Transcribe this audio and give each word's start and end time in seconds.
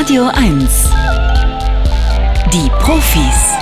Radio 0.00 0.28
1. 0.28 0.90
Die 2.52 2.70
Profis. 2.78 3.56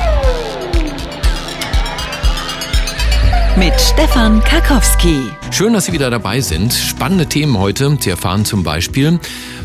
Mit 3.57 3.73
Stefan 3.81 4.41
Karkowski. 4.45 5.31
Schön, 5.51 5.73
dass 5.73 5.87
Sie 5.87 5.93
wieder 5.93 6.11
dabei 6.11 6.41
sind. 6.41 6.73
Spannende 6.73 7.27
Themen 7.27 7.59
heute. 7.59 7.97
Sie 7.99 8.11
erfahren 8.11 8.45
zum 8.45 8.63
Beispiel, 8.63 9.19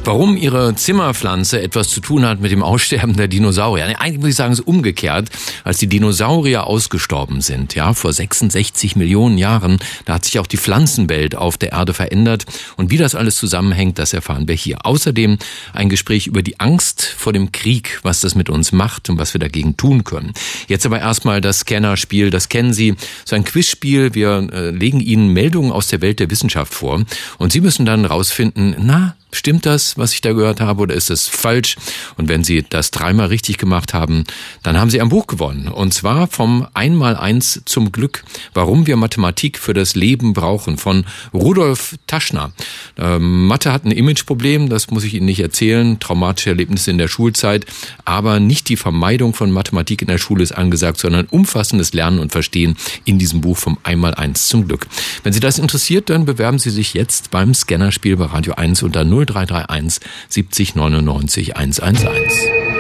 Warum 0.06 0.36
ihre 0.36 0.76
Zimmerpflanze 0.76 1.62
etwas 1.62 1.88
zu 1.88 2.02
tun 2.02 2.26
hat 2.26 2.42
mit 2.42 2.52
dem 2.52 2.62
Aussterben 2.62 3.16
der 3.16 3.30
Dinosaurier. 3.30 3.98
Eigentlich 4.02 4.20
muss 4.20 4.30
ich 4.32 4.36
sagen, 4.36 4.52
es 4.52 4.60
ist 4.60 4.68
umgekehrt. 4.68 5.30
Als 5.64 5.78
die 5.78 5.88
Dinosaurier 5.88 6.68
ausgestorben 6.68 7.40
sind, 7.40 7.74
ja, 7.74 7.94
vor 7.94 8.12
66 8.12 8.98
Millionen 8.98 9.38
Jahren, 9.38 9.80
da 10.04 10.16
hat 10.16 10.26
sich 10.26 10.40
auch 10.40 10.48
die 10.48 10.58
Pflanzenwelt 10.58 11.36
auf 11.36 11.58
der 11.58 11.72
Erde 11.72 11.94
verändert. 11.94 12.46
Und 12.76 12.92
wie 12.92 12.98
das 12.98 13.16
alles 13.16 13.38
zusammenhängt, 13.38 13.98
das 13.98 14.12
erfahren 14.12 14.46
wir 14.46 14.56
hier. 14.56 14.86
Außerdem 14.86 15.38
ein 15.72 15.88
Gespräch 15.88 16.28
über 16.28 16.42
die 16.42 16.60
Angst 16.60 17.02
vor 17.18 17.32
dem 17.32 17.54
Krieg, 17.54 18.02
was 18.04 18.20
das 18.20 18.36
mit 18.36 18.50
uns 18.50 18.74
macht 18.74 19.10
und 19.10 19.18
was 19.18 19.34
wir 19.34 19.40
dagegen 19.40 19.78
tun 19.78 20.04
können. 20.04 20.34
Jetzt 20.68 20.86
aber 20.86 21.00
erstmal 21.00 21.40
das 21.40 21.60
Scannerspiel, 21.60 22.30
das 22.30 22.50
kennen 22.50 22.74
Sie. 22.74 22.96
So 23.24 23.38
ein 23.38 23.46
Quizspiel. 23.46 24.14
Wir 24.14 24.50
äh, 24.52 24.70
legen 24.72 25.00
Ihnen 25.00 25.30
Meldungen 25.30 25.72
aus 25.72 25.88
der 25.88 26.02
Welt 26.02 26.20
der 26.20 26.30
Wissenschaft 26.30 26.74
vor. 26.74 27.06
Und 27.38 27.54
Sie 27.54 27.62
müssen 27.62 27.86
dann 27.86 28.04
rausfinden, 28.04 28.76
na, 28.80 29.16
Stimmt 29.34 29.66
das, 29.66 29.98
was 29.98 30.14
ich 30.14 30.22
da 30.22 30.32
gehört 30.34 30.62
habe, 30.62 30.84
oder 30.84 30.94
ist 30.94 31.10
es 31.10 31.28
falsch? 31.28 31.76
Und 32.18 32.30
wenn 32.30 32.44
Sie 32.44 32.64
das 32.70 32.92
dreimal 32.92 33.28
richtig 33.28 33.58
gemacht 33.58 33.96
haben, 33.96 34.26
dann 34.62 34.80
haben 34.80 34.92
Sie 34.92 35.02
ein 35.02 35.10
Buch 35.10 35.26
gewonnen. 35.26 35.68
Und 35.68 35.92
zwar 35.92 36.28
vom 36.28 36.68
Einmaleins 36.76 37.64
zum 37.66 37.92
Glück, 37.92 38.24
warum 38.54 38.86
wir 38.86 38.96
Mathematik 38.96 39.58
für 39.58 39.74
das 39.74 39.96
Leben 39.96 40.34
brauchen, 40.34 40.78
von 40.78 41.06
Rudolf 41.34 41.96
Taschner. 42.06 42.52
Ähm, 42.96 43.48
Mathe 43.48 43.74
hat 43.74 43.86
ein 43.86 43.92
Imageproblem, 43.92 44.70
das 44.70 44.92
muss 44.92 45.04
ich 45.04 45.16
Ihnen 45.16 45.26
nicht 45.26 45.40
erzählen, 45.40 46.00
traumatische 46.00 46.52
Erlebnisse 46.52 46.92
in 46.92 47.00
der 47.00 47.08
Schulzeit, 47.08 47.66
aber 48.06 48.40
nicht 48.40 48.70
die 48.70 48.78
Vermeidung 48.78 49.34
von 49.34 49.50
Mathematik 49.50 50.04
in 50.04 50.10
der 50.10 50.20
Schule 50.20 50.44
ist 50.44 50.52
angesagt, 50.52 51.00
sondern 51.00 51.26
umfassendes 51.26 51.94
Lernen 51.94 52.20
und 52.20 52.32
Verstehen 52.32 52.78
in 53.04 53.18
diesem 53.18 53.42
Buch 53.42 53.58
vom 53.58 53.80
Einmaleins 53.82 54.48
zum 54.48 54.68
Glück. 54.68 54.86
Wenn 55.24 55.34
Sie 55.34 55.40
das 55.40 55.58
interessiert, 55.58 56.12
dann 56.12 56.26
bewerben 56.26 56.60
Sie 56.60 56.70
sich 56.70 56.94
jetzt 56.94 57.32
beim 57.32 57.56
Scannerspiel 57.56 58.16
bei 58.16 58.26
Radio 58.26 58.54
1 58.54 58.84
unter 58.84 59.04
0 59.04 59.23
0331 59.26 60.00
70 60.30 60.76
99 60.76 61.58
111. 61.58 62.14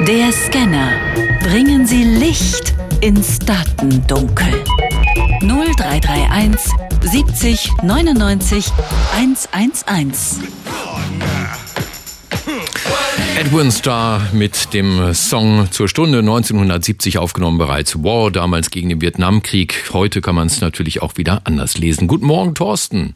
Der 0.07 0.31
Scanner. 0.31 0.91
Bringen 1.41 1.85
Sie 1.85 2.03
Licht 2.03 2.73
ins 3.01 3.39
Datendunkel. 3.39 4.63
0331 5.41 6.71
70 7.01 7.71
99 7.83 8.65
111. 9.15 10.39
Edwin 13.35 13.71
Starr 13.71 14.21
mit 14.31 14.73
dem 14.73 15.13
Song 15.13 15.67
zur 15.71 15.89
Stunde 15.89 16.19
1970 16.19 17.17
aufgenommen 17.17 17.57
bereits. 17.57 18.03
War 18.03 18.31
damals 18.31 18.69
gegen 18.69 18.89
den 18.89 19.01
Vietnamkrieg. 19.01 19.89
Heute 19.91 20.21
kann 20.21 20.35
man 20.35 20.47
es 20.47 20.61
natürlich 20.61 21.01
auch 21.01 21.17
wieder 21.17 21.41
anders 21.43 21.77
lesen. 21.77 22.07
Guten 22.07 22.25
Morgen, 22.25 22.55
Thorsten. 22.55 23.15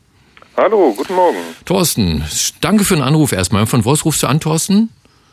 Hallo, 0.60 0.92
guten 0.98 1.14
Morgen. 1.14 1.38
Thorsten, 1.66 2.24
danke 2.62 2.84
für 2.84 2.96
den 2.96 3.04
Anruf 3.04 3.32
erstmal. 3.32 3.68
Von 3.68 3.86
wo 3.86 3.92
rufst 3.92 4.24
du 4.24 4.28
an, 4.28 4.40
Thorsten? 4.40 4.90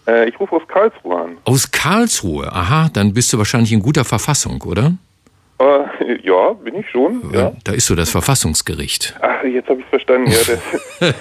Äh, 0.06 0.28
ich 0.28 0.39
rufe 0.39 0.55
aus 0.55 0.69
Karlsruhe 0.69 1.19
an. 1.19 1.39
Aus 1.47 1.70
Karlsruhe? 1.70 2.53
Aha, 2.53 2.91
dann 2.92 3.14
bist 3.14 3.33
du 3.33 3.39
wahrscheinlich 3.39 3.72
in 3.72 3.80
guter 3.80 4.05
Verfassung, 4.05 4.61
oder? 4.61 4.92
Äh, 5.58 6.19
ja, 6.22 6.52
bin 6.52 6.75
ich 6.75 6.91
schon. 6.91 7.22
Ja. 7.33 7.52
Da 7.64 7.72
ist 7.72 7.86
so 7.86 7.95
das 7.95 8.11
Verfassungsgericht. 8.11 9.14
Ach, 9.22 9.42
jetzt 9.45 9.67
habe 9.70 9.80
ich 9.80 9.86
verstanden. 9.86 10.30
Ja, 10.30 11.08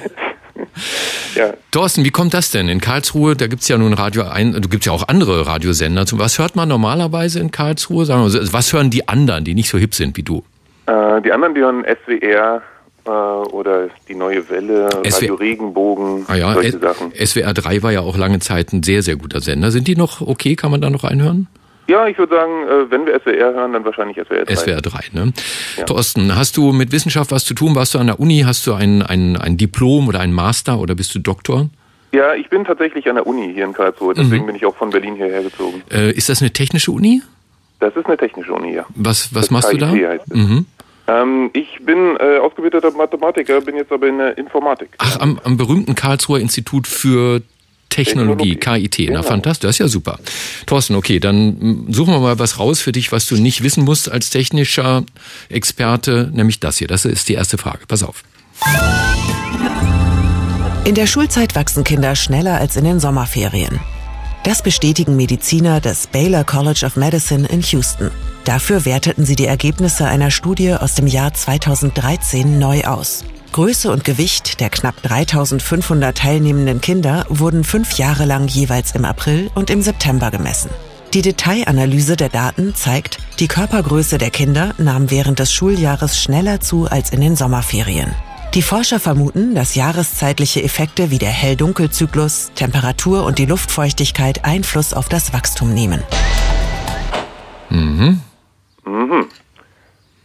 ja. 1.36 1.54
Thorsten, 1.72 2.04
wie 2.04 2.12
kommt 2.12 2.34
das 2.34 2.52
denn? 2.52 2.68
In 2.68 2.81
Karlsruhe, 2.81 3.38
da 3.38 3.48
gibt's 3.48 3.70
ja 3.70 3.78
nun 3.78 3.94
Radio 3.94 4.24
ein, 4.24 4.52
du 4.52 4.68
gibt's 4.68 4.86
ja 4.86 4.92
auch 4.92 5.08
andere 5.08 5.48
Radiosender. 5.48 6.04
Was 6.12 6.40
hört 6.40 6.58
man 6.58 6.68
normalerweise 6.68 7.40
in 7.40 7.52
Karlsruhe? 7.52 8.04
Sagen 8.04 8.26
wir, 8.26 8.54
was 8.54 8.74
hören 8.74 8.90
die 8.90 9.08
anderen, 9.08 9.46
die 9.46 9.56
nicht 9.56 9.70
so 9.70 9.78
hip 9.78 9.96
sind 9.96 10.18
wie 10.18 10.24
du? 10.24 10.44
Äh, 10.88 11.22
die 11.22 11.31
anderen, 11.31 11.56
die 11.56 11.62
hören 11.62 11.85
SWR, 11.85 12.58
äh, 12.58 12.72
oder 13.09 13.90
die 14.08 14.16
neue 14.16 14.50
Welle, 14.50 14.90
SW 15.03 15.25
Radio 15.25 15.36
Regenbogen, 15.36 16.25
ah 16.28 16.36
ja, 16.36 16.53
solche 16.53 16.80
Sachen. 16.80 17.12
SWR 17.14 17.53
3 17.53 17.84
war 17.84 17.91
ja 17.91 18.02
auch 18.02 18.18
lange 18.18 18.40
Zeit 18.40 18.74
ein 18.74 18.84
sehr, 18.84 19.03
sehr 19.03 19.18
guter 19.18 19.41
Sender. 19.41 19.72
Sind 19.72 19.88
die 19.88 19.96
noch 19.96 20.22
okay? 20.22 20.56
Kann 20.56 20.72
man 20.72 20.81
da 20.81 20.90
noch 20.90 21.03
reinhören? 21.03 21.47
Ja, 21.88 22.08
ich 22.08 22.18
würde 22.18 22.36
sagen, 22.36 22.52
äh, 22.68 22.91
wenn 22.91 23.06
wir 23.06 23.19
SWR 23.19 23.53
hören, 23.53 23.74
dann 23.74 23.84
wahrscheinlich 23.84 24.18
SWR 24.18 24.46
3. 24.46 24.56
SWR 24.56 24.81
3, 24.81 25.00
ne? 25.12 25.34
Ja. 25.78 25.84
Thorsten, 25.84 26.36
hast 26.36 26.56
du 26.56 26.72
mit 26.72 26.91
Wissenschaft 26.94 27.31
was 27.31 27.44
zu 27.44 27.53
tun? 27.53 27.75
Warst 27.75 27.94
du 27.94 28.00
an 28.00 28.08
der 28.08 28.19
Uni? 28.19 28.44
Hast 28.46 28.66
du 28.68 28.74
ein, 28.74 29.02
ein, 29.02 29.35
ein 29.35 29.58
Diplom 29.58 30.08
oder 30.08 30.22
ein 30.22 30.31
Master 30.31 30.80
oder 30.80 30.96
bist 30.96 31.14
du 31.14 31.20
Doktor? 31.20 31.70
Ja, 32.14 32.35
ich 32.35 32.47
bin 32.47 32.64
tatsächlich 32.64 33.09
an 33.09 33.16
der 33.16 33.28
Uni 33.28 33.52
hier 33.53 33.66
in 33.66 33.74
Karlsruhe, 33.74 34.14
deswegen 34.14 34.44
mhm. 34.44 34.47
bin 34.47 34.56
ich 34.56 34.66
auch 34.66 34.75
von 34.75 34.91
Berlin 34.91 35.16
hierher 35.16 35.41
gezogen. 35.41 35.81
Äh, 35.91 36.12
ist 36.12 36.30
das 36.30 36.41
eine 36.41 36.53
technische 36.53 36.91
Uni? 36.91 37.22
Das 37.80 37.96
ist 37.96 38.06
eine 38.06 38.18
technische 38.18 38.53
Uni, 38.53 38.75
ja. 38.75 38.85
Was, 38.96 39.34
was 39.35 39.52
machst 39.52 39.72
KIT 39.72 39.81
du 39.81 39.85
da? 39.85 39.91
Mhm. 40.34 40.68
Ähm, 41.08 41.50
ich 41.53 41.80
bin 41.86 42.18
äh, 42.18 42.38
ausgebildeter 42.38 42.91
Mathematiker, 42.91 43.59
bin 43.62 43.75
jetzt 43.75 43.91
aber 43.91 44.08
in 44.08 44.18
der 44.18 44.38
Informatik. 44.38 44.90
Ach, 44.97 45.19
am, 45.19 45.40
am 45.44 45.58
berühmten 45.58 45.96
Karlsruher 45.96 46.40
Institut 46.40 46.88
für 46.88 47.41
Technologie, 47.90 48.56
Technologie. 48.56 48.88
KIT. 48.88 49.08
Genau. 49.08 49.19
Na, 49.19 49.24
fantastisch, 49.24 49.68
das 49.68 49.75
ist 49.75 49.80
ja 49.80 49.88
super. 49.88 50.18
Thorsten, 50.66 50.96
okay, 50.96 51.19
dann 51.19 51.86
suchen 51.90 52.14
wir 52.14 52.19
mal 52.19 52.40
was 52.40 52.58
raus 52.58 52.81
für 52.81 52.91
dich, 52.91 53.12
was 53.12 53.28
du 53.28 53.36
nicht 53.36 53.64
wissen 53.64 53.84
musst 53.84 54.12
als 54.12 54.30
technischer 54.30 55.03
Experte, 55.50 56.31
nämlich 56.34 56.59
das 56.59 56.78
hier. 56.78 56.88
Das 56.88 57.06
ist 57.06 57.30
die 57.30 57.34
erste 57.34 57.58
Frage. 57.58 57.85
Pass 57.88 58.02
auf. 58.02 58.24
In 60.85 60.96
der 60.96 61.08
Schulzeit 61.08 61.56
wachsen 61.56 61.84
Kinder 61.84 62.16
schneller 62.16 62.59
als 62.59 62.75
in 62.75 62.85
den 62.85 63.00
Sommerferien. 63.00 63.80
Das 64.44 64.62
bestätigen 64.62 65.16
Mediziner 65.16 65.80
des 65.80 66.08
Baylor 66.08 66.44
College 66.44 66.86
of 66.86 66.98
Medicine 66.98 67.48
in 67.48 67.62
Houston. 67.62 68.12
Dafür 68.44 68.84
werteten 68.84 69.24
sie 69.24 69.38
die 69.38 69.46
Ergebnisse 69.46 70.06
einer 70.06 70.31
Studie 70.31 70.74
aus 70.74 70.96
dem 70.96 71.08
Jahr 71.08 71.34
2013 71.34 72.59
neu 72.59 72.84
aus. 72.84 73.24
Größe 73.53 73.90
und 73.90 74.03
Gewicht 74.03 74.59
der 74.59 74.70
knapp 74.70 75.02
3500 75.03 76.18
teilnehmenden 76.18 76.82
Kinder 76.82 77.26
wurden 77.30 77.64
fünf 77.64 77.98
Jahre 77.98 78.26
lang 78.26 78.50
jeweils 78.50 78.94
im 78.96 79.06
April 79.06 79.50
und 79.56 79.70
im 79.70 79.82
September 79.82 80.30
gemessen. 80.30 80.72
Die 81.14 81.22
Detailanalyse 81.22 82.18
der 82.18 82.30
Daten 82.30 82.76
zeigt, 82.76 83.20
die 83.40 83.48
Körpergröße 83.48 84.18
der 84.18 84.32
Kinder 84.32 84.74
nahm 84.78 85.09
während 85.09 85.40
des 85.40 85.53
Schuljahres 85.53 86.22
schneller 86.22 86.59
zu 86.59 86.90
als 86.90 87.12
in 87.12 87.22
den 87.22 87.38
Sommerferien. 87.38 88.14
Die 88.53 88.62
Forscher 88.62 89.00
vermuten, 89.00 89.56
dass 89.56 89.74
jahreszeitliche 89.74 90.62
Effekte 90.62 91.09
wie 91.09 91.18
der 91.18 91.30
Hell-Dunkel-Zyklus, 91.30 92.52
Temperatur 92.53 93.25
und 93.25 93.40
die 93.40 93.47
Luftfeuchtigkeit 93.47 94.46
Einfluss 94.46 94.94
auf 94.94 95.09
das 95.09 95.34
Wachstum 95.34 95.74
nehmen. 95.74 96.03
Mhm. 97.72 98.22
Mhm. 98.86 99.25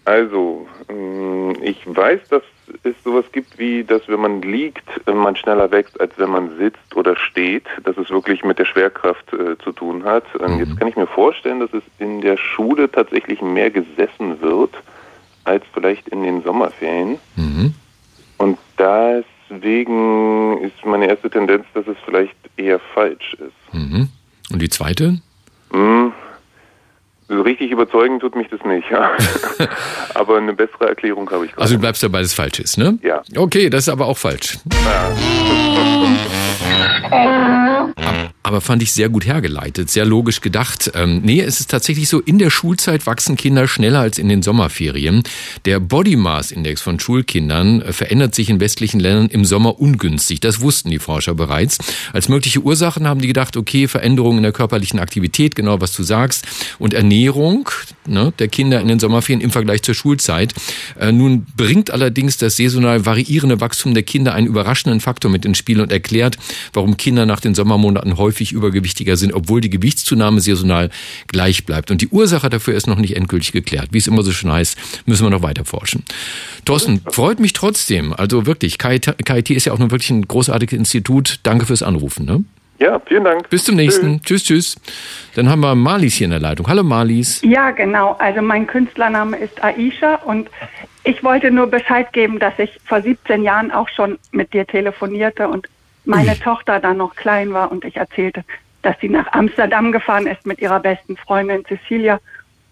Also, 0.05 0.69
mm, 0.93 1.53
ich 1.63 1.79
weiß, 1.87 2.21
dass 2.29 2.43
es 2.83 2.95
sowas 3.03 3.25
gibt 3.33 3.59
wie, 3.59 3.83
dass 3.83 4.07
wenn 4.09 4.21
man 4.21 4.43
liegt, 4.43 4.85
man 5.07 5.35
schneller 5.35 5.71
wächst, 5.71 5.99
als 5.99 6.13
wenn 6.19 6.29
man 6.29 6.55
sitzt 6.59 6.97
oder 6.97 7.17
steht, 7.17 7.65
dass 7.85 7.97
es 7.97 8.11
wirklich 8.11 8.45
mit 8.45 8.59
der 8.59 8.67
Schwerkraft 8.67 9.33
äh, 9.33 9.57
zu 9.65 9.73
tun 9.73 10.05
hat. 10.05 10.25
Mhm. 10.39 10.59
Jetzt 10.59 10.77
kann 10.79 10.89
ich 10.89 10.97
mir 10.97 11.07
vorstellen, 11.07 11.61
dass 11.61 11.73
es 11.73 11.83
in 11.99 12.21
der 12.21 12.37
Schule 12.37 12.93
tatsächlich 12.93 13.41
mehr 13.41 13.71
gesessen 13.71 14.43
wird, 14.43 14.75
als 15.45 15.65
vielleicht 15.73 16.09
in 16.09 16.23
den 16.25 16.43
Sommerferien. 16.43 17.19
Mhm. 17.35 17.73
Und 18.39 18.59
deswegen 18.79 20.63
ist 20.63 20.85
meine 20.85 21.09
erste 21.09 21.29
Tendenz, 21.31 21.65
dass 21.75 21.87
es 21.87 21.97
vielleicht 22.05 22.35
eher 22.57 22.81
falsch 22.95 23.35
ist. 23.35 23.75
Mhm. 23.75 24.09
Und 24.51 24.63
die 24.63 24.69
zweite? 24.69 25.21
Mhm. 25.73 26.13
So 27.29 27.43
richtig 27.43 27.71
überzeugen 27.71 28.21
tut 28.21 28.35
mich 28.35 28.49
das 28.49 28.65
nicht, 28.65 28.89
ja. 28.91 29.11
aber 30.15 30.39
eine 30.39 30.55
bessere 30.55 30.89
Erklärung 30.89 31.31
habe 31.31 31.45
ich 31.45 31.51
gerade. 31.51 31.63
Also 31.63 31.75
du 31.75 31.81
bleibst 31.81 32.03
dabei, 32.03 32.21
dass 32.21 32.29
es 32.29 32.35
falsch 32.35 32.59
ist, 32.59 32.79
ne? 32.79 32.99
Ja. 33.03 33.21
Okay, 33.37 33.69
das 33.69 33.83
ist 33.83 33.91
aber 33.91 34.07
auch 34.07 34.17
falsch. 34.17 34.59
Ja. 34.73 35.11
aber 38.49 38.63
fand 38.63 38.83
ich 38.83 38.93
sehr 38.93 39.11
gut 39.11 39.27
hergeleitet, 39.27 39.91
sehr 39.91 40.07
logisch 40.07 40.41
gedacht. 40.41 40.91
Ähm, 40.95 41.21
nee, 41.23 41.43
es 41.43 41.61
ist 41.61 41.71
tatsächlich 41.71 42.09
so, 42.09 42.19
in 42.21 42.39
der 42.39 42.49
Schulzeit 42.49 43.07
wachsen 43.07 43.37
Kinder 43.37 43.69
schneller 43.69 44.01
als 44.01 44.17
in 44.17 44.31
den 44.31 44.43
Sommerferien. 44.43 45.23
Der 45.67 45.81
Body 45.81 46.17
Mass 46.17 46.51
Index 46.51 46.81
von 46.81 46.99
Schulkindern 46.99 47.83
äh, 47.83 47.93
verändert 47.93 48.35
sich 48.35 48.49
in 48.49 48.59
westlichen 48.59 49.01
Ländern 49.01 49.27
im 49.27 49.45
Sommer 49.45 49.79
ungünstig. 49.79 50.41
Das 50.41 50.63
wussten 50.63 50.89
die 50.89 50.99
Forscher 50.99 51.35
bereits. 51.35 51.77
Als 52.15 52.31
mögliche 52.31 52.61
Ursachen 52.61 53.07
haben 53.07 53.21
die 53.21 53.27
gedacht, 53.27 53.55
okay, 53.55 53.87
Veränderungen 53.87 54.39
in 54.39 54.45
der 54.45 54.53
körperlichen 54.53 54.99
Aktivität, 54.99 55.55
genau 55.55 55.83
was 55.83 55.95
du 55.95 56.03
sagst, 56.03 56.47
und 56.79 56.95
Ernährung 56.95 57.69
ne, 58.09 58.33
der 58.39 58.49
Kinder 58.49 58.81
in 58.81 58.89
den 58.89 58.99
Sommerferien 58.99 59.41
im 59.41 59.51
Vergleich 59.51 59.83
zur 59.83 59.95
Schulzeit. 59.95 60.55
Äh, 60.99 61.13
nun 61.13 61.47
bringt 61.57 61.91
allerdings 61.91 62.39
das 62.39 62.57
saisonal 62.57 63.07
variierende 63.07 63.61
Wachstum 63.61 63.95
der 63.95 64.03
Kinder 64.03 64.35
einen 64.35 64.47
überraschenden 64.47 65.01
Faktor 65.01 65.31
mit 65.31 65.45
ins 65.45 65.59
Spiel 65.59 65.81
und 65.81 65.93
erklärt, 65.93 66.39
warum 66.73 66.97
Kinder 66.97 67.27
nach 67.27 67.41
den 67.41 67.55
Sommermonaten 67.55 68.17
häufig 68.17 68.38
deutlich 68.39 68.53
übergewichtiger 68.53 69.17
sind, 69.17 69.33
obwohl 69.33 69.61
die 69.61 69.71
Gewichtszunahme 69.71 70.41
saisonal 70.41 70.91
gleich 71.27 71.67
bleibt. 71.67 71.91
Und 71.91 72.01
die 72.01 72.09
Ursache 72.09 72.49
dafür 72.49 72.75
ist 72.75 72.87
noch 72.87 72.99
nicht 72.99 73.17
endgültig 73.17 73.53
geklärt. 73.53 73.89
Wie 73.91 73.99
es 73.99 74.07
immer 74.07 74.23
so 74.23 74.33
schön 74.33 74.53
heißt, 74.53 74.79
müssen 75.07 75.25
wir 75.25 75.31
noch 75.31 75.43
weiter 75.43 75.65
forschen. 75.65 76.05
Thorsten, 76.65 77.01
freut 77.11 77.41
mich 77.41 77.53
trotzdem. 77.53 78.13
Also 78.13 78.47
wirklich, 78.47 78.79
KIT 78.79 79.51
ist 79.51 79.67
ja 79.67 79.73
auch 79.73 79.79
nur 79.79 79.91
wirklich 79.91 80.11
ein 80.11 80.27
großartiges 80.27 80.79
Institut. 80.79 81.41
Danke 81.43 81.67
fürs 81.67 81.83
Anrufen. 81.83 82.27
Ne? 82.27 82.45
Ja, 82.79 83.01
vielen 83.07 83.25
Dank. 83.25 83.49
Bis 83.51 83.65
zum 83.65 83.75
nächsten. 83.75 84.23
Tschüss, 84.23 84.45
tschüss. 84.45 84.77
Dann 85.35 85.49
haben 85.49 85.61
wir 85.61 85.75
Marlies 85.75 86.15
hier 86.15 86.27
in 86.27 86.31
der 86.31 86.41
Leitung. 86.41 86.69
Hallo 86.69 86.85
Marlies. 86.85 87.43
Ja, 87.43 87.73
genau. 87.73 88.13
Also 88.19 88.41
mein 88.41 88.67
Künstlername 88.67 89.37
ist 89.37 89.63
Aisha 89.63 90.17
und 90.25 90.49
ich 91.03 91.25
wollte 91.25 91.51
nur 91.51 91.67
Bescheid 91.67 92.13
geben, 92.13 92.39
dass 92.39 92.57
ich 92.59 92.71
vor 92.85 93.03
17 93.03 93.43
Jahren 93.43 93.73
auch 93.73 93.89
schon 93.89 94.19
mit 94.31 94.53
dir 94.53 94.67
telefonierte 94.67 95.49
und 95.49 95.67
meine 96.09 96.33
Ui. 96.33 96.39
Tochter 96.39 96.81
dann 96.81 96.97
noch 96.97 97.15
klein 97.15 97.53
war 97.53 97.71
und 97.71 97.85
ich 97.85 97.97
erzählte, 97.97 98.45
dass 98.83 98.97
sie 99.01 99.09
nach 99.09 99.31
Amsterdam 99.33 99.93
gefahren 99.93 100.27
ist 100.27 100.47
mit 100.47 100.61
ihrer 100.61 100.81
besten 100.81 101.17
Freundin 101.17 101.65
Cecilia. 101.67 102.19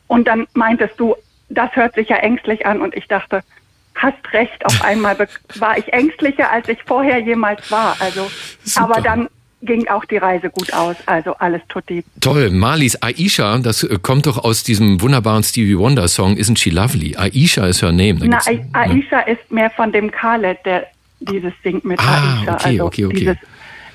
Und 0.07 0.27
dann 0.27 0.47
meintest 0.55 0.99
du, 0.99 1.15
das 1.49 1.75
hört 1.77 1.95
sich 1.95 2.09
ja 2.09 2.17
ängstlich 2.17 2.67
an 2.67 2.81
und 2.81 2.97
ich 2.97 3.07
dachte, 3.09 3.43
hast 3.95 4.33
recht, 4.33 4.65
auf 4.65 4.83
einmal 4.85 5.17
war 5.57 5.77
ich 5.77 5.93
ängstlicher, 5.93 6.51
als 6.51 6.69
ich 6.69 6.83
vorher 6.85 7.19
jemals 7.19 7.71
war. 7.71 7.97
Also, 8.01 8.31
Super. 8.65 8.85
aber 8.85 9.01
dann 9.03 9.29
ging 9.63 9.89
auch 9.89 10.05
die 10.05 10.17
Reise 10.17 10.49
gut 10.49 10.73
aus. 10.73 10.97
Also 11.07 11.35
alles 11.35 11.61
tutti. 11.69 12.05
Toll. 12.21 12.51
Marlies, 12.51 13.03
Aisha, 13.03 13.59
das 13.59 13.83
äh, 13.83 13.99
kommt 14.01 14.27
doch 14.27 14.39
aus 14.43 14.63
diesem 14.63 15.01
wunderbaren 15.01 15.43
Stevie 15.43 15.77
Wonder 15.77 16.09
Song 16.09 16.37
Isn't 16.37 16.59
She 16.59 16.71
Lovely? 16.71 17.17
Aisha 17.17 17.67
ist 17.67 17.83
her 17.83 17.93
name. 17.93 18.21
Na, 18.25 18.39
Aisha 18.73 19.19
ne? 19.19 19.33
ist 19.33 19.51
mehr 19.51 19.71
von 19.71 19.93
dem 19.93 20.11
Khaled, 20.11 20.59
der 20.65 20.87
dieses 21.21 21.53
singt 21.63 21.85
mit 21.85 21.99
ah, 22.01 22.41
Aisha. 22.43 22.55
Okay, 22.55 22.69
also 22.69 22.87
okay, 22.87 23.05
okay. 23.07 23.17
Dieses, 23.17 23.37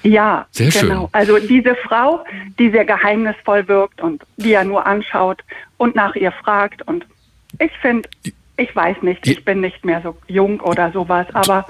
ja, 0.04 0.48
sehr 0.52 0.70
genau. 0.70 1.02
Schön. 1.02 1.10
Also 1.12 1.38
diese 1.40 1.76
Frau, 1.76 2.24
die 2.58 2.72
sehr 2.72 2.86
geheimnisvoll 2.86 3.68
wirkt 3.68 4.02
und 4.02 4.24
die 4.38 4.54
er 4.54 4.64
nur 4.64 4.86
anschaut 4.86 5.44
und 5.78 5.96
nach 5.96 6.16
ihr 6.16 6.32
fragt. 6.32 6.82
Und 6.88 7.06
ich 7.60 7.72
finde, 7.82 8.10
ich 8.58 8.76
weiß 8.76 8.98
nicht, 9.02 9.28
ich 9.28 9.46
bin 9.46 9.62
nicht 9.62 9.86
mehr 9.86 10.02
so 10.02 10.18
jung 10.28 10.60
oder 10.60 10.92
sowas, 10.92 11.28
aber 11.34 11.66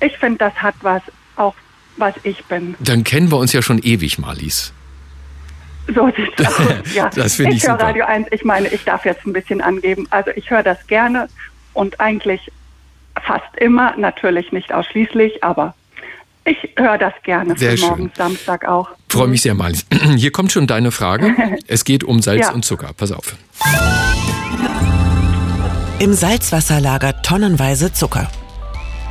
ich 0.00 0.16
finde, 0.18 0.38
das 0.38 0.54
hat 0.54 0.74
was 0.82 1.02
auch 1.36 1.54
was 1.96 2.14
ich 2.24 2.44
bin. 2.44 2.74
Dann 2.80 3.04
kennen 3.04 3.30
wir 3.30 3.38
uns 3.38 3.52
ja 3.52 3.62
schon 3.62 3.78
ewig, 3.78 4.18
Marlies. 4.18 4.72
So 5.94 6.10
sieht's 6.16 6.44
aus, 6.58 6.94
ja. 6.94 7.08
das 7.14 7.36
finde 7.36 7.52
ich, 7.52 7.58
ich 7.62 7.68
höre 7.68 7.80
Radio 7.80 8.04
1, 8.04 8.28
ich 8.32 8.44
meine, 8.44 8.68
ich 8.68 8.84
darf 8.84 9.04
jetzt 9.04 9.24
ein 9.24 9.32
bisschen 9.32 9.60
angeben. 9.60 10.06
Also 10.10 10.30
ich 10.34 10.50
höre 10.50 10.64
das 10.64 10.84
gerne 10.88 11.28
und 11.72 12.00
eigentlich 12.00 12.50
fast 13.24 13.56
immer, 13.56 13.96
natürlich 13.96 14.52
nicht 14.52 14.72
ausschließlich, 14.72 15.42
aber 15.42 15.74
ich 16.44 16.70
höre 16.76 16.96
das 16.96 17.12
gerne 17.24 17.56
sehr 17.58 17.76
für 17.76 17.86
morgens 17.86 18.16
Samstag 18.16 18.66
auch. 18.66 18.90
Freue 19.08 19.28
mich 19.28 19.42
sehr, 19.42 19.54
Marlies. 19.54 19.84
Hier 20.16 20.30
kommt 20.30 20.52
schon 20.52 20.66
deine 20.66 20.92
Frage. 20.92 21.34
Es 21.66 21.84
geht 21.84 22.04
um 22.04 22.22
Salz 22.22 22.46
ja. 22.46 22.52
und 22.52 22.64
Zucker. 22.64 22.90
Pass 22.96 23.10
auf. 23.10 23.36
Im 25.98 26.12
Salzwasser 26.12 26.80
lagert 26.80 27.24
tonnenweise 27.24 27.92
Zucker. 27.92 28.30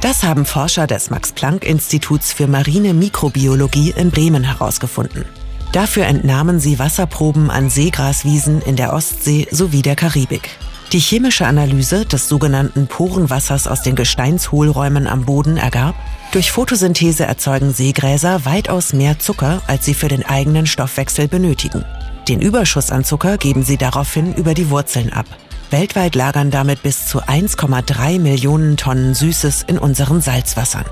Das 0.02 0.24
haben 0.24 0.46
Forscher 0.46 0.88
des 0.88 1.10
Max-Planck-Instituts 1.10 2.32
für 2.32 2.48
marine 2.48 2.94
Mikrobiologie 2.94 3.94
in 3.98 4.12
Bremen 4.12 4.44
herausgefunden. 4.44 5.26
Dafür 5.72 6.06
entnahmen 6.06 6.60
sie 6.60 6.80
Wasserproben 6.80 7.50
an 7.50 7.70
Seegraswiesen 7.70 8.62
in 8.62 8.76
der 8.76 8.94
Ostsee 8.94 9.48
sowie 9.52 9.82
der 9.82 9.96
Karibik. 9.96 10.50
Die 10.92 11.00
chemische 11.00 11.46
Analyse 11.46 12.06
des 12.06 12.30
sogenannten 12.30 12.88
Porenwassers 12.88 13.68
aus 13.68 13.82
den 13.82 13.96
Gesteinshohlräumen 13.96 15.08
am 15.08 15.26
Boden 15.26 15.58
ergab, 15.58 15.96
durch 16.32 16.52
Photosynthese 16.52 17.26
erzeugen 17.26 17.74
Seegräser 17.74 18.46
weitaus 18.46 18.94
mehr 18.94 19.20
Zucker, 19.20 19.62
als 19.68 19.86
sie 19.86 19.94
für 19.94 20.08
den 20.08 20.26
eigenen 20.26 20.68
Stoffwechsel 20.68 21.28
benötigen. 21.28 21.84
Den 22.28 22.42
Überschuss 22.42 22.92
an 22.92 23.04
Zucker 23.04 23.38
geben 23.38 23.64
sie 23.64 23.78
daraufhin 23.78 24.34
über 24.36 24.54
die 24.54 24.70
Wurzeln 24.70 25.12
ab. 25.12 25.26
Weltweit 25.72 26.16
lagern 26.16 26.52
damit 26.52 26.84
bis 26.84 27.08
zu 27.08 27.22
1,3 27.22 28.20
Millionen 28.20 28.78
Tonnen 28.78 29.14
Süßes 29.14 29.64
in 29.64 29.78
unseren 29.78 30.22
Salzwassern. 30.22 30.86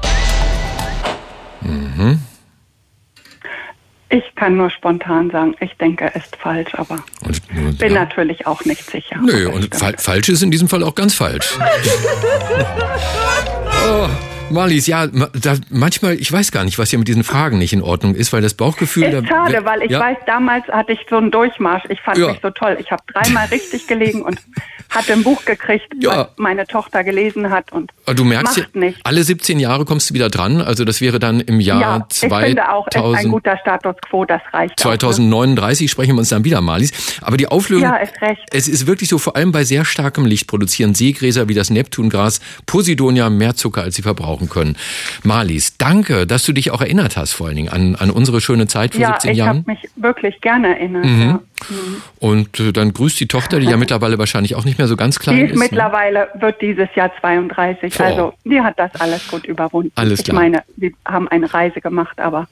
Mhm. 1.61 2.19
Ich 4.13 4.35
kann 4.35 4.57
nur 4.57 4.69
spontan 4.69 5.31
sagen, 5.31 5.55
ich 5.59 5.75
denke, 5.77 6.11
es 6.13 6.25
ist 6.25 6.35
falsch, 6.35 6.75
aber 6.75 7.03
und, 7.25 7.41
und, 7.55 7.79
bin 7.79 7.93
ja. 7.93 8.01
natürlich 8.01 8.45
auch 8.45 8.63
nicht 8.63 8.87
sicher. 8.87 9.19
Nö, 9.19 9.49
und 9.49 9.73
fa 9.73 9.91
falsch 9.97 10.29
ist 10.29 10.43
in 10.43 10.51
diesem 10.51 10.69
Fall 10.69 10.83
auch 10.83 10.93
ganz 10.93 11.15
falsch. 11.15 11.57
oh. 13.85 14.07
Marlies, 14.49 14.87
ja, 14.87 15.07
da, 15.07 15.55
manchmal, 15.69 16.13
ich 16.15 16.31
weiß 16.31 16.51
gar 16.51 16.63
nicht, 16.63 16.77
was 16.77 16.91
hier 16.91 16.99
mit 16.99 17.07
diesen 17.07 17.23
Fragen 17.23 17.57
nicht 17.57 17.73
in 17.73 17.81
Ordnung 17.81 18.13
ist, 18.13 18.33
weil 18.33 18.41
das 18.41 18.53
Bauchgefühl... 18.53 19.05
Ist 19.05 19.23
da, 19.23 19.27
schade, 19.27 19.65
weil 19.65 19.81
ich 19.81 19.91
ja. 19.91 19.99
weiß, 19.99 20.17
damals 20.27 20.67
hatte 20.67 20.91
ich 20.91 20.99
so 21.09 21.17
einen 21.17 21.31
Durchmarsch. 21.31 21.83
Ich 21.89 21.99
fand 22.01 22.17
ja. 22.17 22.27
mich 22.27 22.39
so 22.41 22.51
toll. 22.51 22.77
Ich 22.79 22.91
habe 22.91 23.01
dreimal 23.11 23.47
richtig 23.47 23.87
gelegen 23.87 24.21
und 24.21 24.39
hatte 24.93 25.13
ein 25.13 25.23
Buch 25.23 25.43
gekriegt, 25.45 25.87
ja. 25.99 26.17
was 26.17 26.27
meine 26.37 26.67
Tochter 26.67 27.03
gelesen 27.03 27.49
hat 27.49 27.71
und 27.71 27.91
du 28.05 28.23
merkst, 28.23 28.57
macht 28.57 28.75
nicht. 28.75 28.99
alle 29.03 29.23
17 29.23 29.59
Jahre 29.59 29.85
kommst 29.85 30.09
du 30.09 30.13
wieder 30.13 30.29
dran. 30.29 30.61
Also 30.61 30.85
das 30.85 31.01
wäre 31.01 31.19
dann 31.19 31.39
im 31.39 31.59
Jahr 31.59 31.81
ja, 31.81 32.05
2000, 32.07 32.23
ich 32.23 32.47
finde 32.47 32.71
auch, 32.71 32.87
ist 32.87 32.95
ein 32.95 33.29
guter 33.29 33.57
Status 33.57 33.95
Quo, 34.07 34.25
das 34.25 34.41
reicht 34.51 34.79
2039 34.79 35.57
auch, 35.63 35.81
ne? 35.81 35.89
sprechen 35.89 36.15
wir 36.15 36.19
uns 36.19 36.29
dann 36.29 36.43
wieder, 36.43 36.61
Marlies. 36.61 37.19
Aber 37.21 37.37
die 37.37 37.47
Auflösung, 37.47 37.89
ja, 37.89 37.95
ist 37.97 38.21
recht. 38.21 38.41
es 38.51 38.67
ist 38.67 38.85
wirklich 38.85 39.09
so, 39.09 39.17
vor 39.17 39.35
allem 39.35 39.51
bei 39.51 39.63
sehr 39.63 39.85
starkem 39.85 40.25
Licht 40.25 40.47
produzieren 40.47 40.93
Seegräser 40.93 41.49
wie 41.49 41.53
das 41.53 41.69
Neptungras 41.69 42.39
Posidonia 42.65 43.29
mehr 43.29 43.55
Zucker, 43.73 43.83
als 43.83 43.95
sie 43.95 44.01
verbrauchen 44.03 44.49
können. 44.49 44.77
Marlies, 45.23 45.77
danke, 45.77 46.27
dass 46.27 46.45
du 46.45 46.53
dich 46.53 46.71
auch 46.71 46.81
erinnert 46.81 47.17
hast, 47.17 47.33
vor 47.33 47.47
allen 47.47 47.55
Dingen 47.55 47.69
an, 47.69 47.95
an 47.95 48.11
unsere 48.11 48.39
schöne 48.39 48.67
Zeit 48.67 48.93
vor 48.93 49.01
ja, 49.01 49.13
17 49.19 49.35
Jahren. 49.35 49.65
Ja, 49.67 49.73
ich 49.73 49.79
habe 49.79 49.81
mich 49.83 50.03
wirklich 50.03 50.41
gerne 50.41 50.77
erinnert. 50.79 51.05
Mhm. 51.05 51.21
Ja. 51.21 51.39
Mhm. 51.69 52.01
Und 52.19 52.59
äh, 52.59 52.71
dann 52.71 52.93
grüßt 52.93 53.19
die 53.19 53.27
Tochter, 53.27 53.59
die 53.59 53.65
ja 53.65 53.77
mittlerweile 53.83 54.17
wahrscheinlich 54.19 54.55
auch 54.55 54.65
nicht 54.65 54.77
mehr 54.77 54.87
so 54.87 54.95
ganz 54.95 55.19
klein 55.19 55.37
die 55.37 55.43
ist. 55.43 55.51
ist 55.51 55.57
ne? 55.57 55.63
mittlerweile 55.63 56.29
ne? 56.35 56.41
wird 56.41 56.61
dieses 56.61 56.89
Jahr 56.95 57.11
32. 57.19 57.99
Oh. 57.99 58.03
Also 58.03 58.33
die 58.45 58.61
hat 58.61 58.77
das 58.77 58.93
alles 58.99 59.27
gut 59.27 59.45
überwunden. 59.45 59.91
Alles 59.95 60.23
klar. 60.23 60.35
Ich 60.35 60.41
meine, 60.41 60.63
sie 60.77 60.95
haben 61.05 61.27
eine 61.27 61.51
Reise 61.51 61.81
gemacht, 61.81 62.19
aber. 62.19 62.47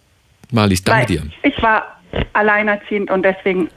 Marlies, 0.52 0.84
danke 0.84 1.06
dir. 1.06 1.24
Ich 1.44 1.62
war 1.62 2.02
alleinerziehend 2.34 3.10
und 3.10 3.24
deswegen 3.24 3.70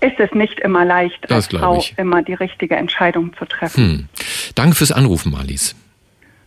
ist 0.00 0.18
es 0.18 0.32
nicht 0.32 0.58
immer 0.58 0.84
leicht, 0.84 1.18
das 1.28 1.30
als 1.50 1.60
Frau 1.60 1.78
ich. 1.78 1.94
immer 1.96 2.22
die 2.22 2.34
richtige 2.34 2.74
Entscheidung 2.74 3.32
zu 3.38 3.44
treffen. 3.44 3.84
Hm. 3.84 4.08
Danke 4.56 4.74
fürs 4.74 4.90
Anrufen, 4.90 5.30
Marlies. 5.30 5.76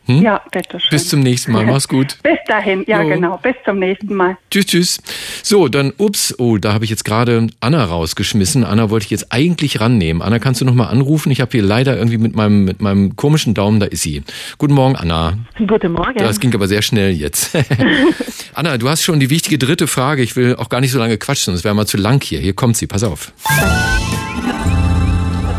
Hm? 0.05 0.21
Ja, 0.21 0.41
bitteschön. 0.51 0.89
Bis 0.91 1.09
zum 1.09 1.21
nächsten 1.21 1.51
Mal. 1.51 1.65
Mach's 1.65 1.87
gut. 1.87 2.17
Bis 2.23 2.37
dahin, 2.47 2.83
ja 2.87 3.01
jo. 3.01 3.09
genau. 3.09 3.37
Bis 3.37 3.55
zum 3.65 3.79
nächsten 3.79 4.13
Mal. 4.13 4.37
Tschüss, 4.51 4.65
tschüss. 4.67 5.01
So, 5.41 5.67
dann, 5.67 5.93
ups, 5.97 6.35
oh, 6.37 6.57
da 6.57 6.73
habe 6.73 6.83
ich 6.83 6.91
jetzt 6.91 7.05
gerade 7.05 7.47
Anna 7.59 7.83
rausgeschmissen. 7.83 8.63
Anna 8.63 8.89
wollte 8.89 9.05
ich 9.05 9.11
jetzt 9.11 9.31
eigentlich 9.31 9.79
rannehmen. 9.79 10.21
Anna, 10.21 10.39
kannst 10.39 10.61
du 10.61 10.65
noch 10.65 10.75
mal 10.75 10.87
anrufen? 10.87 11.31
Ich 11.31 11.41
habe 11.41 11.51
hier 11.51 11.63
leider 11.63 11.97
irgendwie 11.97 12.17
mit 12.17 12.35
meinem, 12.35 12.65
mit 12.65 12.81
meinem 12.81 13.15
komischen 13.15 13.53
Daumen, 13.53 13.79
da 13.79 13.87
ist 13.87 14.03
sie. 14.03 14.23
Guten 14.57 14.73
Morgen, 14.73 14.95
Anna. 14.95 15.37
Guten 15.57 15.93
Morgen. 15.93 16.17
Das 16.17 16.39
ging 16.39 16.53
aber 16.53 16.67
sehr 16.67 16.81
schnell 16.81 17.11
jetzt. 17.11 17.57
Anna, 18.53 18.77
du 18.77 18.87
hast 18.87 19.03
schon 19.03 19.19
die 19.19 19.29
wichtige 19.29 19.57
dritte 19.57 19.87
Frage. 19.87 20.21
Ich 20.21 20.35
will 20.35 20.55
auch 20.55 20.69
gar 20.69 20.81
nicht 20.81 20.91
so 20.91 20.99
lange 20.99 21.17
quatschen, 21.17 21.53
sonst 21.53 21.63
wäre 21.63 21.73
mal 21.73 21.87
zu 21.87 21.97
lang 21.97 22.23
hier. 22.23 22.39
Hier 22.39 22.53
kommt 22.53 22.77
sie, 22.77 22.87
pass 22.87 23.03
auf. 23.03 23.31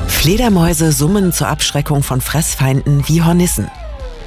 Fledermäuse 0.07 0.93
summen 0.93 1.33
zur 1.33 1.49
Abschreckung 1.49 2.03
von 2.03 2.21
Fressfeinden 2.21 3.05
wie 3.07 3.23
Hornissen. 3.23 3.69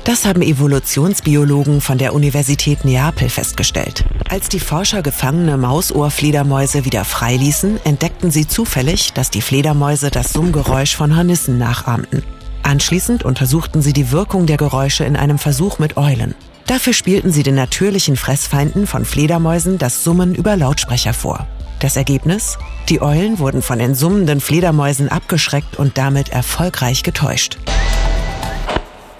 Das 0.04 0.26
haben 0.26 0.42
Evolutionsbiologen 0.42 1.82
von 1.82 1.98
der 1.98 2.14
Universität 2.14 2.84
Neapel 2.84 3.30
festgestellt. 3.30 4.06
Als 4.28 4.50
die 4.50 4.60
Forscher 4.60 5.02
gefangene 5.02 5.58
Mausohrfledermäuse 5.58 6.86
wieder 6.86 7.06
freiließen, 7.06 7.80
entdeckten 7.84 8.32
sie 8.32 8.48
zufällig, 8.48 9.14
dass 9.14 9.30
die 9.30 9.42
Fledermäuse 9.42 10.10
das 10.10 10.34
Summgeräusch 10.34 10.96
von 10.96 11.16
Hornissen 11.16 11.58
nachahmten. 11.58 12.24
Anschließend 12.64 13.24
untersuchten 13.24 13.82
sie 13.82 13.94
die 13.94 14.12
Wirkung 14.12 14.46
der 14.46 14.58
Geräusche 14.58 15.04
in 15.04 15.16
einem 15.16 15.38
Versuch 15.38 15.80
mit 15.80 15.98
Eulen. 15.98 16.36
Dafür 16.66 16.94
spielten 16.94 17.32
sie 17.32 17.44
den 17.44 17.56
natürlichen 17.56 18.16
Fressfeinden 18.16 18.86
von 18.86 19.06
Fledermäusen 19.06 19.78
das 19.78 20.04
Summen 20.04 20.36
über 20.36 20.56
Lautsprecher 20.56 21.14
vor. 21.14 21.48
Das 21.80 21.96
Ergebnis? 21.96 22.58
Die 22.90 23.02
Eulen 23.02 23.40
wurden 23.40 23.62
von 23.62 23.80
den 23.80 23.96
summenden 23.96 24.42
Fledermäusen 24.42 25.10
abgeschreckt 25.10 25.78
und 25.78 25.98
damit 25.98 26.30
erfolgreich 26.30 27.04
getäuscht. 27.04 27.58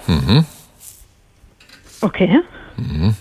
Mhm. 0.06 0.44
Okay. 2.00 2.40
Mhm. 2.76 3.14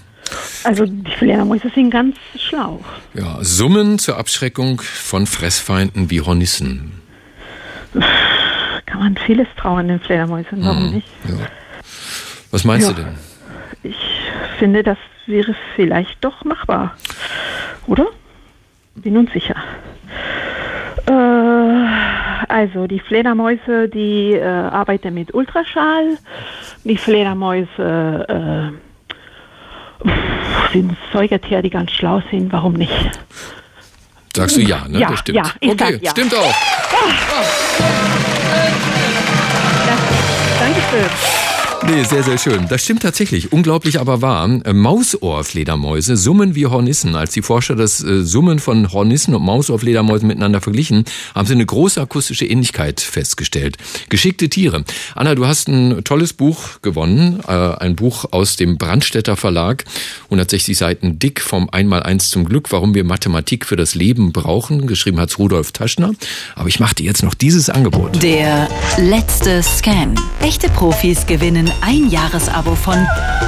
Also 0.64 0.86
die 0.86 1.12
Fledermäuse 1.12 1.70
sind 1.74 1.90
ganz 1.90 2.18
schlau. 2.38 2.84
Ja, 3.14 3.38
Summen 3.42 3.98
zur 4.00 4.18
Abschreckung 4.18 4.82
von 4.82 5.26
Fressfeinden 5.26 6.10
wie 6.10 6.22
Hornissen. 6.22 6.92
Kann 8.86 9.00
man 9.00 9.18
vieles 9.26 9.48
trauen 9.58 9.88
den 9.88 10.00
Fledermäusen, 10.00 10.64
warum 10.64 10.88
mhm. 10.88 10.96
nicht? 10.96 11.08
Ja. 11.28 11.48
Was 12.52 12.64
meinst 12.64 12.88
ja. 12.88 12.94
du 12.94 13.04
denn? 13.04 13.16
Ich 13.84 13.98
finde, 14.58 14.84
das 14.84 14.98
wäre 15.26 15.56
vielleicht 15.76 16.24
doch 16.24 16.44
machbar. 16.44 16.96
Oder? 17.88 18.08
Bin 18.96 19.18
unsicher. 19.18 19.56
Äh, 21.08 21.14
also 22.48 22.88
die 22.88 23.00
Fledermäuse, 23.00 23.90
die 23.90 24.34
äh, 24.34 24.44
arbeiten 24.44 25.14
mit 25.14 25.34
Ultraschall. 25.34 26.18
Die 26.84 26.98
Fledermäuse 26.98 28.74
äh, 30.04 30.10
sind 30.74 30.96
Säugetiere, 31.14 31.62
die 31.62 31.70
ganz 31.70 31.92
schlau 31.92 32.22
sind. 32.32 32.52
Warum 32.52 32.74
nicht? 32.74 33.20
Sagst 34.36 34.58
du 34.58 34.62
ja, 34.62 34.88
ne? 34.88 35.00
Ja, 35.00 35.10
das 35.10 35.20
stimmt. 35.20 35.38
ja, 35.38 35.44
okay, 35.62 36.00
ja. 36.02 36.12
stimmt 36.12 36.36
auch. 36.36 36.56
Dankeschön. 40.60 41.49
Nee, 41.88 42.04
sehr, 42.04 42.24
sehr 42.24 42.38
schön. 42.38 42.68
Das 42.68 42.84
stimmt 42.84 43.02
tatsächlich. 43.04 43.54
Unglaublich 43.54 44.00
aber 44.00 44.22
wahr. 44.22 44.48
Äh, 44.66 44.74
Mausohrfledermäuse 44.74 46.18
summen 46.18 46.54
wie 46.54 46.66
Hornissen. 46.66 47.16
Als 47.16 47.32
die 47.32 47.42
Forscher 47.42 47.76
das 47.76 48.04
äh, 48.04 48.24
Summen 48.24 48.60
von 48.60 48.92
Hornissen 48.92 49.34
und 49.34 49.44
Mausohrfledermäusen 49.44 50.28
miteinander 50.28 50.62
verglichen, 50.62 51.06
haben 51.34 51.48
sie 51.48 51.54
eine 51.54 51.66
große 51.66 52.02
akustische 52.02 52.46
Ähnlichkeit 52.46 53.00
festgestellt. 53.00 53.78
Geschickte 54.10 54.50
Tiere. 54.50 54.84
Anna, 55.16 55.36
du 55.36 55.48
hast 55.48 55.68
ein 55.70 56.04
tolles 56.04 56.34
Buch 56.34 56.82
gewonnen. 56.82 57.40
Äh, 57.48 57.52
ein 57.52 57.96
Buch 57.96 58.26
aus 58.32 58.58
dem 58.58 58.78
Brandstätter 58.78 59.38
Verlag. 59.38 59.86
160 60.26 60.78
Seiten 60.78 61.18
dick 61.18 61.40
vom 61.40 61.70
Einmaleins 61.70 62.30
zum 62.30 62.44
Glück, 62.44 62.72
warum 62.72 62.94
wir 62.94 63.06
Mathematik 63.06 63.66
für 63.66 63.78
das 63.78 63.96
Leben 63.96 64.34
brauchen. 64.34 64.86
Geschrieben 64.86 65.20
hat's 65.20 65.40
Rudolf 65.40 65.72
Taschner. 65.72 66.12
Aber 66.56 66.68
ich 66.68 66.80
mache 66.80 66.96
dir 66.96 67.06
jetzt 67.06 67.24
noch 67.24 67.34
dieses 67.34 67.70
Angebot. 67.70 68.22
Der 68.22 68.68
letzte 68.98 69.64
Scan. 69.64 70.16
Echte 70.42 70.70
Profis 70.70 71.26
gewinnen 71.26 71.69
ein 71.82 72.10
Jahresabo 72.10 72.76
von 72.76 72.96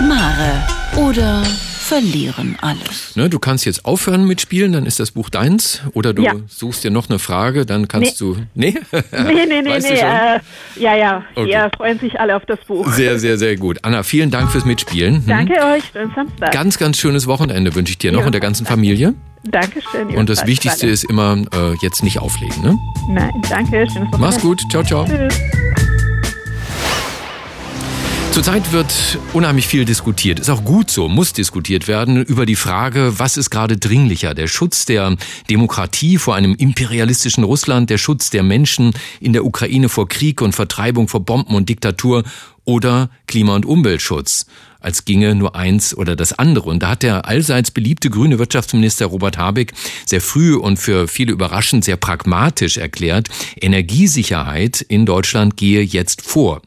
Mare 0.08 0.63
oder 0.98 1.44
verlieren 1.44 2.58
alles. 2.62 3.16
Ne, 3.16 3.30
du 3.30 3.38
kannst 3.40 3.66
jetzt 3.66 3.84
aufhören 3.86 4.25
mit 4.25 4.40
Spielen, 4.40 4.72
dann 4.72 4.86
ist 4.86 5.00
das 5.00 5.12
Buch 5.12 5.30
deins. 5.30 5.82
Oder 5.94 6.13
du 6.13 6.24
Ja. 6.24 6.34
suchst 6.48 6.84
dir 6.84 6.92
noch 6.92 7.10
eine 7.10 7.20
Frage, 7.20 7.66
dann 7.66 7.88
kannst 7.88 8.20
du. 8.22 8.38
Nee? 8.56 8.75
Nee, 9.12 9.46
nee, 9.48 9.62
nee, 9.62 9.70
Weißt 9.70 9.90
du 9.90 9.94
nee. 9.94 10.00
schon? 10.00 10.08
Äh, 10.10 10.40
ja, 10.78 10.96
ja. 10.96 11.24
Okay. 11.36 11.51
Äh, 11.51 11.70
freuen 11.75 12.00
sich 12.00 12.20
alle 12.20 12.36
auf 12.36 12.46
das 12.46 12.60
Buch. 12.66 12.92
Sehr, 12.94 13.20
sehr, 13.20 13.38
sehr 13.38 13.58
gut. 13.58 13.80
Anna, 13.82 14.04
vielen 14.04 14.32
Dank 14.32 14.51
fürs 14.51 14.63
Mitspielen. 14.66 15.16
Hm? 15.16 15.28
Danke 15.28 15.54
euch. 15.66 15.84
Schönen 15.92 16.12
Samstag. 16.16 16.51
Ganz, 16.51 16.78
ganz 16.78 16.98
schönes 16.98 17.28
Wochenende 17.28 17.75
wünsche 17.75 17.92
ich 17.92 17.98
dir 17.98 18.12
noch 18.12 18.22
Ja, 18.22 18.25
und 18.28 18.32
der 18.32 18.42
ganzen 18.42 18.66
Familie. 18.66 19.13
Dankeschön. 19.44 20.10
Und 20.16 20.30
das 20.30 20.46
Wichtigste 20.46 20.86
alle. 20.86 20.94
ist 20.94 21.04
immer, 21.06 21.36
äh, 21.54 21.74
jetzt 21.82 22.04
nicht 22.04 22.20
auflegen. 22.20 22.62
Ne? 22.63 22.78
Nein, 23.10 23.32
danke. 23.50 23.72
Schönes 23.72 23.90
Wochenende. 23.96 24.18
Mach's 24.20 24.40
gut. 24.40 24.62
Ciao, 24.70 24.84
ciao. 24.84 25.06
Tschüss. 25.06 25.81
Zurzeit 28.32 28.72
wird 28.72 29.20
unheimlich 29.34 29.68
viel 29.68 29.84
diskutiert. 29.84 30.40
Ist 30.40 30.50
auch 30.50 30.64
gut 30.64 30.90
so, 30.90 31.10
muss 31.10 31.34
diskutiert 31.34 31.90
werden 31.90 32.24
über 32.24 32.46
die 32.46 32.56
Frage, 32.56 33.20
was 33.20 33.36
ist 33.36 33.50
gerade 33.50 33.76
dringlicher? 33.76 34.34
Der 34.34 34.48
Schutz 34.48 34.86
der 34.86 35.18
Demokratie 35.50 36.18
vor 36.18 36.36
einem 36.36 36.56
imperialistischen 36.56 37.44
Russland, 37.44 37.90
der 37.90 37.98
Schutz 37.98 38.30
der 38.30 38.44
Menschen 38.44 38.94
in 39.20 39.34
der 39.34 39.44
Ukraine 39.44 39.90
vor 39.90 40.08
Krieg 40.08 40.42
und 40.42 40.54
Vertreibung 40.54 41.10
vor 41.10 41.26
Bomben 41.26 41.54
und 41.54 41.68
Diktatur 41.68 42.24
oder 42.64 43.10
Klima- 43.28 43.56
und 43.56 43.66
Umweltschutz? 43.66 44.46
Als 44.82 45.06
ginge 45.06 45.36
nur 45.36 45.56
eins 45.56 45.96
oder 45.96 46.16
das 46.16 46.34
andere. 46.34 46.70
Und 46.70 46.84
da 46.84 46.90
hat 46.90 47.04
der 47.04 47.26
allseits 47.26 47.72
beliebte 47.72 48.10
grüne 48.10 48.40
Wirtschaftsminister 48.40 49.06
Robert 49.06 49.38
Habeck 49.38 49.74
sehr 50.06 50.22
früh 50.22 50.56
und 50.56 50.78
für 50.78 51.08
viele 51.08 51.32
überraschend 51.32 51.86
sehr 51.86 51.98
pragmatisch 51.98 52.78
erklärt, 52.78 53.30
Energiesicherheit 53.60 54.82
in 54.82 55.06
Deutschland 55.06 55.58
gehe 55.58 55.82
jetzt 55.82 56.22
vor. 56.22 56.62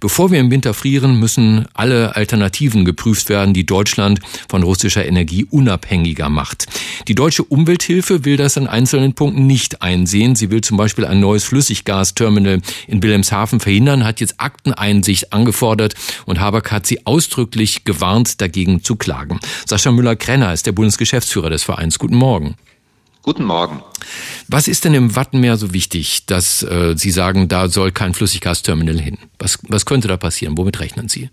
Bevor 0.00 0.30
wir 0.30 0.40
im 0.40 0.50
Winter 0.50 0.74
frieren, 0.74 1.18
müssen 1.18 1.66
alle 1.74 2.16
Alternativen 2.16 2.84
geprüft 2.84 3.28
werden, 3.28 3.54
die 3.54 3.66
Deutschland 3.66 4.20
von 4.48 4.62
russischer 4.62 5.06
Energie 5.06 5.44
unabhängiger 5.44 6.28
macht. 6.28 6.66
Die 7.06 7.14
deutsche 7.14 7.44
Umwelthilfe 7.44 8.24
will 8.24 8.36
das 8.36 8.56
an 8.56 8.66
einzelnen 8.66 9.14
Punkten 9.14 9.46
nicht 9.46 9.82
einsehen. 9.82 10.36
Sie 10.36 10.50
will 10.50 10.62
zum 10.62 10.76
Beispiel 10.76 11.04
ein 11.04 11.20
neues 11.20 11.44
Flüssiggasterminal 11.44 12.60
in 12.86 13.02
Wilhelmshaven 13.02 13.60
verhindern, 13.60 14.04
hat 14.04 14.20
jetzt 14.20 14.34
Akteneinsicht 14.38 15.32
angefordert 15.32 15.94
und 16.26 16.40
Habeck 16.40 16.70
hat 16.70 16.86
sie 16.86 17.06
ausdrücklich 17.06 17.57
gewarnt, 17.84 18.40
dagegen 18.40 18.82
zu 18.82 18.96
klagen. 18.96 19.40
Sascha 19.66 19.90
Müller-Krenner 19.90 20.52
ist 20.52 20.66
der 20.66 20.72
Bundesgeschäftsführer 20.72 21.50
des 21.50 21.64
Vereins. 21.64 21.98
Guten 21.98 22.16
Morgen. 22.16 22.54
Guten 23.22 23.44
Morgen. 23.44 23.82
Was 24.48 24.68
ist 24.68 24.84
denn 24.84 24.94
im 24.94 25.14
Wattenmeer 25.14 25.56
so 25.56 25.74
wichtig, 25.74 26.24
dass 26.26 26.62
äh, 26.62 26.94
Sie 26.96 27.10
sagen, 27.10 27.48
da 27.48 27.68
soll 27.68 27.92
kein 27.92 28.14
Flüssiggasterminal 28.14 28.98
hin? 28.98 29.18
Was, 29.38 29.58
was 29.68 29.84
könnte 29.84 30.08
da 30.08 30.16
passieren? 30.16 30.56
Womit 30.56 30.80
rechnen 30.80 31.08
Sie? 31.08 31.28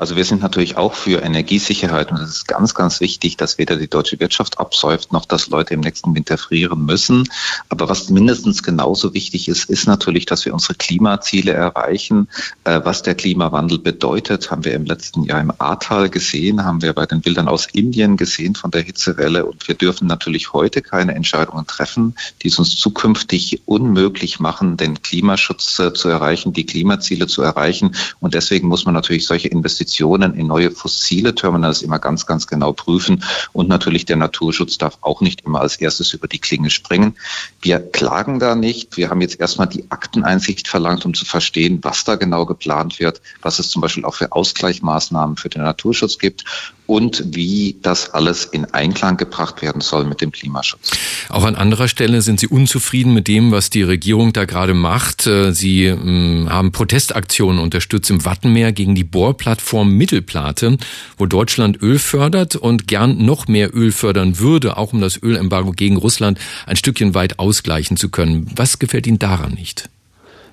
Also 0.00 0.16
wir 0.16 0.24
sind 0.24 0.40
natürlich 0.40 0.78
auch 0.78 0.94
für 0.94 1.20
Energiesicherheit 1.22 2.10
und 2.10 2.16
es 2.16 2.30
ist 2.30 2.48
ganz, 2.48 2.74
ganz 2.74 3.00
wichtig, 3.02 3.36
dass 3.36 3.58
weder 3.58 3.76
die 3.76 3.86
deutsche 3.86 4.18
Wirtschaft 4.18 4.58
absäuft, 4.58 5.12
noch 5.12 5.26
dass 5.26 5.48
Leute 5.48 5.74
im 5.74 5.80
nächsten 5.80 6.14
Winter 6.14 6.38
frieren 6.38 6.86
müssen. 6.86 7.28
Aber 7.68 7.86
was 7.90 8.08
mindestens 8.08 8.62
genauso 8.62 9.12
wichtig 9.12 9.46
ist, 9.46 9.68
ist 9.68 9.86
natürlich, 9.86 10.24
dass 10.24 10.46
wir 10.46 10.54
unsere 10.54 10.72
Klimaziele 10.76 11.52
erreichen. 11.52 12.28
Äh, 12.64 12.80
was 12.82 13.02
der 13.02 13.14
Klimawandel 13.14 13.78
bedeutet, 13.78 14.50
haben 14.50 14.64
wir 14.64 14.72
im 14.72 14.86
letzten 14.86 15.24
Jahr 15.24 15.42
im 15.42 15.52
Ahrtal 15.58 16.08
gesehen, 16.08 16.64
haben 16.64 16.80
wir 16.80 16.94
bei 16.94 17.04
den 17.04 17.20
Bildern 17.20 17.46
aus 17.46 17.66
Indien 17.66 18.16
gesehen 18.16 18.54
von 18.54 18.70
der 18.70 18.80
Hitzewelle. 18.80 19.44
Und 19.44 19.68
wir 19.68 19.74
dürfen 19.74 20.06
natürlich 20.06 20.54
heute 20.54 20.80
keine 20.80 21.14
Entscheidungen 21.14 21.66
treffen, 21.66 22.14
die 22.42 22.48
es 22.48 22.58
uns 22.58 22.74
zukünftig 22.74 23.60
unmöglich 23.66 24.40
machen, 24.40 24.78
den 24.78 25.02
Klimaschutz 25.02 25.78
äh, 25.78 25.92
zu 25.92 26.08
erreichen, 26.08 26.54
die 26.54 26.64
Klimaziele 26.64 27.26
zu 27.26 27.42
erreichen. 27.42 27.94
Und 28.20 28.32
deswegen 28.32 28.66
muss 28.66 28.86
man 28.86 28.94
natürlich 28.94 29.26
solche 29.26 29.48
Investitionen 29.48 29.89
in 29.98 30.46
neue 30.46 30.70
fossile 30.70 31.34
Terminals 31.34 31.82
immer 31.82 31.98
ganz, 31.98 32.26
ganz 32.26 32.46
genau 32.46 32.72
prüfen. 32.72 33.24
Und 33.52 33.68
natürlich 33.68 34.04
der 34.04 34.16
Naturschutz 34.16 34.78
darf 34.78 34.98
auch 35.00 35.20
nicht 35.20 35.42
immer 35.42 35.60
als 35.60 35.76
erstes 35.76 36.12
über 36.12 36.28
die 36.28 36.38
Klinge 36.38 36.70
springen. 36.70 37.16
Wir 37.60 37.80
klagen 37.80 38.38
da 38.38 38.54
nicht. 38.54 38.96
Wir 38.96 39.10
haben 39.10 39.20
jetzt 39.20 39.40
erstmal 39.40 39.66
die 39.66 39.90
Akteneinsicht 39.90 40.68
verlangt, 40.68 41.04
um 41.04 41.14
zu 41.14 41.24
verstehen, 41.24 41.80
was 41.82 42.04
da 42.04 42.16
genau 42.16 42.46
geplant 42.46 43.00
wird, 43.00 43.20
was 43.42 43.58
es 43.58 43.70
zum 43.70 43.82
Beispiel 43.82 44.04
auch 44.04 44.14
für 44.14 44.32
Ausgleichsmaßnahmen 44.32 45.36
für 45.36 45.48
den 45.48 45.62
Naturschutz 45.62 46.18
gibt 46.18 46.44
und 46.90 47.22
wie 47.36 47.76
das 47.82 48.10
alles 48.14 48.44
in 48.44 48.64
Einklang 48.64 49.16
gebracht 49.16 49.62
werden 49.62 49.80
soll 49.80 50.04
mit 50.04 50.20
dem 50.20 50.32
Klimaschutz. 50.32 50.90
Auch 51.28 51.44
an 51.44 51.54
anderer 51.54 51.86
Stelle 51.86 52.20
sind 52.20 52.40
Sie 52.40 52.48
unzufrieden 52.48 53.14
mit 53.14 53.28
dem, 53.28 53.52
was 53.52 53.70
die 53.70 53.84
Regierung 53.84 54.32
da 54.32 54.44
gerade 54.44 54.74
macht. 54.74 55.24
Äh, 55.28 55.52
Sie 55.52 55.84
ähm, 55.84 56.48
haben 56.50 56.72
Protestaktionen 56.72 57.60
unterstützt 57.60 58.10
im 58.10 58.24
Wattenmeer 58.24 58.72
gegen 58.72 58.96
die 58.96 59.04
Bohrplattform 59.04 59.96
Mittelplate, 59.96 60.78
wo 61.16 61.26
Deutschland 61.26 61.80
Öl 61.80 62.00
fördert 62.00 62.56
und 62.56 62.88
gern 62.88 63.24
noch 63.24 63.46
mehr 63.46 63.72
Öl 63.72 63.92
fördern 63.92 64.40
würde, 64.40 64.76
auch 64.76 64.92
um 64.92 65.00
das 65.00 65.22
Ölembargo 65.22 65.70
gegen 65.70 65.96
Russland 65.96 66.40
ein 66.66 66.74
Stückchen 66.74 67.14
weit 67.14 67.38
ausgleichen 67.38 67.98
zu 67.98 68.08
können. 68.08 68.50
Was 68.56 68.80
gefällt 68.80 69.06
Ihnen 69.06 69.20
daran 69.20 69.54
nicht? 69.54 69.89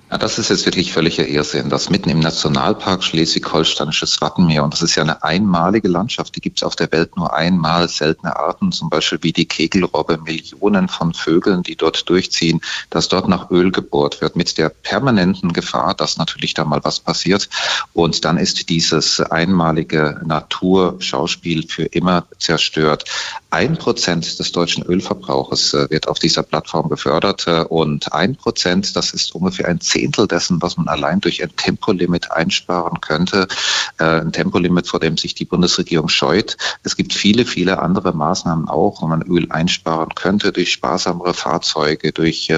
Ja, 0.10 0.18
das 0.18 0.40
ist 0.40 0.50
jetzt 0.50 0.66
wirklich 0.66 0.94
völliger 0.94 1.28
Irrsinn. 1.28 1.70
Das 1.70 1.90
mitten 1.90 2.10
im 2.10 2.22
Nationalpark 2.22 3.04
Schleswig-Holsteinisches 3.04 4.22
Wattenmeer. 4.22 4.64
Und 4.64 4.74
das 4.74 4.82
ist 4.82 4.96
ja 4.96 5.04
eine 5.04 5.22
einmalige 5.22 5.90
Landschaft. 5.90 6.34
Die 6.38 6.40
gibt 6.40 6.60
es 6.60 6.64
auf 6.64 6.78
der 6.78 6.90
Welt 6.94 7.18
nur 7.18 7.34
einmal. 7.34 7.90
Seltene 7.90 8.34
Arten, 8.38 8.72
zum 8.72 8.90
Beispiel 8.90 9.20
wie 9.22 9.34
die 9.34 9.46
Kegelrobbe, 9.46 10.18
Millionen 10.20 10.88
von 10.88 11.14
Vögeln, 11.14 11.62
die 11.62 11.76
dort 11.76 12.08
durchziehen, 12.08 12.62
dass 12.90 13.10
dort 13.10 13.28
nach 13.28 13.52
Öl 13.52 13.70
gebohrt 13.70 14.22
wird, 14.22 14.38
mit 14.38 14.58
der 14.58 14.70
permanenten 14.70 15.52
Gefahr, 15.52 15.94
dass 15.94 16.16
natürlich 16.16 16.54
da 16.54 16.64
mal 16.64 16.80
was 16.86 17.02
passiert. 17.02 17.50
Und 17.92 18.24
dann 18.24 18.38
ist 18.38 18.70
dieses 18.70 19.20
einmalige 19.20 20.22
Naturschauspiel 20.24 21.68
für 21.68 21.84
immer 21.84 22.24
zerstört. 22.40 23.04
Ein 23.50 23.78
Prozent 23.78 24.40
des 24.40 24.52
deutschen 24.52 24.84
Ölverbrauches 24.84 25.74
äh, 25.74 25.90
wird 25.90 26.10
auf 26.10 26.20
dieser 26.20 26.44
Plattform 26.44 26.90
gefördert 26.90 27.46
äh, 27.48 27.62
und 27.62 28.12
ein 28.12 28.36
Prozent, 28.36 28.94
das 28.98 29.14
ist 29.14 29.34
ungefähr 29.34 29.70
ein 29.70 29.80
Zehntel 29.80 30.28
dessen, 30.28 30.62
was 30.62 30.76
man 30.76 30.90
allein 30.90 31.22
durch 31.22 31.42
ein 31.42 31.56
Tempolimit 31.56 32.30
einsparen 32.30 33.00
könnte. 33.00 33.48
Äh, 34.00 34.04
ein 34.04 34.34
Tempolimit, 34.34 34.88
vor 34.88 35.00
dem 35.00 35.16
sich 35.16 35.34
die 35.34 35.46
Bundesregierung 35.46 36.10
scheut. 36.10 36.58
Es 36.84 36.98
gibt 36.98 37.14
viele, 37.14 37.46
viele 37.46 37.80
andere 37.80 38.14
Maßnahmen 38.14 38.68
auch, 38.68 39.02
wo 39.02 39.08
man 39.08 39.22
Öl 39.22 39.50
einsparen 39.50 40.14
könnte 40.14 40.52
durch 40.52 40.74
sparsamere 40.74 41.34
Fahrzeuge, 41.34 42.12
durch 42.12 42.52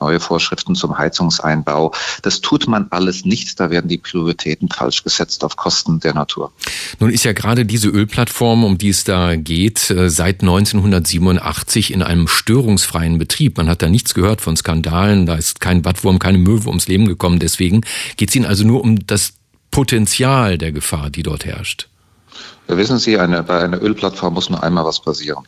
neue 0.00 0.20
Vorschriften 0.20 0.74
zum 0.74 0.96
Heizungseinbau. 0.98 1.92
Das 2.22 2.40
tut 2.40 2.66
man 2.66 2.88
alles 2.90 3.24
nicht. 3.24 3.58
Da 3.60 3.70
werden 3.70 3.88
die 3.88 3.98
Prioritäten 3.98 4.68
falsch 4.68 5.02
gesetzt 5.04 5.44
auf 5.44 5.56
Kosten 5.56 6.00
der 6.00 6.14
Natur. 6.14 6.52
Nun 6.98 7.10
ist 7.10 7.24
ja 7.24 7.32
gerade 7.32 7.64
diese 7.64 7.88
Ölplattform, 7.88 8.64
um 8.64 8.78
die 8.78 8.90
es 8.90 9.04
da 9.04 9.36
geht, 9.36 9.78
seit 9.78 10.33
1987 10.42 11.92
in 11.92 12.02
einem 12.02 12.28
störungsfreien 12.28 13.18
Betrieb. 13.18 13.56
Man 13.56 13.68
hat 13.68 13.82
da 13.82 13.88
nichts 13.88 14.14
gehört 14.14 14.40
von 14.40 14.56
Skandalen, 14.56 15.26
da 15.26 15.34
ist 15.34 15.60
kein 15.60 15.84
Wattwurm, 15.84 16.18
keine 16.18 16.38
Möwe 16.38 16.68
ums 16.68 16.88
Leben 16.88 17.06
gekommen. 17.06 17.38
Deswegen 17.38 17.82
geht 18.16 18.30
es 18.30 18.36
Ihnen 18.36 18.46
also 18.46 18.64
nur 18.64 18.82
um 18.82 19.06
das 19.06 19.34
Potenzial 19.70 20.58
der 20.58 20.72
Gefahr, 20.72 21.10
die 21.10 21.22
dort 21.22 21.44
herrscht. 21.44 21.88
Wissen 22.66 22.98
Sie, 22.98 23.18
eine, 23.18 23.42
bei 23.42 23.60
einer 23.60 23.82
Ölplattform 23.82 24.34
muss 24.34 24.48
nur 24.48 24.62
einmal 24.62 24.86
was 24.86 25.00
passieren. 25.00 25.46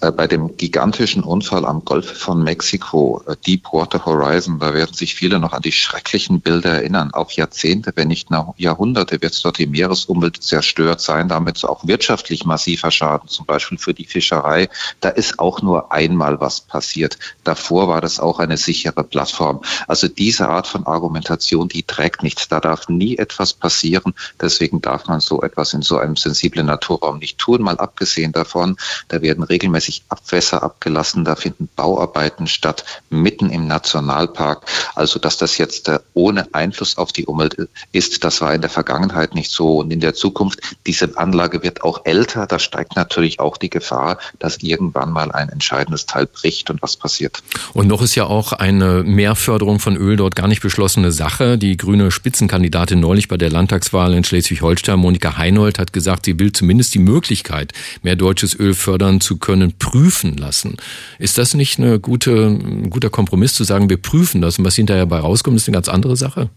Äh, 0.00 0.12
bei 0.12 0.26
dem 0.26 0.58
gigantischen 0.58 1.22
Unfall 1.22 1.64
am 1.64 1.84
Golf 1.86 2.18
von 2.18 2.42
Mexiko, 2.42 3.22
äh, 3.26 3.34
Deepwater 3.46 4.04
Horizon, 4.04 4.58
da 4.58 4.74
werden 4.74 4.94
sich 4.94 5.14
viele 5.14 5.38
noch 5.38 5.54
an 5.54 5.62
die 5.62 5.72
schrecklichen 5.72 6.40
Bilder 6.42 6.74
erinnern. 6.74 7.12
Auch 7.14 7.30
Jahrzehnte, 7.30 7.92
wenn 7.96 8.08
nicht 8.08 8.28
Jahrhunderte 8.58 9.22
wird 9.22 9.42
dort 9.44 9.58
die 9.58 9.66
Meeresumwelt 9.66 10.42
zerstört 10.42 11.00
sein, 11.00 11.28
damit 11.28 11.64
auch 11.64 11.86
wirtschaftlich 11.86 12.44
massiver 12.44 12.90
Schaden, 12.90 13.28
zum 13.28 13.46
Beispiel 13.46 13.78
für 13.78 13.94
die 13.94 14.04
Fischerei. 14.04 14.68
Da 15.00 15.08
ist 15.08 15.38
auch 15.38 15.62
nur 15.62 15.90
einmal 15.92 16.40
was 16.40 16.60
passiert. 16.60 17.18
Davor 17.42 17.88
war 17.88 18.02
das 18.02 18.20
auch 18.20 18.38
eine 18.38 18.58
sichere 18.58 19.02
Plattform. 19.02 19.62
Also 19.88 20.08
diese 20.08 20.48
Art 20.48 20.66
von 20.66 20.86
Argumentation, 20.86 21.68
die 21.68 21.82
trägt 21.82 22.22
nicht. 22.22 22.52
Da 22.52 22.60
darf 22.60 22.88
nie 22.88 23.16
etwas 23.16 23.54
passieren. 23.54 24.14
Deswegen 24.40 24.82
darf 24.82 25.06
man 25.06 25.20
so 25.20 25.42
etwas 25.42 25.72
in 25.72 25.82
so 25.82 25.98
einem 25.98 26.16
sensiblen 26.16 26.49
Naturraum 26.56 27.18
nicht 27.18 27.38
tun. 27.38 27.62
Mal 27.62 27.78
abgesehen 27.78 28.32
davon, 28.32 28.76
da 29.08 29.22
werden 29.22 29.44
regelmäßig 29.44 30.02
Abwässer 30.08 30.62
abgelassen, 30.62 31.24
da 31.24 31.36
finden 31.36 31.68
Bauarbeiten 31.76 32.46
statt, 32.46 32.84
mitten 33.10 33.50
im 33.50 33.66
Nationalpark. 33.66 34.66
Also 34.94 35.18
dass 35.18 35.36
das 35.36 35.58
jetzt 35.58 35.88
äh, 35.88 36.00
ohne 36.14 36.52
Einfluss 36.52 36.98
auf 36.98 37.12
die 37.12 37.26
Umwelt 37.26 37.56
ist, 37.92 38.24
das 38.24 38.40
war 38.40 38.54
in 38.54 38.60
der 38.60 38.70
Vergangenheit 38.70 39.34
nicht 39.34 39.50
so. 39.50 39.78
Und 39.78 39.90
in 39.90 40.00
der 40.00 40.14
Zukunft, 40.14 40.60
diese 40.86 41.16
Anlage 41.16 41.62
wird 41.62 41.82
auch 41.82 42.04
älter, 42.04 42.46
da 42.46 42.58
steigt 42.58 42.96
natürlich 42.96 43.40
auch 43.40 43.56
die 43.56 43.70
Gefahr, 43.70 44.18
dass 44.38 44.58
irgendwann 44.58 45.10
mal 45.10 45.32
ein 45.32 45.48
entscheidendes 45.48 46.06
Teil 46.06 46.26
bricht 46.26 46.70
und 46.70 46.82
was 46.82 46.96
passiert. 46.96 47.42
Und 47.72 47.86
noch 47.86 48.02
ist 48.02 48.14
ja 48.14 48.24
auch 48.24 48.52
eine 48.52 49.02
Mehrförderung 49.02 49.78
von 49.78 49.96
Öl 49.96 50.16
dort 50.16 50.36
gar 50.36 50.48
nicht 50.48 50.62
beschlossene 50.62 51.12
Sache. 51.12 51.58
Die 51.58 51.76
grüne 51.76 52.10
Spitzenkandidatin 52.10 53.00
neulich 53.00 53.28
bei 53.28 53.36
der 53.36 53.50
Landtagswahl 53.50 54.14
in 54.14 54.24
Schleswig-Holstein, 54.24 54.98
Monika 54.98 55.36
Heinold, 55.36 55.78
hat 55.78 55.92
gesagt, 55.92 56.24
sie 56.24 56.34
will 56.40 56.50
zumindest 56.52 56.94
die 56.94 56.98
Möglichkeit, 56.98 57.72
mehr 58.02 58.16
deutsches 58.16 58.58
Öl 58.58 58.74
fördern 58.74 59.20
zu 59.20 59.36
können, 59.36 59.74
prüfen 59.78 60.36
lassen. 60.36 60.76
Ist 61.20 61.38
das 61.38 61.54
nicht 61.54 61.78
eine 61.78 62.00
gute, 62.00 62.48
ein 62.48 62.90
guter 62.90 63.10
Kompromiss 63.10 63.54
zu 63.54 63.62
sagen, 63.62 63.88
wir 63.88 63.98
prüfen 63.98 64.40
das 64.40 64.58
und 64.58 64.64
was 64.64 64.74
hinterher 64.74 65.06
bei 65.06 65.20
rauskommt, 65.20 65.56
ist 65.56 65.68
eine 65.68 65.76
ganz 65.76 65.88
andere 65.88 66.16
Sache? 66.16 66.50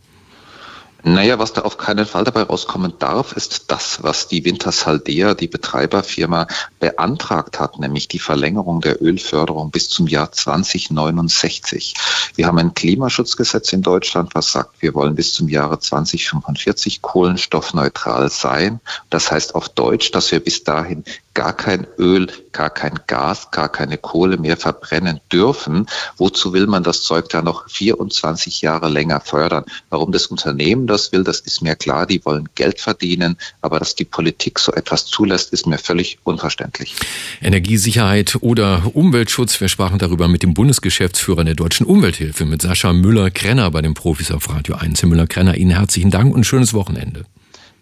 Naja, 1.05 1.37
was 1.37 1.51
da 1.51 1.63
auf 1.63 1.77
keinen 1.77 2.05
Fall 2.05 2.23
dabei 2.23 2.43
rauskommen 2.43 2.93
darf, 2.97 3.33
ist 3.33 3.69
das, 3.69 4.01
was 4.03 4.29
die 4.29 4.45
Wintersaldea, 4.45 5.33
die 5.33 5.49
Betreiberfirma, 5.49 6.47
beantragt 6.79 7.59
hat, 7.59 7.77
nämlich 7.77 8.07
die 8.07 8.19
Verlängerung 8.19 8.79
der 8.79 9.01
Ölförderung 9.01 9.69
bis 9.69 9.89
zum 9.89 10.07
Jahr 10.07 10.31
2069. 10.31 11.93
Wir 12.35 12.47
haben 12.47 12.57
ein 12.57 12.73
Klimaschutzgesetz 12.73 13.73
in 13.73 13.81
Deutschland, 13.81 14.33
was 14.33 14.53
sagt, 14.53 14.81
wir 14.81 14.93
wollen 14.93 15.15
bis 15.15 15.33
zum 15.33 15.49
Jahre 15.49 15.77
2045 15.77 17.01
kohlenstoffneutral 17.01 18.29
sein. 18.29 18.79
Das 19.09 19.29
heißt 19.29 19.55
auf 19.55 19.67
Deutsch, 19.67 20.11
dass 20.11 20.31
wir 20.31 20.39
bis 20.39 20.63
dahin 20.63 21.03
gar 21.33 21.53
kein 21.53 21.87
Öl, 21.97 22.27
gar 22.51 22.69
kein 22.69 22.99
Gas, 23.07 23.49
gar 23.51 23.69
keine 23.69 23.97
Kohle 23.97 24.37
mehr 24.37 24.57
verbrennen 24.57 25.19
dürfen. 25.31 25.87
Wozu 26.17 26.53
will 26.53 26.67
man 26.67 26.83
das 26.83 27.03
Zeug 27.03 27.29
da 27.29 27.41
noch 27.41 27.69
24 27.69 28.61
Jahre 28.61 28.89
länger 28.89 29.19
fördern? 29.19 29.65
Warum 29.89 30.11
das 30.11 30.27
Unternehmen 30.27 30.87
das 30.87 31.11
will, 31.11 31.23
das 31.23 31.39
ist 31.39 31.61
mir 31.61 31.75
klar. 31.75 32.05
Die 32.05 32.23
wollen 32.25 32.49
Geld 32.55 32.79
verdienen. 32.79 33.37
Aber 33.61 33.79
dass 33.79 33.95
die 33.95 34.05
Politik 34.05 34.59
so 34.59 34.71
etwas 34.73 35.05
zulässt, 35.05 35.53
ist 35.53 35.65
mir 35.65 35.77
völlig 35.77 36.19
unverständlich. 36.23 36.95
Energiesicherheit 37.41 38.37
oder 38.41 38.83
Umweltschutz. 38.93 39.59
Wir 39.59 39.69
sprachen 39.69 39.99
darüber 39.99 40.27
mit 40.27 40.43
dem 40.43 40.53
Bundesgeschäftsführer 40.53 41.43
der 41.43 41.55
Deutschen 41.55 41.85
Umwelthilfe, 41.85 42.45
mit 42.45 42.61
Sascha 42.61 42.93
Müller-Krenner 42.93 43.71
bei 43.71 43.81
den 43.81 43.93
Profis 43.93 44.31
auf 44.31 44.49
Radio 44.49 44.75
1. 44.75 45.01
Herr 45.01 45.09
Müller-Krenner, 45.09 45.57
Ihnen 45.57 45.71
herzlichen 45.71 46.11
Dank 46.11 46.33
und 46.33 46.45
schönes 46.45 46.73
Wochenende. 46.73 47.25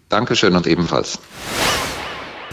Dankeschön 0.08 0.54
und 0.56 0.66
ebenfalls. 0.66 1.18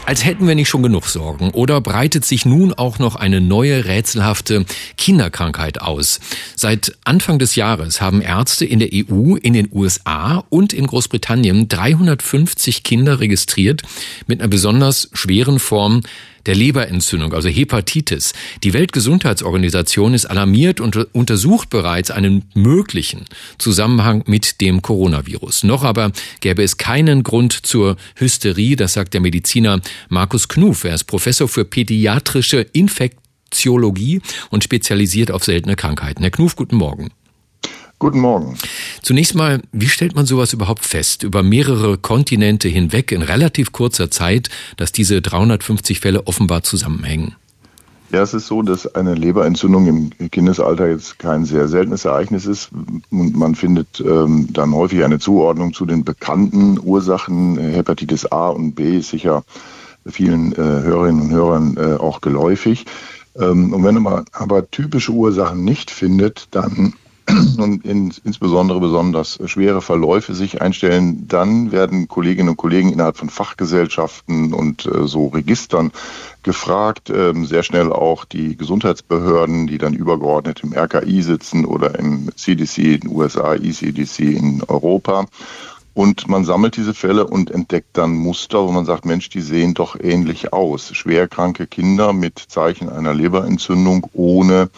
Als 0.09 0.25
hätten 0.25 0.47
wir 0.47 0.55
nicht 0.55 0.69
schon 0.69 0.81
genug 0.81 1.05
Sorgen. 1.05 1.51
Oder 1.51 1.81
breitet 1.81 2.25
sich 2.25 2.43
nun 2.43 2.73
auch 2.73 2.97
noch 2.97 3.15
eine 3.15 3.41
neue 3.41 3.85
rätselhafte 3.85 4.65
Kinderkrankheit 4.97 5.81
aus? 5.81 6.19
Seit 6.55 6.97
Anfang 7.03 7.37
des 7.37 7.53
Jahres 7.53 8.01
haben 8.01 8.23
Ärzte 8.23 8.65
in 8.65 8.79
der 8.79 8.89
EU, 8.91 9.35
in 9.35 9.53
den 9.53 9.69
USA 9.71 10.43
und 10.49 10.73
in 10.73 10.87
Großbritannien 10.87 11.69
350 11.69 12.81
Kinder 12.81 13.19
registriert 13.19 13.83
mit 14.25 14.41
einer 14.41 14.47
besonders 14.47 15.11
schweren 15.13 15.59
Form 15.59 16.01
der 16.49 16.55
Leberentzündung, 16.55 17.31
also 17.33 17.47
Hepatitis. 17.47 18.33
Die 18.63 18.73
Weltgesundheitsorganisation 18.73 20.15
ist 20.15 20.25
alarmiert 20.25 20.81
und 20.81 20.95
untersucht 21.13 21.69
bereits 21.69 22.09
einen 22.09 22.45
möglichen 22.55 23.25
Zusammenhang 23.59 24.23
mit 24.25 24.59
dem 24.59 24.81
Coronavirus. 24.81 25.63
Noch 25.63 25.83
aber 25.83 26.11
gäbe 26.39 26.63
es 26.63 26.77
keinen 26.77 27.21
Grund 27.21 27.53
zur 27.53 27.97
Hysterie, 28.15 28.75
das 28.75 28.93
sagt 28.93 29.13
der 29.13 29.21
Mediziner 29.21 29.79
Markus 30.07 30.47
Knuf. 30.47 30.85
Er 30.85 30.95
ist 30.95 31.03
Professor 31.03 31.47
für 31.47 31.65
pädiatrische 31.65 32.61
Infektiologie 32.61 34.19
und 34.49 34.63
spezialisiert 34.63 35.29
auf 35.29 35.43
seltene 35.43 35.75
Krankheiten. 35.75 36.23
Herr 36.23 36.31
Knuf, 36.31 36.55
guten 36.55 36.77
Morgen. 36.77 37.11
Guten 37.99 38.21
Morgen. 38.21 38.55
Zunächst 39.01 39.35
mal, 39.35 39.61
wie 39.73 39.89
stellt 39.89 40.15
man 40.15 40.25
sowas 40.25 40.53
überhaupt 40.53 40.85
fest? 40.85 41.23
Über 41.23 41.43
mehrere 41.43 41.97
Kontinente 41.97 42.69
hinweg 42.69 43.11
in 43.11 43.21
relativ 43.21 43.73
kurzer 43.73 44.09
Zeit, 44.09 44.49
dass 44.77 44.93
diese 44.93 45.21
350 45.21 45.99
Fälle 45.99 46.25
offenbar 46.25 46.63
zusammenhängen? 46.63 47.35
Ja, 48.11 48.21
es 48.21 48.33
ist 48.33 48.47
so, 48.47 48.61
dass 48.61 48.95
eine 48.95 49.15
Leberentzündung 49.15 49.85
im 50.17 50.31
Kindesalter 50.31 50.89
jetzt 50.89 51.19
kein 51.19 51.43
sehr 51.43 51.67
seltenes 51.67 52.05
Ereignis 52.05 52.45
ist. 52.45 52.69
Und 53.11 53.35
man 53.35 53.53
findet 53.53 53.99
ähm, 53.99 54.47
dann 54.51 54.73
häufig 54.73 55.03
eine 55.03 55.19
Zuordnung 55.19 55.73
zu 55.73 55.85
den 55.85 56.05
bekannten 56.05 56.79
Ursachen. 56.81 57.57
Hepatitis 57.57 58.25
A 58.31 58.47
und 58.49 58.75
B 58.75 58.99
ist 58.99 59.09
sicher 59.09 59.43
vielen 60.07 60.53
äh, 60.53 60.55
Hörerinnen 60.55 61.21
und 61.23 61.31
Hörern 61.31 61.77
äh, 61.77 61.95
auch 61.97 62.21
geläufig. 62.21 62.85
Ähm, 63.35 63.73
und 63.73 63.83
wenn 63.83 64.01
man 64.01 64.23
aber 64.31 64.71
typische 64.71 65.11
Ursachen 65.11 65.65
nicht 65.65 65.91
findet, 65.91 66.47
dann 66.51 66.93
und 67.57 67.85
in, 67.85 68.13
insbesondere 68.23 68.79
besonders 68.79 69.39
schwere 69.45 69.81
Verläufe 69.81 70.33
sich 70.33 70.61
einstellen, 70.61 71.27
dann 71.27 71.71
werden 71.71 72.07
Kolleginnen 72.07 72.49
und 72.49 72.57
Kollegen 72.57 72.91
innerhalb 72.91 73.17
von 73.17 73.29
Fachgesellschaften 73.29 74.53
und 74.53 74.85
äh, 74.85 75.07
so 75.07 75.27
Registern 75.27 75.91
gefragt, 76.43 77.09
ähm, 77.09 77.45
sehr 77.45 77.63
schnell 77.63 77.91
auch 77.91 78.25
die 78.25 78.55
Gesundheitsbehörden, 78.55 79.67
die 79.67 79.77
dann 79.77 79.93
übergeordnet 79.93 80.61
im 80.63 80.73
RKI 80.73 81.21
sitzen 81.21 81.65
oder 81.65 81.99
im 81.99 82.29
CDC 82.35 82.77
in 82.77 82.99
den 83.01 83.09
USA, 83.11 83.55
ECDC 83.55 84.19
in 84.19 84.63
Europa. 84.67 85.25
Und 85.93 86.29
man 86.29 86.45
sammelt 86.45 86.77
diese 86.77 86.93
Fälle 86.93 87.27
und 87.27 87.51
entdeckt 87.51 87.89
dann 87.97 88.13
Muster, 88.13 88.65
wo 88.65 88.71
man 88.71 88.85
sagt, 88.85 89.05
Mensch, 89.05 89.29
die 89.29 89.41
sehen 89.41 89.73
doch 89.73 89.97
ähnlich 89.99 90.53
aus. 90.53 90.95
Schwerkranke 90.95 91.67
Kinder 91.67 92.13
mit 92.13 92.39
Zeichen 92.39 92.89
einer 92.89 93.13
Leberentzündung 93.13 94.07
ohne 94.13 94.69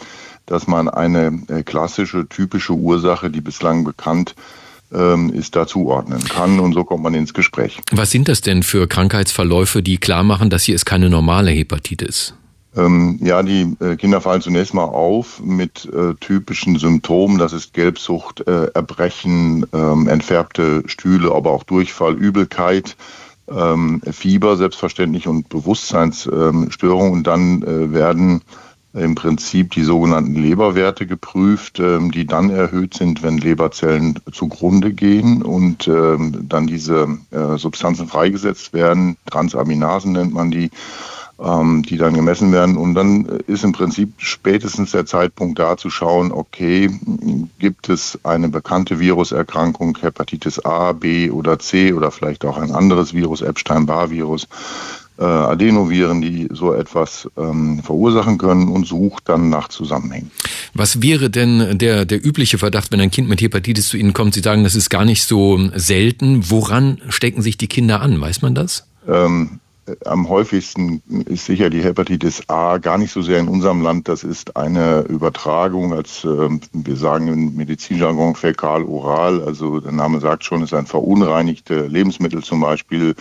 dass 0.46 0.66
man 0.66 0.88
eine 0.88 1.42
äh, 1.48 1.62
klassische, 1.62 2.28
typische 2.28 2.74
Ursache, 2.74 3.30
die 3.30 3.40
bislang 3.40 3.84
bekannt 3.84 4.34
ähm, 4.92 5.32
ist, 5.32 5.56
da 5.56 5.66
zuordnen 5.66 6.22
kann. 6.24 6.60
Und 6.60 6.74
so 6.74 6.84
kommt 6.84 7.02
man 7.02 7.14
ins 7.14 7.34
Gespräch. 7.34 7.80
Was 7.90 8.10
sind 8.10 8.28
das 8.28 8.40
denn 8.40 8.62
für 8.62 8.86
Krankheitsverläufe, 8.86 9.82
die 9.82 9.98
klar 9.98 10.22
machen, 10.22 10.50
dass 10.50 10.64
hier 10.64 10.74
ist 10.74 10.84
keine 10.84 11.10
normale 11.10 11.50
Hepatitis? 11.50 12.34
Ähm, 12.74 13.18
ja, 13.22 13.42
die 13.42 13.76
äh, 13.80 13.96
Kinder 13.96 14.20
fallen 14.20 14.40
zunächst 14.40 14.72
mal 14.72 14.84
auf 14.84 15.40
mit 15.40 15.84
äh, 15.92 16.14
typischen 16.20 16.78
Symptomen. 16.78 17.38
Das 17.38 17.52
ist 17.52 17.74
Gelbsucht, 17.74 18.46
äh, 18.46 18.68
Erbrechen, 18.72 19.66
ähm, 19.74 20.08
entfärbte 20.08 20.82
Stühle, 20.86 21.32
aber 21.32 21.50
auch 21.50 21.64
Durchfall, 21.64 22.14
Übelkeit. 22.14 22.96
Ähm, 23.48 24.00
Fieber 24.10 24.56
selbstverständlich 24.56 25.26
und 25.26 25.48
Bewusstseinsstörungen. 25.50 27.12
und 27.12 27.26
dann 27.26 27.92
werden 27.92 28.40
im 28.94 29.14
Prinzip 29.14 29.70
die 29.72 29.84
sogenannten 29.84 30.34
Leberwerte 30.34 31.06
geprüft, 31.06 31.80
ähm, 31.80 32.10
die 32.10 32.26
dann 32.26 32.50
erhöht 32.50 32.94
sind, 32.94 33.22
wenn 33.22 33.38
Leberzellen 33.38 34.18
zugrunde 34.32 34.92
gehen 34.92 35.42
und 35.42 35.88
ähm, 35.88 36.46
dann 36.48 36.66
diese 36.66 37.18
äh, 37.30 37.56
Substanzen 37.56 38.06
freigesetzt 38.06 38.74
werden. 38.74 39.16
Transaminasen 39.30 40.12
nennt 40.12 40.34
man 40.34 40.50
die, 40.50 40.70
ähm, 41.40 41.82
die 41.82 41.96
dann 41.96 42.12
gemessen 42.12 42.52
werden. 42.52 42.76
Und 42.76 42.94
dann 42.94 43.24
ist 43.46 43.64
im 43.64 43.72
Prinzip 43.72 44.12
spätestens 44.18 44.90
der 44.90 45.06
Zeitpunkt 45.06 45.58
da 45.58 45.78
zu 45.78 45.88
schauen, 45.88 46.30
okay, 46.30 46.90
gibt 47.58 47.88
es 47.88 48.18
eine 48.24 48.50
bekannte 48.50 49.00
Viruserkrankung, 49.00 49.96
Hepatitis 50.02 50.62
A, 50.66 50.92
B 50.92 51.30
oder 51.30 51.58
C 51.58 51.94
oder 51.94 52.10
vielleicht 52.10 52.44
auch 52.44 52.58
ein 52.58 52.72
anderes 52.72 53.14
Virus, 53.14 53.40
Epstein-Barr-Virus 53.40 54.48
äh, 55.22 55.24
Adenoviren, 55.24 56.20
die 56.20 56.48
so 56.50 56.74
etwas 56.74 57.28
ähm, 57.36 57.80
verursachen 57.82 58.38
können 58.38 58.68
und 58.68 58.86
sucht 58.86 59.28
dann 59.28 59.50
nach 59.50 59.68
Zusammenhängen. 59.68 60.32
Was 60.74 61.00
wäre 61.00 61.30
denn 61.30 61.78
der, 61.78 62.04
der 62.04 62.24
übliche 62.26 62.58
Verdacht, 62.58 62.90
wenn 62.90 63.00
ein 63.00 63.12
Kind 63.12 63.28
mit 63.28 63.40
Hepatitis 63.40 63.88
zu 63.88 63.96
Ihnen 63.96 64.14
kommt? 64.14 64.34
Sie 64.34 64.40
sagen, 64.40 64.64
das 64.64 64.74
ist 64.74 64.90
gar 64.90 65.04
nicht 65.04 65.22
so 65.22 65.60
selten. 65.74 66.50
Woran 66.50 67.00
stecken 67.08 67.40
sich 67.40 67.56
die 67.56 67.68
Kinder 67.68 68.00
an? 68.00 68.20
Weiß 68.20 68.42
man 68.42 68.56
das? 68.56 68.88
Ähm, 69.06 69.60
am 70.04 70.28
häufigsten 70.28 71.02
ist 71.26 71.46
sicher 71.46 71.70
die 71.70 71.82
Hepatitis 71.82 72.42
A 72.48 72.78
gar 72.78 72.98
nicht 72.98 73.12
so 73.12 73.22
sehr 73.22 73.38
in 73.38 73.48
unserem 73.48 73.80
Land. 73.80 74.08
Das 74.08 74.24
ist 74.24 74.56
eine 74.56 75.02
Übertragung 75.02 75.92
als, 75.92 76.24
äh, 76.24 76.48
wir 76.72 76.96
sagen 76.96 77.28
im 77.28 77.54
Medizinjargon 77.54 78.34
fäkal-oral. 78.34 79.42
Also 79.42 79.78
der 79.78 79.92
Name 79.92 80.18
sagt 80.18 80.44
schon, 80.44 80.62
ist 80.64 80.74
ein 80.74 80.86
verunreinigte 80.86 81.86
Lebensmittel 81.86 82.42
zum 82.42 82.60
Beispiel 82.60 83.14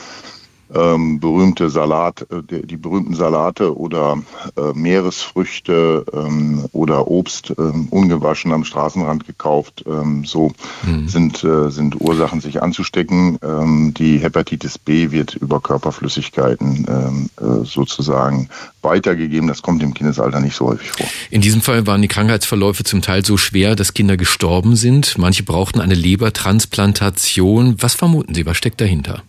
ähm, 0.73 1.19
berühmte 1.19 1.69
Salat, 1.69 2.25
äh, 2.31 2.41
die, 2.43 2.65
die, 2.65 2.77
berühmten 2.77 3.13
Salate 3.13 3.75
oder 3.77 4.21
äh, 4.57 4.73
Meeresfrüchte 4.73 6.05
ähm, 6.13 6.65
oder 6.71 7.07
Obst 7.07 7.53
ähm, 7.57 7.87
ungewaschen 7.89 8.51
am 8.51 8.63
Straßenrand 8.63 9.27
gekauft. 9.27 9.83
Ähm, 9.87 10.23
so 10.25 10.51
mhm. 10.83 11.07
sind, 11.07 11.43
äh, 11.43 11.69
sind 11.69 11.99
Ursachen, 11.99 12.41
sich 12.41 12.61
anzustecken. 12.61 13.37
Ähm, 13.43 13.93
die 13.95 14.19
Hepatitis 14.19 14.77
B 14.77 15.11
wird 15.11 15.35
über 15.35 15.59
Körperflüssigkeiten 15.59 16.85
ähm, 16.87 17.29
äh, 17.39 17.65
sozusagen 17.65 18.49
weitergegeben. 18.81 19.47
Das 19.47 19.61
kommt 19.61 19.83
im 19.83 19.93
Kindesalter 19.93 20.39
nicht 20.39 20.55
so 20.55 20.67
häufig 20.67 20.91
vor. 20.91 21.07
In 21.29 21.41
diesem 21.41 21.61
Fall 21.61 21.85
waren 21.87 22.01
die 22.01 22.07
Krankheitsverläufe 22.07 22.83
zum 22.83 23.01
Teil 23.01 23.25
so 23.25 23.37
schwer, 23.37 23.75
dass 23.75 23.93
Kinder 23.93 24.17
gestorben 24.17 24.75
sind. 24.75 25.17
Manche 25.17 25.43
brauchten 25.43 25.81
eine 25.81 25.95
Lebertransplantation. 25.95 27.75
Was 27.79 27.95
vermuten 27.95 28.33
Sie? 28.33 28.45
Was 28.45 28.57
steckt 28.57 28.81
dahinter? 28.81 29.23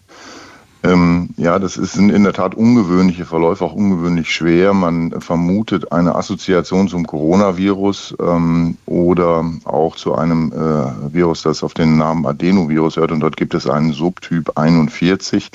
Ähm, 0.85 1.31
ja, 1.37 1.59
das 1.59 1.77
ist 1.77 1.97
in, 1.97 2.25
der 2.25 2.33
Tat 2.33 2.55
ungewöhnliche 2.57 3.25
Verläufe, 3.25 3.65
auch 3.65 3.75
ungewöhnlich 3.75 4.31
schwer. 4.31 4.75
Man 4.75 5.21
vermutet 5.21 5.93
eine 5.93 6.17
Assoziation 6.17 6.89
zum 6.89 7.07
Coronavirus 7.07 8.17
ähm, 8.21 8.77
oder 8.87 9.45
auch 9.65 9.95
zu 9.95 10.15
einem 10.15 10.53
äh, 10.53 11.15
Virus, 11.15 11.43
das 11.43 11.63
auf 11.63 11.75
den 11.75 11.99
Namen 11.99 12.27
Adenovirus 12.27 12.97
hört. 12.97 13.13
Und 13.13 13.21
dort 13.21 13.37
gibt 13.37 13.55
es 13.55 13.69
einen 13.69 13.93
Subtyp 13.93 14.59
41. 14.59 15.51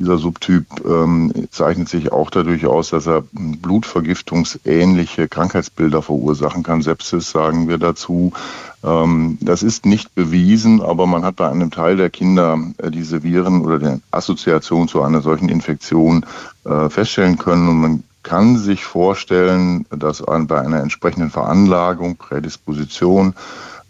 Dieser 0.00 0.16
Subtyp 0.16 0.64
ähm, 0.86 1.30
zeichnet 1.50 1.90
sich 1.90 2.10
auch 2.10 2.30
dadurch 2.30 2.64
aus, 2.64 2.88
dass 2.88 3.06
er 3.06 3.22
blutvergiftungsähnliche 3.32 5.28
Krankheitsbilder 5.28 6.00
verursachen 6.00 6.62
kann. 6.62 6.80
Sepsis 6.80 7.30
sagen 7.30 7.68
wir 7.68 7.76
dazu. 7.76 8.32
Ähm, 8.82 9.36
das 9.42 9.62
ist 9.62 9.84
nicht 9.84 10.14
bewiesen, 10.14 10.80
aber 10.80 11.06
man 11.06 11.22
hat 11.22 11.36
bei 11.36 11.50
einem 11.50 11.70
Teil 11.70 11.98
der 11.98 12.08
Kinder 12.08 12.58
äh, 12.78 12.90
diese 12.90 13.22
Viren 13.22 13.60
oder 13.60 13.78
die 13.78 14.00
Assoziation 14.10 14.88
zu 14.88 15.02
einer 15.02 15.20
solchen 15.20 15.50
Infektion 15.50 16.24
äh, 16.64 16.88
feststellen 16.88 17.36
können. 17.36 17.68
Und 17.68 17.80
man 17.82 18.02
kann 18.22 18.56
sich 18.56 18.84
vorstellen, 18.84 19.84
dass 19.90 20.22
bei 20.22 20.60
einer 20.60 20.80
entsprechenden 20.80 21.28
Veranlagung, 21.28 22.16
Prädisposition, 22.16 23.34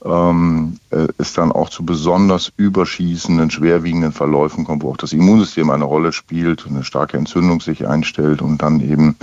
ähm, 0.05 0.79
äh, 0.91 1.09
es 1.19 1.35
dann 1.35 1.53
auch 1.53 1.69
zu 1.69 1.85
besonders 1.85 2.53
überschießenden, 2.57 3.51
schwerwiegenden 3.51 4.13
Verläufen 4.13 4.65
kommt, 4.65 4.83
wo 4.83 4.91
auch 4.91 4.97
das 4.97 5.13
Immunsystem 5.13 5.71
eine 5.71 5.85
Rolle 5.85 6.13
spielt, 6.13 6.67
eine 6.67 6.85
starke 6.85 7.17
Entzündung 7.17 7.61
sich 7.61 7.87
einstellt 7.87 8.43
und 8.43 8.63
dann 8.63 8.81
eben 8.81 9.17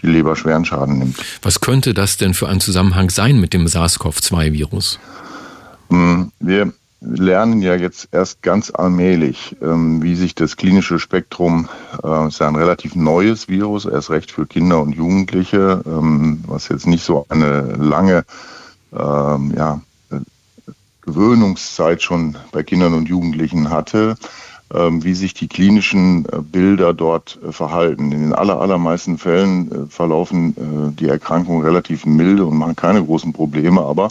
die 0.00 0.06
Leber 0.06 0.36
schweren 0.36 0.64
Schaden 0.64 0.98
nimmt. 0.98 1.16
Was 1.42 1.60
könnte 1.60 1.94
das 1.94 2.16
denn 2.16 2.34
für 2.34 2.48
ein 2.48 2.60
Zusammenhang 2.60 3.10
sein 3.10 3.40
mit 3.40 3.52
dem 3.52 3.66
SARS-CoV-2-Virus? 3.66 4.98
Hm, 5.90 6.32
wir 6.40 6.72
lernen 7.02 7.60
ja 7.62 7.74
jetzt 7.74 8.08
erst 8.12 8.42
ganz 8.42 8.70
allmählich, 8.70 9.56
ähm, 9.60 10.02
wie 10.02 10.14
sich 10.14 10.34
das 10.34 10.56
klinische 10.56 10.98
Spektrum, 10.98 11.68
äh, 12.02 12.28
ist 12.28 12.38
ja 12.38 12.48
ein 12.48 12.56
relativ 12.56 12.94
neues 12.94 13.48
Virus, 13.48 13.84
erst 13.84 14.10
recht 14.10 14.30
für 14.30 14.46
Kinder 14.46 14.80
und 14.80 14.94
Jugendliche, 14.94 15.82
ähm, 15.84 16.44
was 16.46 16.68
jetzt 16.68 16.86
nicht 16.86 17.04
so 17.04 17.26
eine 17.28 17.62
lange 17.76 18.24
ähm, 18.92 19.52
ja, 19.56 19.80
Gewöhnungszeit 21.02 22.02
schon 22.02 22.36
bei 22.52 22.62
Kindern 22.62 22.94
und 22.94 23.08
Jugendlichen 23.08 23.70
hatte, 23.70 24.16
ähm, 24.72 25.04
wie 25.04 25.14
sich 25.14 25.34
die 25.34 25.48
klinischen 25.48 26.24
äh, 26.26 26.38
Bilder 26.40 26.94
dort 26.94 27.38
äh, 27.46 27.52
verhalten. 27.52 28.10
In 28.12 28.22
den 28.22 28.32
aller, 28.32 28.60
allermeisten 28.60 29.18
Fällen 29.18 29.70
äh, 29.70 29.86
verlaufen 29.88 30.96
die 30.98 31.08
Erkrankungen 31.08 31.62
relativ 31.62 32.06
milde 32.06 32.46
und 32.46 32.56
machen 32.56 32.76
keine 32.76 33.04
großen 33.04 33.32
Probleme, 33.32 33.82
aber 33.82 34.10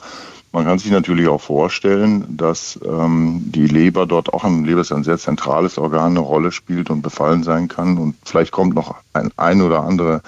man 0.52 0.66
kann 0.66 0.80
sich 0.80 0.92
natürlich 0.92 1.30
auch 1.30 1.40
vorstellen, 1.40 2.26
dass 2.36 2.78
ähm, 2.86 3.42
die 3.46 3.68
Leber 3.68 4.06
dort 4.06 4.34
auch 4.34 4.44
ein 4.44 4.66
Leber 4.66 4.82
ist 4.82 4.92
ein 4.92 5.06
sehr 5.06 5.18
zentrales 5.18 5.78
Organ 5.78 6.12
eine 6.12 6.20
Rolle 6.20 6.52
spielt 6.52 6.90
und 6.90 7.02
befallen 7.02 7.44
sein 7.44 7.70
kann 7.70 7.98
und 7.98 8.16
vielleicht 8.26 8.52
kommt 8.52 8.76
noch 8.76 8.96
ein 9.14 9.32
ein 9.38 9.62
oder 9.62 9.84
andere 9.84 10.22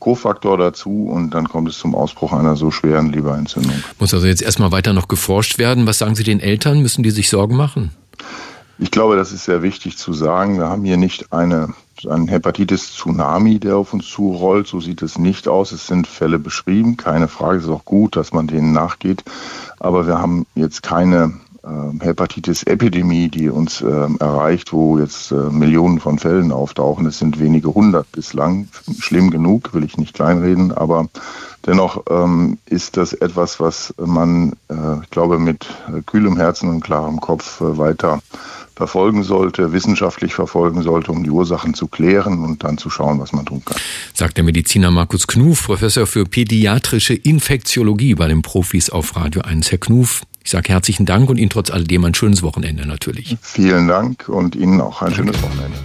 Kofaktor 0.00 0.58
dazu 0.58 1.08
und 1.08 1.30
dann 1.30 1.48
kommt 1.48 1.68
es 1.68 1.78
zum 1.78 1.94
Ausbruch 1.94 2.32
einer 2.32 2.56
so 2.56 2.70
schweren 2.70 3.12
Leberentzündung. 3.12 3.84
Muss 3.98 4.12
also 4.12 4.26
jetzt 4.26 4.42
erstmal 4.42 4.72
weiter 4.72 4.92
noch 4.92 5.06
geforscht 5.06 5.58
werden. 5.58 5.86
Was 5.86 5.98
sagen 5.98 6.16
Sie 6.16 6.24
den 6.24 6.40
Eltern? 6.40 6.82
Müssen 6.82 7.02
die 7.02 7.10
sich 7.10 7.28
Sorgen 7.28 7.56
machen? 7.56 7.90
Ich 8.78 8.90
glaube, 8.90 9.14
das 9.14 9.30
ist 9.30 9.44
sehr 9.44 9.62
wichtig 9.62 9.98
zu 9.98 10.14
sagen. 10.14 10.58
Wir 10.58 10.70
haben 10.70 10.84
hier 10.84 10.96
nicht 10.96 11.34
eine, 11.34 11.74
einen 12.08 12.28
Hepatitis-Tsunami, 12.28 13.58
der 13.60 13.76
auf 13.76 13.92
uns 13.92 14.08
zurollt. 14.08 14.66
So 14.66 14.80
sieht 14.80 15.02
es 15.02 15.18
nicht 15.18 15.48
aus. 15.48 15.70
Es 15.72 15.86
sind 15.86 16.06
Fälle 16.06 16.38
beschrieben. 16.38 16.96
Keine 16.96 17.28
Frage. 17.28 17.58
Es 17.58 17.64
ist 17.64 17.70
auch 17.70 17.84
gut, 17.84 18.16
dass 18.16 18.32
man 18.32 18.46
denen 18.46 18.72
nachgeht. 18.72 19.22
Aber 19.78 20.06
wir 20.06 20.18
haben 20.18 20.46
jetzt 20.54 20.82
keine 20.82 21.34
ähm, 21.64 22.00
Hepatitis-Epidemie, 22.00 23.28
die 23.28 23.48
uns 23.50 23.80
ähm, 23.80 24.16
erreicht, 24.20 24.72
wo 24.72 24.98
jetzt 24.98 25.30
äh, 25.30 25.34
Millionen 25.34 26.00
von 26.00 26.18
Fällen 26.18 26.52
auftauchen. 26.52 27.06
Es 27.06 27.18
sind 27.18 27.38
wenige 27.38 27.74
hundert 27.74 28.10
bislang. 28.12 28.68
Schlimm 28.98 29.30
genug, 29.30 29.74
will 29.74 29.84
ich 29.84 29.98
nicht 29.98 30.14
kleinreden, 30.14 30.72
aber 30.72 31.08
dennoch 31.66 32.04
ähm, 32.10 32.58
ist 32.66 32.96
das 32.96 33.12
etwas, 33.12 33.60
was 33.60 33.94
man, 33.98 34.52
äh, 34.68 35.02
ich 35.02 35.10
glaube, 35.10 35.38
mit 35.38 35.66
äh, 35.88 36.00
kühlem 36.02 36.36
Herzen 36.36 36.68
und 36.68 36.80
klarem 36.80 37.20
Kopf 37.20 37.60
äh, 37.60 37.76
weiter 37.76 38.20
verfolgen 38.80 39.24
sollte, 39.24 39.74
wissenschaftlich 39.74 40.32
verfolgen 40.32 40.82
sollte, 40.82 41.12
um 41.12 41.22
die 41.22 41.28
Ursachen 41.28 41.74
zu 41.74 41.86
klären 41.86 42.42
und 42.42 42.64
dann 42.64 42.78
zu 42.78 42.88
schauen, 42.88 43.20
was 43.20 43.30
man 43.32 43.44
tun 43.44 43.62
kann. 43.62 43.76
Sagt 44.14 44.38
der 44.38 44.44
Mediziner 44.44 44.90
Markus 44.90 45.26
Knuf, 45.26 45.66
Professor 45.66 46.06
für 46.06 46.24
pädiatrische 46.24 47.12
Infektiologie 47.12 48.14
bei 48.14 48.26
den 48.26 48.40
Profis 48.40 48.88
auf 48.88 49.16
Radio 49.16 49.42
1. 49.42 49.70
Herr 49.70 49.76
Knuf, 49.76 50.22
ich 50.42 50.50
sage 50.50 50.68
herzlichen 50.72 51.06
Dank 51.06 51.28
und 51.28 51.36
Ihnen 51.38 51.50
trotz 51.50 51.70
alledem 51.70 52.04
ein 52.04 52.14
schönes 52.14 52.42
Wochenende 52.42 52.86
natürlich. 52.86 53.36
Vielen 53.42 53.88
Dank 53.88 54.28
und 54.28 54.56
Ihnen 54.56 54.80
auch 54.80 55.02
ein 55.02 55.12
Danke. 55.12 55.32
schönes 55.32 55.42
Wochenende. 55.42 55.78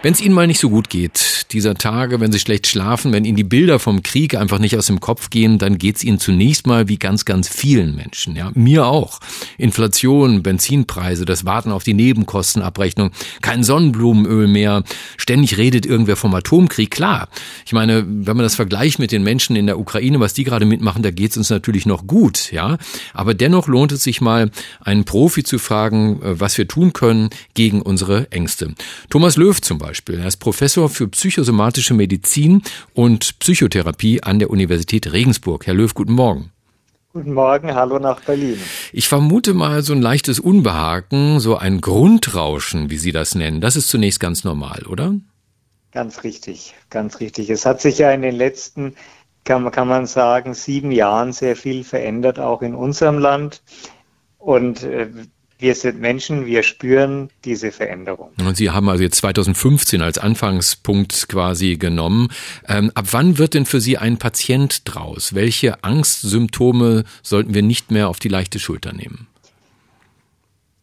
Wenn 0.00 0.12
es 0.12 0.20
Ihnen 0.20 0.34
mal 0.34 0.46
nicht 0.46 0.60
so 0.60 0.70
gut 0.70 0.90
geht, 0.90 1.46
dieser 1.50 1.74
Tage, 1.74 2.20
wenn 2.20 2.30
Sie 2.30 2.38
schlecht 2.38 2.68
schlafen, 2.68 3.12
wenn 3.12 3.24
Ihnen 3.24 3.36
die 3.36 3.42
Bilder 3.42 3.80
vom 3.80 4.04
Krieg 4.04 4.36
einfach 4.36 4.60
nicht 4.60 4.76
aus 4.76 4.86
dem 4.86 5.00
Kopf 5.00 5.28
gehen, 5.28 5.58
dann 5.58 5.76
geht 5.76 5.96
es 5.96 6.04
Ihnen 6.04 6.20
zunächst 6.20 6.68
mal 6.68 6.86
wie 6.86 6.98
ganz, 6.98 7.24
ganz 7.24 7.48
vielen 7.48 7.96
Menschen. 7.96 8.36
Ja, 8.36 8.52
mir 8.54 8.86
auch. 8.86 9.18
Inflation, 9.56 10.44
Benzinpreise, 10.44 11.24
das 11.24 11.44
Warten 11.44 11.72
auf 11.72 11.82
die 11.82 11.94
Nebenkostenabrechnung, 11.94 13.10
kein 13.42 13.64
Sonnenblumenöl 13.64 14.46
mehr, 14.46 14.84
ständig 15.16 15.58
redet 15.58 15.84
irgendwer 15.84 16.14
vom 16.14 16.32
Atomkrieg. 16.32 16.92
Klar, 16.92 17.28
ich 17.66 17.72
meine, 17.72 18.04
wenn 18.06 18.36
man 18.36 18.44
das 18.44 18.54
vergleicht 18.54 19.00
mit 19.00 19.10
den 19.10 19.24
Menschen 19.24 19.56
in 19.56 19.66
der 19.66 19.80
Ukraine, 19.80 20.20
was 20.20 20.32
die 20.32 20.44
gerade 20.44 20.64
mitmachen, 20.64 21.02
da 21.02 21.10
geht 21.10 21.32
es 21.32 21.36
uns 21.36 21.50
natürlich 21.50 21.86
noch 21.86 22.06
gut. 22.06 22.52
Ja, 22.52 22.78
aber 23.14 23.34
dennoch 23.34 23.66
lohnt 23.66 23.90
es 23.90 24.04
sich 24.04 24.20
mal, 24.20 24.52
einen 24.80 25.04
Profi 25.04 25.42
zu 25.42 25.58
fragen, 25.58 26.22
äh, 26.22 26.38
was 26.38 26.56
wir 26.56 26.68
tun 26.68 26.92
können 26.92 27.30
gegen 27.54 27.82
unsere 27.82 28.30
Ängste. 28.30 28.74
Thomas 29.10 29.36
Löw 29.36 29.60
zum 29.60 29.78
Beispiel 29.78 29.87
Beispiel. 29.88 30.20
Er 30.20 30.26
ist 30.26 30.36
Professor 30.36 30.90
für 30.90 31.08
psychosomatische 31.08 31.94
Medizin 31.94 32.62
und 32.92 33.38
Psychotherapie 33.38 34.22
an 34.22 34.38
der 34.38 34.50
Universität 34.50 35.10
Regensburg. 35.12 35.66
Herr 35.66 35.72
Löw, 35.72 35.92
guten 35.94 36.12
Morgen. 36.12 36.52
Guten 37.14 37.32
Morgen, 37.32 37.74
hallo 37.74 37.98
nach 37.98 38.20
Berlin. 38.20 38.58
Ich 38.92 39.08
vermute 39.08 39.54
mal 39.54 39.82
so 39.82 39.94
ein 39.94 40.02
leichtes 40.02 40.40
Unbehagen, 40.40 41.40
so 41.40 41.56
ein 41.56 41.80
Grundrauschen, 41.80 42.90
wie 42.90 42.98
Sie 42.98 43.12
das 43.12 43.34
nennen. 43.34 43.62
Das 43.62 43.76
ist 43.76 43.88
zunächst 43.88 44.20
ganz 44.20 44.44
normal, 44.44 44.82
oder? 44.86 45.14
Ganz 45.92 46.22
richtig, 46.22 46.74
ganz 46.90 47.20
richtig. 47.20 47.48
Es 47.48 47.64
hat 47.64 47.80
sich 47.80 47.96
ja 47.96 48.12
in 48.12 48.20
den 48.20 48.34
letzten, 48.34 48.94
kann, 49.44 49.70
kann 49.70 49.88
man 49.88 50.06
sagen, 50.06 50.52
sieben 50.52 50.92
Jahren 50.92 51.32
sehr 51.32 51.56
viel 51.56 51.82
verändert, 51.82 52.38
auch 52.38 52.60
in 52.60 52.74
unserem 52.74 53.18
Land. 53.18 53.62
Und 54.36 54.82
äh, 54.82 55.08
wir 55.58 55.74
sind 55.74 56.00
Menschen, 56.00 56.46
wir 56.46 56.62
spüren 56.62 57.30
diese 57.44 57.72
Veränderung. 57.72 58.30
Und 58.38 58.56
Sie 58.56 58.70
haben 58.70 58.88
also 58.88 59.02
jetzt 59.02 59.16
2015 59.16 60.02
als 60.02 60.18
Anfangspunkt 60.18 61.28
quasi 61.28 61.76
genommen. 61.76 62.28
Ähm, 62.68 62.92
ab 62.94 63.06
wann 63.10 63.38
wird 63.38 63.54
denn 63.54 63.66
für 63.66 63.80
Sie 63.80 63.98
ein 63.98 64.18
Patient 64.18 64.82
draus? 64.84 65.34
Welche 65.34 65.82
Angstsymptome 65.82 67.04
sollten 67.22 67.54
wir 67.54 67.62
nicht 67.62 67.90
mehr 67.90 68.08
auf 68.08 68.20
die 68.20 68.28
leichte 68.28 68.60
Schulter 68.60 68.92
nehmen? 68.92 69.26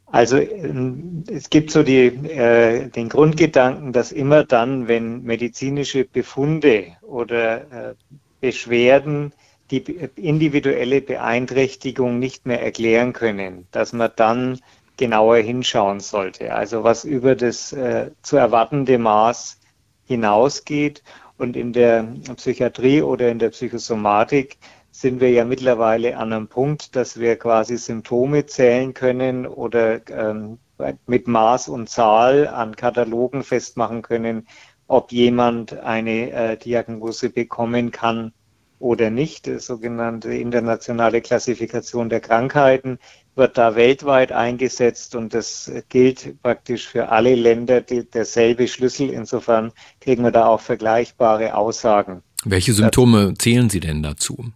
Also 0.07 0.37
ähm, 0.37 1.23
es 1.27 1.49
gibt 1.49 1.71
so 1.71 1.83
die, 1.83 2.07
äh, 2.07 2.89
den 2.89 3.09
Grundgedanken, 3.09 3.93
dass 3.93 4.11
immer 4.11 4.43
dann, 4.43 4.87
wenn 4.87 5.23
medizinische 5.23 6.05
Befunde 6.05 6.87
oder 7.01 7.89
äh, 7.89 7.95
Beschwerden 8.41 9.33
die 9.71 9.81
individuelle 10.15 11.01
Beeinträchtigung 11.01 12.19
nicht 12.19 12.45
mehr 12.45 12.61
erklären 12.61 13.13
können, 13.13 13.67
dass 13.71 13.93
man 13.93 14.11
dann 14.15 14.59
genauer 14.97 15.37
hinschauen 15.37 15.99
sollte. 15.99 16.53
Also 16.53 16.83
was 16.83 17.03
über 17.03 17.35
das 17.35 17.73
äh, 17.73 18.11
zu 18.21 18.37
erwartende 18.37 18.97
Maß 18.97 19.59
hinausgeht. 20.05 21.03
Und 21.37 21.57
in 21.57 21.73
der 21.73 22.07
Psychiatrie 22.37 23.01
oder 23.01 23.29
in 23.29 23.39
der 23.39 23.49
Psychosomatik 23.49 24.57
sind 24.91 25.19
wir 25.19 25.31
ja 25.31 25.43
mittlerweile 25.43 26.15
an 26.15 26.31
einem 26.31 26.47
Punkt, 26.47 26.95
dass 26.95 27.19
wir 27.19 27.35
quasi 27.35 27.75
Symptome 27.77 28.45
zählen 28.45 28.93
können 28.93 29.45
oder 29.45 29.99
ähm, 30.09 30.59
mit 31.07 31.27
Maß 31.27 31.67
und 31.67 31.89
Zahl 31.89 32.47
an 32.47 32.75
Katalogen 32.77 33.43
festmachen 33.43 34.01
können, 34.01 34.47
ob 34.87 35.11
jemand 35.11 35.77
eine 35.79 36.31
äh, 36.31 36.57
Diagnose 36.57 37.29
bekommen 37.29 37.91
kann 37.91 38.31
oder 38.79 39.09
nicht. 39.09 39.45
Die 39.45 39.59
sogenannte 39.59 40.33
internationale 40.33 41.21
Klassifikation 41.21 42.09
der 42.09 42.19
Krankheiten 42.19 42.99
wird 43.35 43.57
da 43.57 43.75
weltweit 43.75 44.31
eingesetzt 44.31 45.15
und 45.15 45.33
das 45.33 45.71
gilt 45.89 46.41
praktisch 46.41 46.87
für 46.87 47.09
alle 47.09 47.35
Länder 47.35 47.81
die, 47.81 48.09
derselbe 48.09 48.67
Schlüssel. 48.67 49.09
Insofern 49.09 49.71
kriegen 49.99 50.23
wir 50.23 50.31
da 50.31 50.47
auch 50.47 50.61
vergleichbare 50.61 51.55
Aussagen. 51.55 52.23
Welche 52.45 52.73
Symptome 52.73 53.33
zählen 53.37 53.69
Sie 53.69 53.79
denn 53.79 54.03
dazu? 54.03 54.51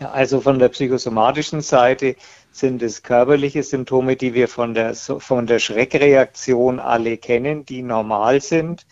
Ja, 0.00 0.10
also 0.10 0.40
von 0.40 0.58
der 0.58 0.68
psychosomatischen 0.68 1.60
Seite 1.60 2.16
sind 2.50 2.82
es 2.82 3.02
körperliche 3.02 3.62
Symptome, 3.62 4.16
die 4.16 4.34
wir 4.34 4.48
von 4.48 4.74
der, 4.74 4.94
von 4.94 5.46
der 5.46 5.58
Schreckreaktion 5.58 6.80
alle 6.80 7.18
kennen, 7.18 7.64
die 7.64 7.82
normal 7.82 8.40
sind, 8.40 8.86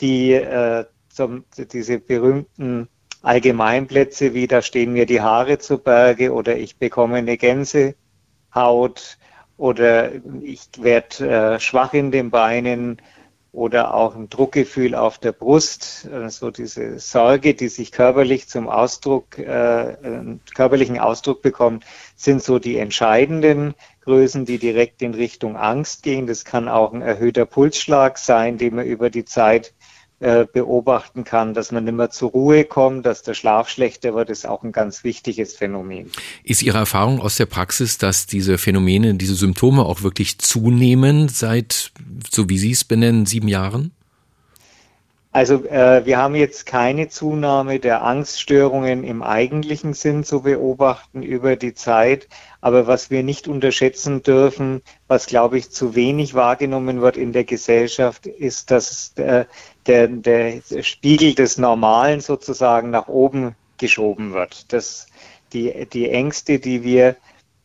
die 0.00 0.32
äh, 0.32 0.84
zum, 1.08 1.44
diese 1.72 1.98
berühmten 1.98 2.88
Allgemeinplätze 3.26 4.34
wie 4.34 4.46
da 4.46 4.62
stehen 4.62 4.92
mir 4.92 5.06
die 5.06 5.20
Haare 5.20 5.58
zu 5.58 5.78
Berge 5.78 6.32
oder 6.32 6.56
ich 6.56 6.78
bekomme 6.78 7.16
eine 7.16 7.36
Gänsehaut 7.36 9.18
oder 9.56 10.12
ich 10.42 10.68
werde 10.78 11.54
äh, 11.56 11.60
schwach 11.60 11.92
in 11.92 12.10
den 12.10 12.30
Beinen, 12.30 13.00
oder 13.56 13.94
auch 13.94 14.14
ein 14.14 14.28
Druckgefühl 14.28 14.94
auf 14.94 15.16
der 15.16 15.32
Brust, 15.32 16.06
so 16.28 16.50
diese 16.50 16.98
Sorge, 16.98 17.54
die 17.54 17.68
sich 17.68 17.90
körperlich 17.90 18.48
zum 18.48 18.68
Ausdruck, 18.68 19.38
äh, 19.38 19.96
körperlichen 20.54 20.98
Ausdruck 20.98 21.40
bekommt, 21.40 21.86
sind 22.16 22.42
so 22.42 22.58
die 22.58 22.76
entscheidenden 22.76 23.74
Größen, 24.02 24.44
die 24.44 24.58
direkt 24.58 25.00
in 25.00 25.14
Richtung 25.14 25.56
Angst 25.56 26.02
gehen. 26.02 26.26
Das 26.26 26.44
kann 26.44 26.68
auch 26.68 26.92
ein 26.92 27.00
erhöhter 27.00 27.46
Pulsschlag 27.46 28.18
sein, 28.18 28.58
den 28.58 28.74
man 28.74 28.84
über 28.84 29.08
die 29.08 29.24
Zeit 29.24 29.72
äh, 30.18 30.46
beobachten 30.50 31.24
kann, 31.24 31.52
dass 31.52 31.72
man 31.72 31.84
nicht 31.84 31.94
mehr 31.94 32.08
zur 32.08 32.30
Ruhe 32.30 32.64
kommt, 32.64 33.04
dass 33.04 33.22
der 33.22 33.34
Schlaf 33.34 33.68
schlechter 33.68 34.14
wird, 34.14 34.30
ist 34.30 34.46
auch 34.46 34.62
ein 34.62 34.72
ganz 34.72 35.04
wichtiges 35.04 35.54
Phänomen. 35.54 36.10
Ist 36.42 36.62
Ihre 36.62 36.78
Erfahrung 36.78 37.20
aus 37.20 37.36
der 37.36 37.44
Praxis, 37.44 37.98
dass 37.98 38.26
diese 38.26 38.56
Phänomene, 38.56 39.14
diese 39.14 39.34
Symptome 39.34 39.84
auch 39.84 40.02
wirklich 40.02 40.38
zunehmen 40.38 41.28
seit, 41.28 41.92
so 42.30 42.48
wie 42.48 42.56
Sie 42.56 42.70
es 42.70 42.84
benennen, 42.84 43.26
sieben 43.26 43.48
Jahren? 43.48 43.92
Also 45.36 45.66
äh, 45.66 46.06
wir 46.06 46.16
haben 46.16 46.34
jetzt 46.34 46.64
keine 46.64 47.10
Zunahme 47.10 47.78
der 47.78 48.02
Angststörungen 48.02 49.04
im 49.04 49.22
eigentlichen 49.22 49.92
Sinn 49.92 50.24
zu 50.24 50.40
beobachten 50.40 51.22
über 51.22 51.56
die 51.56 51.74
Zeit. 51.74 52.26
Aber 52.62 52.86
was 52.86 53.10
wir 53.10 53.22
nicht 53.22 53.46
unterschätzen 53.46 54.22
dürfen, 54.22 54.80
was 55.08 55.26
glaube 55.26 55.58
ich 55.58 55.70
zu 55.70 55.94
wenig 55.94 56.32
wahrgenommen 56.32 57.02
wird 57.02 57.18
in 57.18 57.34
der 57.34 57.44
Gesellschaft, 57.44 58.26
ist, 58.26 58.70
dass 58.70 59.12
äh, 59.16 59.44
der, 59.86 60.08
der 60.08 60.60
Spiegel 60.82 61.34
des 61.34 61.58
Normalen 61.58 62.20
sozusagen 62.20 62.90
nach 62.90 63.08
oben 63.08 63.54
geschoben 63.78 64.32
wird. 64.32 64.72
Dass 64.72 65.06
die, 65.52 65.86
die 65.92 66.10
Ängste, 66.10 66.58
die 66.58 66.82
wir 66.82 67.16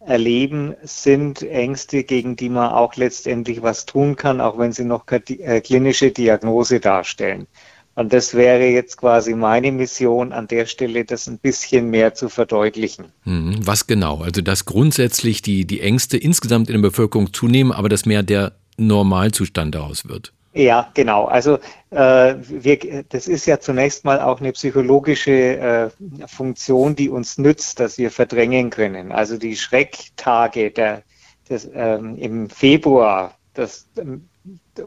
erleben, 0.06 0.76
sind 0.84 1.44
Ängste, 1.44 2.04
gegen 2.04 2.36
die 2.36 2.50
man 2.50 2.72
auch 2.72 2.96
letztendlich 2.96 3.62
was 3.62 3.86
tun 3.86 4.16
kann, 4.16 4.42
auch 4.42 4.58
wenn 4.58 4.72
sie 4.72 4.84
noch 4.84 5.06
äh, 5.10 5.62
klinische 5.62 6.12
Diagnose 6.12 6.80
darstellen. 6.80 7.48
Und 7.94 8.14
das 8.14 8.34
wäre 8.34 8.68
jetzt 8.68 8.98
quasi 8.98 9.36
meine 9.36 9.72
Mission 9.72 10.32
an 10.32 10.48
der 10.48 10.66
Stelle, 10.66 11.04
das 11.04 11.28
ein 11.28 11.38
bisschen 11.38 11.90
mehr 11.90 12.14
zu 12.14 12.30
verdeutlichen. 12.30 13.08
Mhm. 13.26 13.60
Was 13.62 13.86
genau? 13.86 14.22
Also, 14.22 14.42
dass 14.42 14.66
grundsätzlich 14.66 15.42
die, 15.42 15.66
die 15.66 15.82
Ängste 15.82 16.18
insgesamt 16.18 16.70
in 16.70 16.82
der 16.82 16.90
Bevölkerung 16.90 17.34
zunehmen, 17.34 17.72
aber 17.72 17.90
dass 17.90 18.06
mehr 18.06 18.24
der 18.24 18.54
Normalzustand 18.78 19.76
daraus 19.76 20.08
wird. 20.08 20.34
Ja, 20.54 20.92
genau. 20.94 21.26
Also 21.26 21.60
äh, 21.92 22.36
wir, 22.42 23.04
das 23.08 23.28
ist 23.28 23.46
ja 23.46 23.60
zunächst 23.62 24.04
mal 24.04 24.20
auch 24.20 24.42
eine 24.42 24.52
psychologische 24.52 25.32
äh, 25.32 25.90
Funktion, 26.28 26.96
die 26.96 27.10
uns 27.10 27.38
nützt, 27.38 27.80
dass 27.80 27.98
wir 27.98 28.12
verdrängen 28.12 28.70
können. 28.70 29.14
Also 29.14 29.38
die 29.38 29.56
Schrecktage 29.56 30.72
der, 30.72 31.04
des, 31.50 31.70
ähm, 31.74 32.18
im 32.18 32.50
Februar, 32.50 33.38
dass 33.54 33.88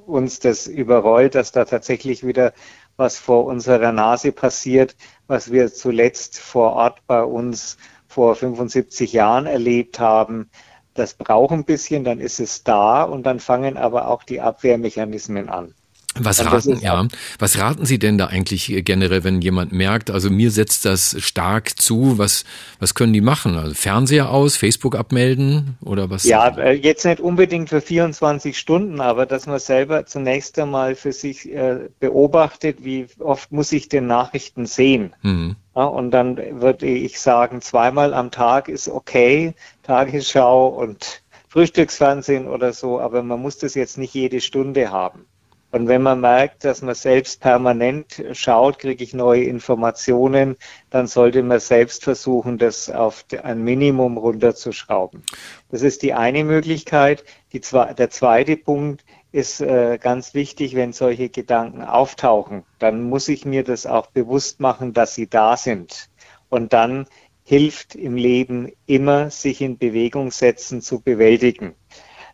uns 0.05 0.38
das 0.40 0.66
überrollt, 0.66 1.35
dass 1.35 1.53
da 1.53 1.64
tatsächlich 1.64 2.27
wieder 2.27 2.53
was 2.96 3.18
vor 3.18 3.46
unserer 3.46 3.92
Nase 3.92 4.33
passiert, 4.33 4.96
was 5.27 5.50
wir 5.50 5.72
zuletzt 5.72 6.38
vor 6.38 6.74
Ort 6.74 7.00
bei 7.07 7.22
uns 7.22 7.79
vor 8.07 8.37
75 8.37 9.12
Jahren 9.12 9.46
erlebt 9.46 9.98
haben. 9.98 10.50
Das 10.94 11.14
braucht 11.14 11.52
ein 11.52 11.64
bisschen, 11.64 12.04
dann 12.04 12.20
ist 12.20 12.40
es 12.40 12.64
da 12.64 13.02
und 13.04 13.24
dann 13.24 13.38
fangen 13.38 13.76
aber 13.76 14.09
auch 14.09 14.22
die 14.24 14.40
Abwehrmechanismen 14.40 15.48
an. 15.48 15.74
Was 16.18 16.44
raten, 16.44 16.79
ja, 16.81 17.09
was 17.38 17.59
raten 17.59 17.87
Sie 17.87 17.98
denn 17.98 18.18
da 18.18 18.27
eigentlich 18.27 18.72
generell, 18.85 19.24
wenn 19.24 19.40
jemand 19.40 19.72
merkt, 19.72 20.11
also 20.11 20.31
mir 20.31 20.50
setzt 20.53 20.85
das 20.85 21.16
stark 21.18 21.79
zu, 21.79 22.18
was, 22.18 22.44
was 22.79 22.94
können 22.94 23.12
die 23.12 23.20
machen? 23.20 23.57
Also 23.57 23.74
Fernseher 23.74 24.31
aus, 24.31 24.57
Facebook 24.57 24.94
abmelden 24.96 25.77
oder 25.85 26.11
was? 26.11 26.24
Ja, 26.24 26.48
äh, 26.57 26.72
jetzt 26.72 27.05
nicht 27.05 27.20
unbedingt 27.20 27.68
für 27.68 27.81
24 27.81 28.57
Stunden, 28.57 29.00
aber 29.00 29.27
dass 29.27 29.46
man 29.46 29.59
selber 29.59 30.07
zunächst 30.07 30.59
einmal 30.59 30.94
für 30.94 31.12
sich 31.12 31.50
äh, 31.53 31.88
beobachtet, 31.98 32.85
wie 32.85 33.07
oft 33.18 33.50
muss 33.50 33.72
ich 33.72 33.88
den 33.88 34.07
Nachrichten 34.07 34.66
sehen? 34.66 35.14
Mhm. 35.22 35.57
Ja, 35.74 35.85
und 35.85 36.12
dann 36.12 36.37
würde 36.61 36.87
ich 36.87 37.20
sagen, 37.20 37.61
zweimal 37.61 38.14
am 38.14 38.31
Tag 38.31 38.68
ist 38.68 38.88
okay, 38.88 39.55
Tagesschau 39.83 40.68
und 40.68 41.22
Frühstücksfernsehen 41.48 42.48
oder 42.48 42.72
so, 42.72 43.00
aber 43.00 43.22
man 43.22 43.40
muss 43.40 43.59
das 43.59 43.74
jetzt 43.74 43.98
nicht 43.98 44.14
jede 44.14 44.40
Stunde 44.40 44.90
haben. 44.90 45.27
Und 45.74 45.88
wenn 45.88 46.02
man 46.02 46.20
merkt, 46.20 46.62
dass 46.64 46.82
man 46.82 46.94
selbst 46.94 47.40
permanent 47.40 48.22
schaut, 48.30 48.78
kriege 48.78 49.02
ich 49.02 49.12
neue 49.12 49.42
Informationen, 49.42 50.54
dann 50.90 51.08
sollte 51.08 51.42
man 51.42 51.58
selbst 51.58 52.04
versuchen, 52.04 52.58
das 52.58 52.90
auf 52.90 53.24
ein 53.42 53.64
Minimum 53.64 54.16
runterzuschrauben. 54.16 55.24
Das 55.72 55.82
ist 55.82 56.02
die 56.02 56.14
eine 56.14 56.44
Möglichkeit. 56.44 57.24
Die, 57.52 57.60
der 57.60 58.08
zweite 58.08 58.56
Punkt 58.56 59.04
ist 59.32 59.60
äh, 59.62 59.98
ganz 60.00 60.32
wichtig, 60.32 60.76
wenn 60.76 60.92
solche 60.92 61.28
Gedanken 61.28 61.82
auftauchen, 61.82 62.62
dann 62.78 63.02
muss 63.02 63.26
ich 63.26 63.44
mir 63.44 63.64
das 63.64 63.84
auch 63.84 64.06
bewusst 64.06 64.60
machen, 64.60 64.92
dass 64.92 65.16
sie 65.16 65.26
da 65.26 65.56
sind. 65.56 66.08
Und 66.50 66.72
dann 66.72 67.06
hilft 67.42 67.96
im 67.96 68.14
Leben 68.14 68.70
immer, 68.87 69.28
sich 69.28 69.60
in 69.60 69.76
Bewegung 69.76 70.30
setzen 70.30 70.82
zu 70.82 71.00
bewältigen. 71.00 71.74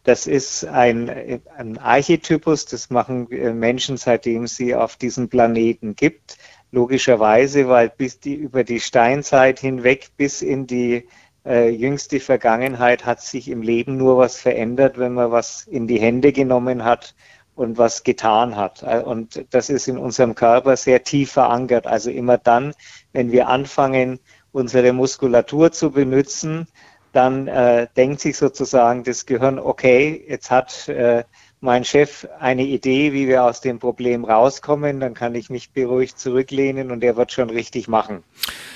Das 0.03 0.27
ist 0.27 0.65
ein, 0.65 1.43
ein 1.57 1.79
Archetypus, 1.79 2.65
das 2.65 2.89
machen 2.91 3.31
äh, 3.31 3.53
Menschen, 3.53 3.97
seitdem 3.97 4.47
sie 4.47 4.75
auf 4.75 4.97
diesem 4.97 5.29
Planeten 5.29 5.95
gibt. 5.95 6.39
Logischerweise, 6.73 7.69
weil 7.69 7.91
bis 7.91 8.21
die 8.21 8.35
über 8.35 8.65
die 8.65 8.81
Steinzeit 8.81 9.59
hinweg 9.59 10.11
bis 10.17 10.41
in 10.41 10.67
die 10.67 11.09
äh, 11.45 11.69
jüngste 11.69 12.21
Vergangenheit 12.21 13.05
hat 13.05 13.21
sich 13.23 13.49
im 13.49 13.63
Leben 13.63 13.97
nur 13.97 14.17
was 14.19 14.39
verändert, 14.39 14.99
wenn 14.99 15.15
man 15.15 15.31
was 15.33 15.67
in 15.67 15.87
die 15.87 16.01
Hände 16.01 16.33
genommen 16.33 16.85
hat 16.85 17.15
und 17.55 17.77
was 17.77 18.03
getan 18.05 18.57
hat. 18.57 18.83
Äh, 18.83 19.01
und 19.01 19.45
das 19.51 19.69
ist 19.69 19.89
in 19.89 19.99
unserem 19.99 20.35
Körper 20.35 20.77
sehr 20.77 21.03
tief 21.03 21.33
verankert. 21.33 21.87
Also 21.87 22.11
immer 22.11 22.39
dann, 22.39 22.73
wenn 23.13 23.33
wir 23.33 23.49
anfangen, 23.49 24.19
unsere 24.53 24.93
Muskulatur 24.93 25.73
zu 25.73 25.91
benutzen, 25.91 26.67
dann 27.13 27.49
äh, 27.49 27.87
denkt 27.97 28.21
sich 28.21 28.37
sozusagen 28.37 29.05
das 29.05 29.27
Gehirn, 29.27 29.59
okay, 29.59 30.25
jetzt 30.29 30.51
hat 30.51 30.89
äh, 30.89 31.25
mein 31.61 31.85
Chef 31.85 32.27
eine 32.39 32.63
Idee, 32.63 33.13
wie 33.13 33.29
wir 33.29 33.45
aus 33.45 33.61
dem 33.61 33.79
Problem 33.79 34.25
rauskommen, 34.25 35.01
dann 35.01 35.15
kann 35.15 35.35
ich 35.35 35.51
mich 35.51 35.73
beruhigt 35.73 36.19
zurücklehnen 36.19 36.91
und 36.91 37.05
er 37.05 37.17
wird 37.17 37.33
schon 37.33 37.51
richtig 37.51 37.87
machen. 37.87 38.25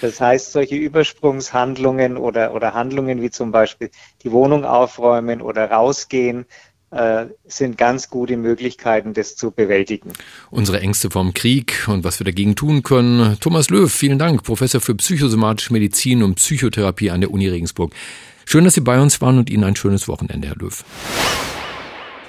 Das 0.03 0.21
heißt, 0.21 0.53
solche 0.53 0.77
Übersprungshandlungen 0.77 2.19
oder, 2.19 2.55
oder 2.55 2.75
Handlungen 2.75 3.23
wie 3.23 3.31
zum 3.31 3.53
Beispiel 3.53 3.91
die 4.23 4.33
Wohnung 4.33 4.65
aufräumen 4.65 5.41
oder 5.41 5.71
rausgehen, 5.71 6.45
sind 7.47 7.77
ganz 7.77 8.09
gute 8.09 8.37
Möglichkeiten, 8.37 9.15
das 9.15 9.35
zu 9.35 9.51
bewältigen. 9.51 10.13
Unsere 10.51 10.81
Ängste 10.81 11.11
vom 11.11 11.35
Krieg 11.35 11.89
und 11.89 12.05
was 12.05 12.21
wir 12.21 12.25
dagegen 12.25 12.55
tun 12.55 12.85
können. 12.85 13.37
Thomas 13.41 13.69
Löw, 13.71 13.93
vielen 13.93 14.19
Dank, 14.19 14.45
Professor 14.45 14.81
für 14.81 14.95
psychosomatische 14.95 15.73
Medizin 15.73 16.23
und 16.23 16.37
Psychotherapie 16.37 17.11
an 17.11 17.21
der 17.21 17.33
Uni 17.33 17.49
Regensburg. 17.49 17.93
Schön, 18.45 18.65
dass 18.65 18.75
Sie 18.75 18.81
bei 18.81 19.01
uns 19.01 19.21
waren 19.21 19.39
und 19.39 19.51
Ihnen 19.51 19.65
ein 19.65 19.75
schönes 19.75 20.07
Wochenende, 20.07 20.47
Herr 20.49 20.57
Löw. 20.57 20.85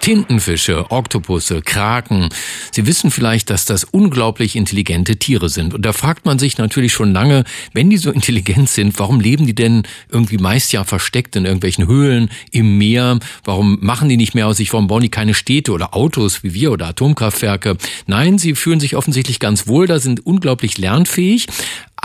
Tintenfische, 0.05 0.91
Oktopusse, 0.91 1.63
Kraken. 1.63 2.29
Sie 2.69 2.85
wissen 2.85 3.09
vielleicht, 3.09 3.49
dass 3.49 3.65
das 3.65 3.83
unglaublich 3.85 4.55
intelligente 4.55 5.15
Tiere 5.15 5.49
sind. 5.49 5.73
Und 5.73 5.83
da 5.83 5.93
fragt 5.93 6.27
man 6.27 6.37
sich 6.37 6.59
natürlich 6.59 6.93
schon 6.93 7.11
lange, 7.11 7.43
wenn 7.73 7.89
die 7.89 7.97
so 7.97 8.11
intelligent 8.19 8.69
sind, 8.69 8.99
warum 8.99 9.19
leben 9.19 9.47
die 9.47 9.55
denn 9.55 9.81
irgendwie 10.11 10.37
meist 10.37 10.71
ja 10.73 10.83
versteckt 10.83 11.35
in 11.35 11.45
irgendwelchen 11.45 11.87
Höhlen, 11.87 12.29
im 12.51 12.77
Meer? 12.77 13.17
Warum 13.45 13.79
machen 13.81 14.07
die 14.07 14.15
nicht 14.15 14.35
mehr 14.35 14.45
aus 14.45 14.57
sich? 14.57 14.71
Warum 14.73 14.85
bauen 14.85 15.01
die 15.01 15.09
keine 15.09 15.33
Städte 15.33 15.71
oder 15.71 15.95
Autos 15.95 16.43
wie 16.43 16.53
wir 16.53 16.71
oder 16.71 16.85
Atomkraftwerke? 16.85 17.75
Nein, 18.05 18.37
sie 18.37 18.53
fühlen 18.53 18.79
sich 18.79 18.95
offensichtlich 18.95 19.39
ganz 19.39 19.65
wohl, 19.65 19.87
da 19.87 19.97
sind 19.97 20.23
unglaublich 20.23 20.77
lernfähig. 20.77 21.47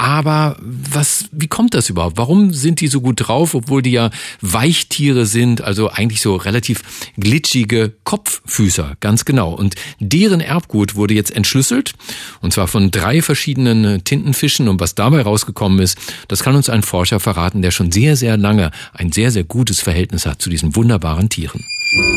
Aber 0.00 0.56
was, 0.60 1.26
wie 1.30 1.46
kommt 1.46 1.74
das 1.74 1.90
überhaupt? 1.90 2.16
Warum 2.16 2.54
sind 2.54 2.80
die 2.80 2.88
so 2.88 3.02
gut 3.02 3.16
drauf, 3.18 3.54
obwohl 3.54 3.82
die 3.82 3.90
ja 3.90 4.08
Weichtiere 4.40 5.26
sind, 5.26 5.60
also 5.60 5.90
eigentlich 5.90 6.22
so 6.22 6.36
relativ 6.36 7.12
glitschige 7.18 7.92
Kopffüßer, 8.04 8.96
ganz 9.00 9.26
genau. 9.26 9.52
Und 9.52 9.74
deren 9.98 10.40
Erbgut 10.40 10.94
wurde 10.94 11.12
jetzt 11.12 11.36
entschlüsselt, 11.36 11.92
und 12.40 12.54
zwar 12.54 12.66
von 12.66 12.90
drei 12.90 13.20
verschiedenen 13.20 14.02
Tintenfischen. 14.02 14.68
Und 14.68 14.80
was 14.80 14.94
dabei 14.94 15.20
rausgekommen 15.20 15.80
ist, 15.80 15.98
das 16.28 16.42
kann 16.42 16.56
uns 16.56 16.70
ein 16.70 16.82
Forscher 16.82 17.20
verraten, 17.20 17.60
der 17.60 17.70
schon 17.70 17.92
sehr, 17.92 18.16
sehr 18.16 18.38
lange 18.38 18.70
ein 18.94 19.12
sehr, 19.12 19.30
sehr 19.30 19.44
gutes 19.44 19.82
Verhältnis 19.82 20.24
hat 20.24 20.40
zu 20.40 20.48
diesen 20.48 20.76
wunderbaren 20.76 21.28
Tieren. 21.28 21.62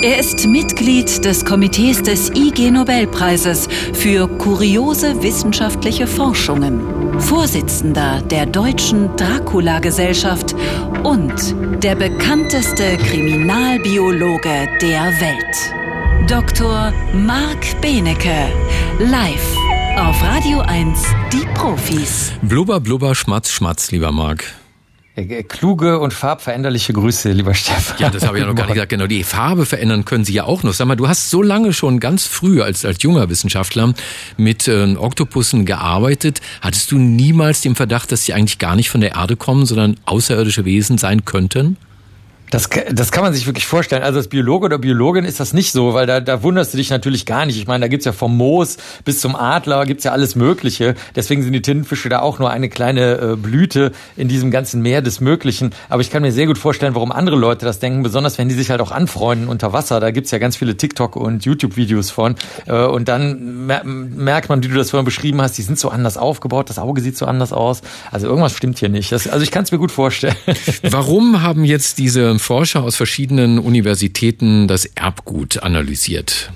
Er 0.04 0.20
ist 0.20 0.46
Mitglied 0.46 1.26
des 1.26 1.44
Komitees 1.44 2.04
des 2.04 2.30
IG 2.36 2.70
Nobelpreises 2.70 3.68
für 3.94 4.28
kuriose 4.28 5.24
wissenschaftliche 5.24 6.06
Forschungen, 6.06 7.20
Vorsitzender 7.20 8.22
der 8.22 8.46
Deutschen 8.46 9.16
Dracula-Gesellschaft 9.16 10.54
und 11.04 11.56
der 11.84 11.96
bekannteste 11.96 12.98
Kriminalbiologe 12.98 14.68
der 14.80 15.06
Welt. 15.20 16.30
Dr. 16.30 16.94
Marc 17.16 17.82
Benecke, 17.82 18.52
live 19.00 19.58
auf 19.98 20.22
Radio 20.24 20.60
1, 20.60 21.04
die 21.32 21.48
Profis. 21.56 22.32
Blubber, 22.44 22.80
blubber, 22.80 23.16
schmatz, 23.16 23.50
schmatz, 23.50 23.90
lieber 23.90 24.12
Marc. 24.12 24.54
Äh, 25.16 25.44
kluge 25.44 26.00
und 26.00 26.12
farbveränderliche 26.12 26.92
Grüße, 26.92 27.32
lieber 27.32 27.54
Stefan. 27.54 27.98
Ja, 28.00 28.10
das 28.10 28.26
habe 28.26 28.38
ich 28.38 28.42
ja 28.42 28.48
noch 28.48 28.56
gar 28.56 28.66
nicht 28.66 28.74
gesagt. 28.74 28.90
Genau, 28.90 29.06
die 29.06 29.24
Farbe 29.24 29.68
verändern 29.68 30.06
können 30.06 30.26
Sie 30.26 30.34
ja 30.34 30.46
auch 30.46 30.64
noch. 30.64 30.74
Sag 30.74 30.88
mal, 30.88 30.96
du 30.96 31.08
hast 31.08 31.30
so 31.30 31.44
lange 31.44 31.72
schon 31.72 32.00
ganz 32.00 32.26
früh 32.26 32.64
als, 32.64 32.84
als 32.84 33.04
junger 33.04 33.30
Wissenschaftler 33.30 33.94
mit 34.38 34.68
äh, 34.68 34.96
Oktopussen 34.96 35.66
gearbeitet. 35.66 36.42
Hattest 36.62 36.92
du 36.92 36.98
niemals 36.98 37.62
den 37.62 37.76
Verdacht, 37.76 38.12
dass 38.12 38.26
sie 38.26 38.34
eigentlich 38.34 38.58
gar 38.58 38.76
nicht 38.76 38.90
von 38.90 39.02
der 39.02 39.12
Erde 39.12 39.36
kommen, 39.36 39.68
sondern 39.68 39.98
außerirdische 40.06 40.66
Wesen 40.66 40.98
sein 40.98 41.26
könnten? 41.26 41.78
Das, 42.54 42.70
das 42.92 43.12
kann 43.12 43.24
man 43.24 43.34
sich 43.34 43.48
wirklich 43.48 43.66
vorstellen. 43.66 44.04
Also 44.04 44.20
als 44.20 44.28
Biologe 44.28 44.66
oder 44.66 44.78
Biologin 44.78 45.26
ist 45.26 45.40
das 45.40 45.54
nicht 45.54 45.72
so, 45.72 45.96
weil 45.96 46.06
da, 46.06 46.20
da 46.20 46.44
wunderst 46.44 46.72
du 46.72 46.78
dich 46.78 46.92
natürlich 46.92 47.26
gar 47.26 47.48
nicht. 47.48 47.58
Ich 47.58 47.66
meine, 47.66 47.82
da 47.82 47.88
gibt's 47.88 48.06
ja 48.06 48.12
vom 48.12 48.38
Moos 48.38 48.78
bis 49.04 49.20
zum 49.20 49.36
Adler, 49.36 49.88
gibt's 49.88 50.04
ja 50.04 50.12
alles 50.12 50.36
Mögliche. 50.36 50.94
Deswegen 51.16 51.42
sind 51.42 51.54
die 51.54 51.64
Tintenfische 51.64 52.10
da 52.10 52.20
auch 52.20 52.38
nur 52.38 52.52
eine 52.52 52.70
kleine 52.70 53.18
äh, 53.18 53.36
Blüte 53.38 53.92
in 54.16 54.28
diesem 54.28 54.52
ganzen 54.52 54.84
Meer 54.84 55.02
des 55.02 55.20
Möglichen. 55.20 55.72
Aber 55.90 56.04
ich 56.04 56.12
kann 56.12 56.22
mir 56.22 56.32
sehr 56.32 56.46
gut 56.46 56.60
vorstellen, 56.60 56.94
warum 56.94 57.12
andere 57.12 57.38
Leute 57.38 57.66
das 57.66 57.80
denken, 57.80 58.04
besonders 58.04 58.38
wenn 58.38 58.50
die 58.50 58.56
sich 58.56 58.70
halt 58.70 58.82
auch 58.82 58.92
anfreunden 58.92 59.48
unter 59.48 59.74
Wasser. 59.74 60.00
Da 60.00 60.12
gibt's 60.12 60.30
ja 60.30 60.38
ganz 60.38 60.56
viele 60.56 60.78
TikTok- 60.78 61.16
und 61.16 61.46
YouTube-Videos 61.46 62.12
von. 62.12 62.36
Äh, 62.68 62.84
und 62.84 63.08
dann 63.08 63.66
mer 63.66 63.84
merkt 63.84 64.50
man, 64.50 64.62
wie 64.62 64.68
du 64.68 64.76
das 64.76 64.92
vorhin 64.92 65.06
beschrieben 65.06 65.42
hast, 65.42 65.58
die 65.58 65.64
sind 65.64 65.80
so 65.80 65.90
anders 65.90 66.18
aufgebaut, 66.18 66.70
das 66.70 66.78
Auge 66.78 67.02
sieht 67.02 67.18
so 67.18 67.26
anders 67.26 67.52
aus. 67.52 67.82
Also 68.12 68.28
irgendwas 68.28 68.56
stimmt 68.56 68.78
hier 68.78 68.90
nicht. 68.90 69.12
Das, 69.12 69.28
also 69.28 69.42
ich 69.42 69.50
kann 69.50 69.64
es 69.64 69.72
mir 69.72 69.80
gut 69.80 69.92
vorstellen. 69.92 70.36
Warum 70.84 71.42
haben 71.42 71.64
jetzt 71.64 71.98
diese 71.98 72.43
Forscher 72.44 72.84
aus 72.84 72.98
verschiedenen 72.98 73.58
Universitäten 73.58 74.68
das 74.68 74.86
Erbgut 74.86 75.64
analysiert. 75.64 76.52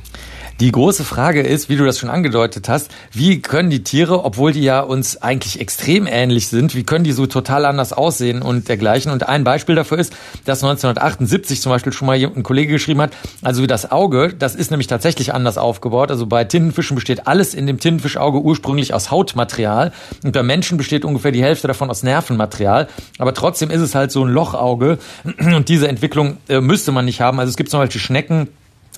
Die 0.60 0.72
große 0.72 1.04
Frage 1.04 1.42
ist, 1.42 1.70
wie 1.70 1.76
du 1.76 1.86
das 1.86 2.00
schon 2.00 2.10
angedeutet 2.10 2.68
hast, 2.68 2.90
wie 3.12 3.42
können 3.44 3.70
die 3.70 3.84
Tiere, 3.84 4.26
obwohl 4.26 4.54
die 4.54 4.64
ja 4.64 4.80
uns 4.80 5.22
eigentlich 5.22 5.62
extrem 5.62 6.08
ähnlich 6.08 6.48
sind, 6.48 6.74
wie 6.74 6.84
können 6.84 7.04
die 7.04 7.12
so 7.12 7.28
total 7.28 7.64
anders 7.64 7.94
aussehen 7.94 8.42
und 8.42 8.68
dergleichen? 8.68 9.12
Und 9.12 9.30
ein 9.30 9.44
Beispiel 9.44 9.76
dafür 9.76 10.00
ist, 10.00 10.14
dass 10.46 10.64
1978 10.64 11.62
zum 11.62 11.72
Beispiel 11.72 11.94
schon 11.94 12.08
mal 12.08 12.16
ein 12.16 12.42
Kollege 12.42 12.74
geschrieben 12.74 13.02
hat, 13.02 13.12
also 13.44 13.68
das 13.68 13.92
Auge, 13.92 14.34
das 14.34 14.56
ist 14.56 14.72
nämlich 14.72 14.88
tatsächlich 14.88 15.32
anders 15.32 15.60
aufgebaut. 15.60 16.10
Also 16.10 16.26
bei 16.26 16.44
Tintenfischen 16.44 16.96
besteht 16.96 17.28
alles 17.28 17.54
in 17.54 17.68
dem 17.68 17.80
Tintenfischauge 17.80 18.42
ursprünglich 18.42 18.96
aus 18.96 19.12
Hautmaterial 19.12 19.94
und 20.24 20.32
bei 20.32 20.42
Menschen 20.42 20.80
besteht 20.80 21.06
ungefähr 21.06 21.32
die 21.32 21.44
Hälfte 21.44 21.68
davon 21.68 21.92
aus 21.92 22.02
Nervenmaterial. 22.02 22.88
Aber 23.20 23.36
trotzdem 23.36 23.70
ist 23.70 23.82
es 23.82 23.94
halt 23.94 24.12
so 24.12 24.26
ein 24.26 24.32
Lochauge 24.32 24.98
und 25.40 25.70
diese 25.70 25.88
Entwicklung 25.88 26.38
äh, 26.50 26.62
müsste 26.62 26.92
man 26.92 27.06
nicht 27.06 27.22
haben. 27.22 27.40
Also 27.40 27.52
es 27.52 27.58
gibt 27.58 27.70
zum 27.70 27.80
Beispiel 27.80 28.02
Schnecken, 28.02 28.48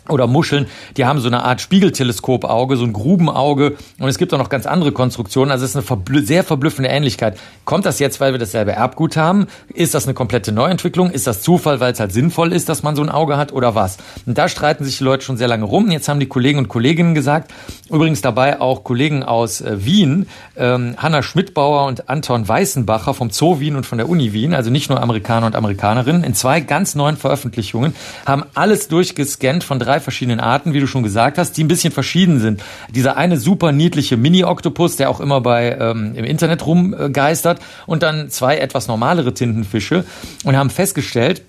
oder 0.10 0.28
Muscheln, 0.28 0.68
die 0.98 1.06
haben 1.06 1.20
so 1.20 1.28
eine 1.28 1.44
Art 1.44 1.62
Spiegelteleskopauge, 1.62 2.78
so 2.78 2.86
ein 2.86 2.94
Grubenauge 2.94 3.78
und 4.00 4.08
es 4.08 4.18
gibt 4.18 4.34
auch 4.34 4.38
noch 4.38 4.50
ganz 4.50 4.66
andere 4.66 4.92
Konstruktionen. 4.92 5.52
Also 5.52 5.66
es 5.66 5.72
ist 5.72 5.78
eine 5.78 5.86
verblü 5.86 6.26
sehr 6.26 6.44
verblüffende 6.44 6.90
Ähnlichkeit. 6.90 7.38
Kommt 7.66 7.86
das 7.86 8.00
jetzt, 8.00 8.20
weil 8.20 8.34
wir 8.34 8.40
dasselbe 8.40 8.72
Erbgut 8.72 9.18
haben? 9.18 9.48
Ist 9.74 9.94
das 9.94 10.06
eine 10.06 10.14
komplette 10.14 10.52
Neuentwicklung? 10.52 11.12
Ist 11.12 11.28
das 11.28 11.42
Zufall, 11.42 11.80
weil 11.80 11.94
es 11.94 12.00
halt 12.00 12.12
sinnvoll 12.12 12.54
ist, 12.54 12.70
dass 12.70 12.84
man 12.84 12.96
so 12.96 13.02
ein 13.02 13.10
Auge 13.10 13.38
hat 13.38 13.52
oder 13.52 13.76
was? 13.76 13.98
Und 14.26 14.38
da 14.38 14.50
streiten 14.50 14.84
sich 14.84 14.98
die 14.98 15.04
Leute 15.04 15.24
schon 15.24 15.38
sehr 15.38 15.48
lange 15.48 15.66
rum. 15.66 15.90
Jetzt 15.92 16.10
haben 16.10 16.20
die 16.20 16.28
Kollegen 16.28 16.60
und 16.60 16.68
Kolleginnen 16.68 17.14
gesagt, 17.14 17.52
übrigens 17.90 18.22
dabei 18.22 18.60
auch 18.62 18.84
Kollegen 18.84 19.24
aus 19.24 19.62
äh, 19.62 19.86
Wien, 19.86 20.28
ähm, 20.58 20.96
Hanna 20.98 21.22
Schmidbauer 21.22 21.86
und 21.86 22.10
Anton 22.10 22.48
Weißenbacher 22.48 23.14
vom 23.14 23.30
Zoo 23.30 23.60
Wien 23.60 23.76
und 23.76 23.86
von 23.86 23.98
der 23.98 24.10
Uni 24.10 24.34
Wien, 24.34 24.54
also 24.54 24.70
nicht 24.70 24.90
nur 24.90 25.02
Amerikaner 25.02 25.48
und 25.48 25.56
Amerikanerinnen, 25.56 26.24
in 26.24 26.34
zwei 26.34 26.60
ganz 26.60 26.96
neuen 26.96 27.18
Veröffentlichungen, 27.18 27.96
haben 28.26 28.44
alles 28.54 28.88
durchgescannt 28.88 29.64
von 29.64 29.80
drei 29.80 29.99
verschiedenen 30.00 30.40
Arten, 30.40 30.74
wie 30.74 30.80
du 30.80 30.88
schon 30.88 31.04
gesagt 31.04 31.38
hast, 31.38 31.54
die 31.58 31.64
ein 31.64 31.68
bisschen 31.68 31.94
verschieden 31.94 32.40
sind. 32.40 32.62
Dieser 32.94 33.18
eine 33.18 33.38
super 33.38 33.72
niedliche 33.72 34.18
Mini-Oktopus, 34.18 34.96
der 34.96 35.10
auch 35.10 35.20
immer 35.20 35.42
bei 35.42 35.78
ähm, 35.80 36.14
im 36.16 36.26
Internet 36.26 36.66
rumgeistert, 36.66 37.60
und 37.86 38.04
dann 38.04 38.30
zwei 38.30 38.58
etwas 38.58 38.88
normalere 38.88 39.34
Tintenfische 39.34 40.06
und 40.44 40.58
haben 40.58 40.70
festgestellt, 40.70 41.44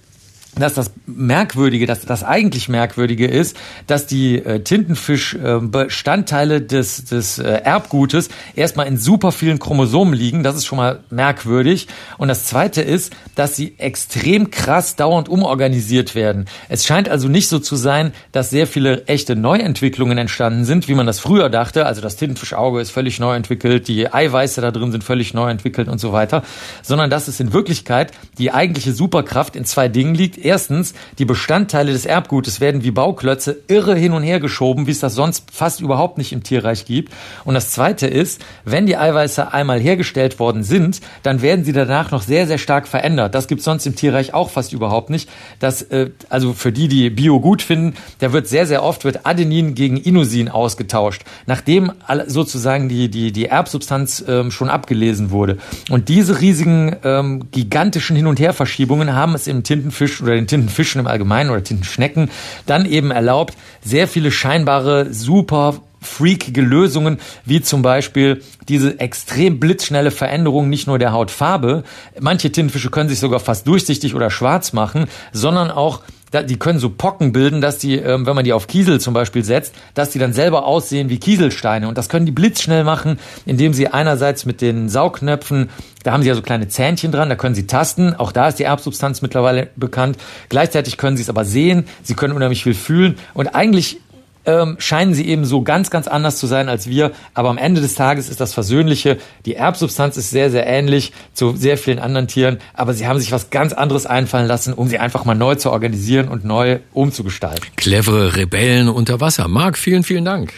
dass 0.56 0.74
das 0.74 0.90
Merkwürdige, 1.06 1.86
dass 1.86 2.00
das 2.00 2.24
eigentlich 2.24 2.68
Merkwürdige 2.68 3.26
ist, 3.26 3.56
dass 3.86 4.06
die 4.06 4.36
äh, 4.36 4.60
Tintenfisch-Bestandteile 4.60 6.56
äh, 6.56 6.66
des, 6.66 7.04
des 7.04 7.38
äh, 7.38 7.48
Erbgutes 7.48 8.30
erstmal 8.56 8.88
in 8.88 8.96
super 8.98 9.30
vielen 9.32 9.60
Chromosomen 9.60 10.14
liegen. 10.14 10.42
Das 10.42 10.56
ist 10.56 10.66
schon 10.66 10.78
mal 10.78 11.00
merkwürdig. 11.10 11.86
Und 12.18 12.28
das 12.28 12.46
Zweite 12.46 12.82
ist, 12.82 13.12
dass 13.36 13.54
sie 13.56 13.74
extrem 13.78 14.50
krass 14.50 14.96
dauernd 14.96 15.28
umorganisiert 15.28 16.14
werden. 16.14 16.46
Es 16.68 16.84
scheint 16.84 17.08
also 17.08 17.28
nicht 17.28 17.48
so 17.48 17.60
zu 17.60 17.76
sein, 17.76 18.12
dass 18.32 18.50
sehr 18.50 18.66
viele 18.66 19.04
echte 19.06 19.36
Neuentwicklungen 19.36 20.18
entstanden 20.18 20.64
sind, 20.64 20.88
wie 20.88 20.94
man 20.94 21.06
das 21.06 21.20
früher 21.20 21.48
dachte. 21.48 21.86
Also 21.86 22.00
das 22.00 22.16
Tintenfischauge 22.16 22.80
ist 22.80 22.90
völlig 22.90 23.20
neu 23.20 23.36
entwickelt, 23.36 23.86
die 23.86 24.12
Eiweiße 24.12 24.60
da 24.60 24.72
drin 24.72 24.90
sind 24.90 25.04
völlig 25.04 25.32
neu 25.32 25.48
entwickelt 25.48 25.88
und 25.88 25.98
so 25.98 26.12
weiter. 26.12 26.42
Sondern 26.82 27.08
dass 27.08 27.28
es 27.28 27.38
in 27.38 27.52
Wirklichkeit 27.52 28.12
die 28.38 28.50
eigentliche 28.50 28.92
Superkraft 28.92 29.54
in 29.54 29.64
zwei 29.64 29.88
Dingen 29.88 30.14
liegt 30.14 30.39
Erstens, 30.44 30.94
die 31.18 31.24
Bestandteile 31.24 31.92
des 31.92 32.07
Erbgutes 32.07 32.61
werden 32.61 32.85
wie 32.85 32.90
Bauklötze 32.90 33.61
irre 33.68 33.94
hin 33.94 34.12
und 34.12 34.22
her 34.22 34.40
geschoben, 34.40 34.87
wie 34.87 34.90
es 34.90 35.00
das 35.00 35.14
sonst 35.14 35.50
fast 35.53 35.81
überhaupt 35.81 36.18
nicht 36.18 36.33
im 36.33 36.42
Tierreich 36.42 36.85
gibt. 36.85 37.12
Und 37.44 37.55
das 37.55 37.70
Zweite 37.70 38.07
ist, 38.07 38.40
wenn 38.64 38.87
die 38.87 38.96
Eiweiße 38.96 39.53
einmal 39.53 39.81
hergestellt 39.81 40.38
worden 40.38 40.62
sind, 40.62 41.00
dann 41.22 41.42
werden 41.42 41.64
sie 41.64 41.72
danach 41.72 42.11
noch 42.11 42.22
sehr, 42.22 42.46
sehr 42.46 42.59
stark 42.59 42.88
verändert. 42.88 43.35
Das 43.35 43.48
gibt 43.48 43.61
es 43.61 43.64
sonst 43.64 43.87
im 43.87 43.94
Tierreich 43.94 44.35
auch 44.35 44.50
fast 44.50 44.72
überhaupt 44.72 45.11
nicht. 45.11 45.29
Das, 45.59 45.83
äh, 45.83 46.11
also 46.29 46.53
für 46.53 46.72
die, 46.72 46.88
die 46.88 47.11
Bio 47.11 47.40
gut 47.40 47.62
finden, 47.62 47.94
da 48.18 48.33
wird 48.33 48.48
sehr, 48.48 48.66
sehr 48.66 48.83
oft 48.83 49.05
wird 49.05 49.26
Adenin 49.26 49.74
gegen 49.74 49.96
Inusin 49.96 50.48
ausgetauscht, 50.48 51.22
nachdem 51.46 51.92
sozusagen 52.26 52.88
die, 52.88 53.11
die, 53.11 53.33
die 53.33 53.46
Erbsubstanz 53.46 54.24
ähm, 54.26 54.50
schon 54.50 54.68
abgelesen 54.68 55.31
wurde. 55.31 55.59
Und 55.90 56.09
diese 56.09 56.40
riesigen, 56.40 56.96
ähm, 57.05 57.50
gigantischen 57.50 58.16
Hin- 58.16 58.26
und 58.26 58.40
Herverschiebungen 58.40 59.14
haben 59.14 59.35
es 59.35 59.46
im 59.46 59.62
Tintenfisch 59.62 60.24
oder 60.30 60.40
den 60.40 60.46
Tintenfischen 60.46 61.00
im 61.00 61.06
Allgemeinen 61.06 61.50
oder 61.50 61.62
Tintenschnecken 61.62 62.30
dann 62.66 62.86
eben 62.86 63.10
erlaubt, 63.10 63.54
sehr 63.82 64.08
viele 64.08 64.30
scheinbare 64.30 65.12
super 65.12 65.80
freakige 66.00 66.62
Lösungen, 66.62 67.18
wie 67.44 67.60
zum 67.60 67.82
Beispiel 67.82 68.42
diese 68.68 68.98
extrem 69.00 69.60
blitzschnelle 69.60 70.10
Veränderung 70.10 70.68
nicht 70.68 70.86
nur 70.86 70.98
der 70.98 71.12
Hautfarbe. 71.12 71.84
Manche 72.18 72.50
Tintenfische 72.50 72.90
können 72.90 73.08
sich 73.08 73.18
sogar 73.18 73.40
fast 73.40 73.66
durchsichtig 73.66 74.14
oder 74.14 74.30
schwarz 74.30 74.72
machen, 74.72 75.06
sondern 75.32 75.70
auch 75.70 76.00
die 76.32 76.58
können 76.58 76.78
so 76.78 76.90
Pocken 76.90 77.32
bilden, 77.32 77.60
dass 77.60 77.78
die, 77.78 77.96
ähm, 77.96 78.24
wenn 78.24 78.36
man 78.36 78.44
die 78.44 78.52
auf 78.52 78.68
Kiesel 78.68 79.00
zum 79.00 79.14
Beispiel 79.14 79.44
setzt, 79.44 79.74
dass 79.94 80.10
die 80.10 80.20
dann 80.20 80.32
selber 80.32 80.64
aussehen 80.64 81.08
wie 81.08 81.18
Kieselsteine. 81.18 81.88
Und 81.88 81.98
das 81.98 82.08
können 82.08 82.24
die 82.24 82.32
blitzschnell 82.32 82.84
machen, 82.84 83.18
indem 83.46 83.74
sie 83.74 83.88
einerseits 83.88 84.46
mit 84.46 84.60
den 84.60 84.88
Saugnöpfen, 84.88 85.70
da 86.04 86.12
haben 86.12 86.22
sie 86.22 86.28
ja 86.28 86.36
so 86.36 86.42
kleine 86.42 86.68
Zähnchen 86.68 87.10
dran, 87.10 87.28
da 87.28 87.34
können 87.34 87.56
sie 87.56 87.66
tasten. 87.66 88.14
Auch 88.14 88.30
da 88.30 88.48
ist 88.48 88.60
die 88.60 88.62
Erbsubstanz 88.62 89.22
mittlerweile 89.22 89.70
bekannt. 89.74 90.18
Gleichzeitig 90.48 90.96
können 90.96 91.16
sie 91.16 91.24
es 91.24 91.28
aber 91.28 91.44
sehen, 91.44 91.86
sie 92.04 92.14
können 92.14 92.34
unheimlich 92.34 92.62
viel 92.62 92.74
fühlen. 92.74 93.18
Und 93.34 93.48
eigentlich 93.48 93.98
ähm, 94.46 94.76
scheinen 94.79 95.14
sie 95.14 95.29
eben 95.29 95.44
so 95.44 95.62
ganz, 95.62 95.90
ganz 95.90 96.09
anders 96.09 96.37
zu 96.37 96.46
sein 96.46 96.68
als 96.68 96.88
wir. 96.88 97.12
Aber 97.35 97.50
am 97.50 97.59
Ende 97.59 97.81
des 97.81 97.94
Tages 97.94 98.29
ist 98.29 98.40
das 98.40 98.55
Versöhnliche. 98.55 99.18
Die 99.46 99.55
Erbsubstanz 99.55 100.16
ist 100.16 100.31
sehr, 100.31 100.50
sehr 100.50 100.66
ähnlich 100.66 101.12
zu 101.33 101.57
sehr 101.57 101.79
vielen 101.79 101.98
anderen 101.98 102.29
Tieren. 102.29 102.59
Aber 102.74 102.94
sie 102.94 103.07
haben 103.07 103.18
sich 103.18 103.33
was 103.33 103.50
ganz 103.50 103.72
anderes 103.72 104.07
einfallen 104.07 104.46
lassen, 104.46 104.72
um 104.72 104.88
sie 104.88 104.98
einfach 104.98 105.24
mal 105.24 105.35
neu 105.35 105.55
zu 105.55 105.70
organisieren 105.70 106.29
und 106.29 106.44
neu 106.44 106.79
umzugestalten. 106.92 107.66
Clevere 107.76 108.37
Rebellen 108.37 108.88
unter 108.88 109.20
Wasser. 109.20 109.48
Marc, 109.48 109.76
vielen, 109.76 110.03
vielen 110.03 110.24
Dank. 110.24 110.53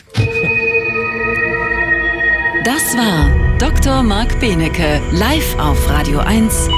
Das 2.65 2.97
war 2.97 3.59
Dr. 3.59 4.03
Marc 4.03 4.39
Benecke, 4.39 5.01
live 5.13 5.59
auf 5.59 5.89
Radio 5.91 6.21
1. 6.21 6.69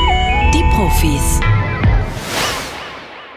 Die 0.55 0.63
Profis. 0.75 1.41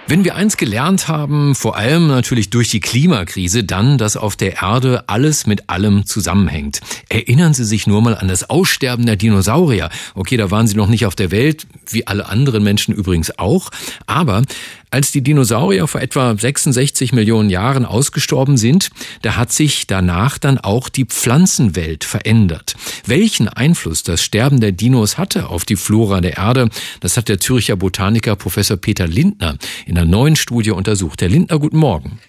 Wenn 0.10 0.24
wir 0.24 0.36
eins 0.36 0.56
gelernt 0.56 1.10
haben, 1.10 1.54
vor 1.54 1.76
allem 1.76 2.08
natürlich 2.08 2.50
durch 2.50 2.70
die 2.70 2.80
Klimakrise, 2.80 3.66
dann, 3.66 3.98
dass 3.98 4.16
auf 4.16 4.38
der 4.38 4.62
Erde 4.62 5.04
alles 5.10 5.46
mit 5.48 5.70
allem 5.70 6.06
zusammenhängt. 6.06 6.80
Erinnern 7.10 7.54
Sie 7.54 7.66
sich 7.66 7.88
nur 7.88 8.02
mal 8.02 8.16
an 8.16 8.30
das 8.30 8.50
Aussterben 8.50 9.06
der 9.06 9.18
Dinosaurier. 9.18 9.90
Okay, 10.16 10.38
da 10.38 10.50
waren 10.50 10.66
Sie 10.66 10.76
noch 10.76 10.88
nicht 10.88 11.06
auf 11.06 11.16
der 11.16 11.32
Welt, 11.32 11.68
wie 11.90 12.08
alle 12.08 12.28
anderen 12.28 12.64
Menschen 12.64 12.96
übrigens 12.96 13.38
auch. 13.38 13.70
Aber 14.06 14.44
als 14.90 15.12
die 15.12 15.22
Dinosaurier 15.22 15.88
vor 15.88 16.02
etwa 16.02 16.38
66 16.38 17.12
Millionen 17.12 17.50
Jahren 17.50 17.86
ausgestorben 17.86 18.58
sind, 18.58 18.90
da 19.22 19.36
hat 19.36 19.52
sich 19.52 19.88
danach 19.88 20.38
dann 20.38 20.58
auch 20.58 20.90
die 20.90 21.06
Pflanzenwelt 21.06 22.04
verändert. 22.04 22.76
Welchen 23.06 23.50
Einfluss 23.50 24.04
das 24.04 24.22
Sterben 24.22 24.62
der 24.62 24.72
Dinos 24.72 25.18
hatte 25.18 25.50
auf 25.50 25.66
die 25.66 25.76
Flora 25.76 26.22
der 26.22 26.38
Erde, 26.38 26.70
das 27.02 27.18
hat 27.18 27.28
der 27.28 27.40
Zürcher 27.40 27.76
Botaniker 27.76 28.36
Professor 28.36 28.78
Peter 28.78 29.08
Lindner 29.08 29.58
in 29.86 29.98
einer 29.98 30.08
neuen 30.08 30.36
Studie 30.36 30.72
untersucht. 30.72 31.22
Herr 31.22 31.30
Lindner, 31.30 31.60
guten 31.60 31.78
Morgen. 31.78 32.20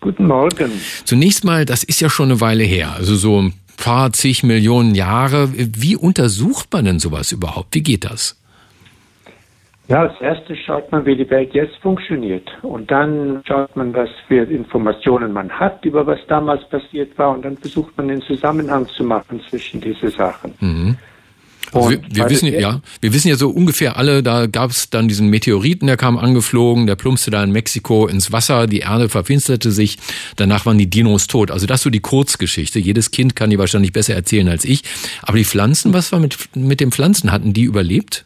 Guten 0.00 0.26
Morgen. 0.26 0.72
Zunächst 1.04 1.44
mal, 1.44 1.64
das 1.64 1.84
ist 1.84 2.00
ja 2.00 2.10
schon 2.10 2.30
eine 2.30 2.40
Weile 2.40 2.64
her, 2.64 2.94
also 2.94 3.16
so 3.16 3.42
ein 3.42 3.54
paar 3.76 4.12
zig 4.12 4.42
Millionen 4.42 4.94
Jahre. 4.94 5.50
Wie 5.54 5.96
untersucht 5.96 6.68
man 6.72 6.84
denn 6.84 6.98
sowas 6.98 7.32
überhaupt? 7.32 7.74
Wie 7.74 7.82
geht 7.82 8.04
das? 8.04 8.39
Ja, 9.90 10.02
als 10.02 10.20
erstes 10.20 10.56
schaut 10.64 10.92
man, 10.92 11.04
wie 11.04 11.16
die 11.16 11.28
Welt 11.30 11.52
jetzt 11.52 11.74
funktioniert. 11.82 12.48
Und 12.62 12.92
dann 12.92 13.42
schaut 13.44 13.74
man, 13.74 13.92
was 13.92 14.08
für 14.28 14.44
Informationen 14.44 15.32
man 15.32 15.50
hat, 15.50 15.84
über 15.84 16.06
was 16.06 16.20
damals 16.28 16.62
passiert 16.68 17.18
war. 17.18 17.32
Und 17.32 17.44
dann 17.44 17.56
versucht 17.56 17.96
man 17.96 18.06
den 18.06 18.22
Zusammenhang 18.22 18.86
zu 18.86 19.02
machen 19.02 19.40
zwischen 19.50 19.80
diese 19.80 20.08
Sachen. 20.10 20.54
Mhm. 20.60 20.96
Also 21.72 21.90
wir, 21.90 22.00
wir 22.08 22.30
wissen 22.30 22.46
ja, 22.46 22.80
wir 23.00 23.12
wissen 23.12 23.28
ja 23.28 23.34
so 23.34 23.50
ungefähr 23.50 23.96
alle, 23.96 24.22
da 24.22 24.46
gab 24.46 24.70
es 24.70 24.90
dann 24.90 25.08
diesen 25.08 25.28
Meteoriten, 25.28 25.86
der 25.86 25.96
kam 25.96 26.18
angeflogen, 26.18 26.86
der 26.86 26.96
plumpste 26.96 27.32
da 27.32 27.42
in 27.42 27.50
Mexiko 27.50 28.06
ins 28.06 28.32
Wasser, 28.32 28.66
die 28.66 28.80
Erde 28.80 29.08
verfinsterte 29.08 29.70
sich, 29.70 29.98
danach 30.36 30.66
waren 30.66 30.78
die 30.78 30.90
Dinos 30.90 31.26
tot. 31.26 31.50
Also 31.50 31.66
das 31.66 31.80
ist 31.80 31.84
so 31.84 31.90
die 31.90 32.00
Kurzgeschichte. 32.00 32.78
Jedes 32.78 33.10
Kind 33.10 33.34
kann 33.34 33.50
die 33.50 33.58
wahrscheinlich 33.58 33.92
besser 33.92 34.14
erzählen 34.14 34.48
als 34.48 34.64
ich. 34.64 34.82
Aber 35.22 35.36
die 35.36 35.44
Pflanzen, 35.44 35.92
was 35.92 36.12
war 36.12 36.20
mit, 36.20 36.36
mit 36.54 36.80
den 36.80 36.92
Pflanzen? 36.92 37.32
Hatten 37.32 37.52
die 37.52 37.64
überlebt? 37.64 38.24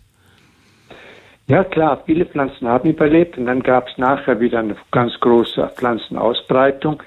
Ja 1.46 1.62
klar, 1.62 2.02
viele 2.06 2.24
Pflanzen 2.24 2.66
haben 2.66 2.88
überlebt 2.88 3.36
und 3.36 3.44
dann 3.44 3.62
gab 3.62 3.88
es 3.88 3.98
nachher 3.98 4.40
wieder 4.40 4.60
eine 4.60 4.76
ganz 4.90 5.12
große 5.20 5.72
Pflanzenausbreitung. 5.76 7.02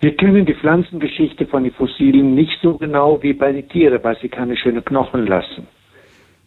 Wir 0.00 0.16
kennen 0.16 0.46
die 0.46 0.54
Pflanzengeschichte 0.54 1.46
von 1.46 1.62
den 1.62 1.72
Fossilien 1.72 2.34
nicht 2.34 2.58
so 2.60 2.76
genau 2.76 3.22
wie 3.22 3.32
bei 3.32 3.52
den 3.52 3.68
Tieren, 3.68 4.02
weil 4.02 4.16
sie 4.18 4.28
keine 4.28 4.56
schönen 4.56 4.84
Knochen 4.84 5.26
lassen. 5.26 5.68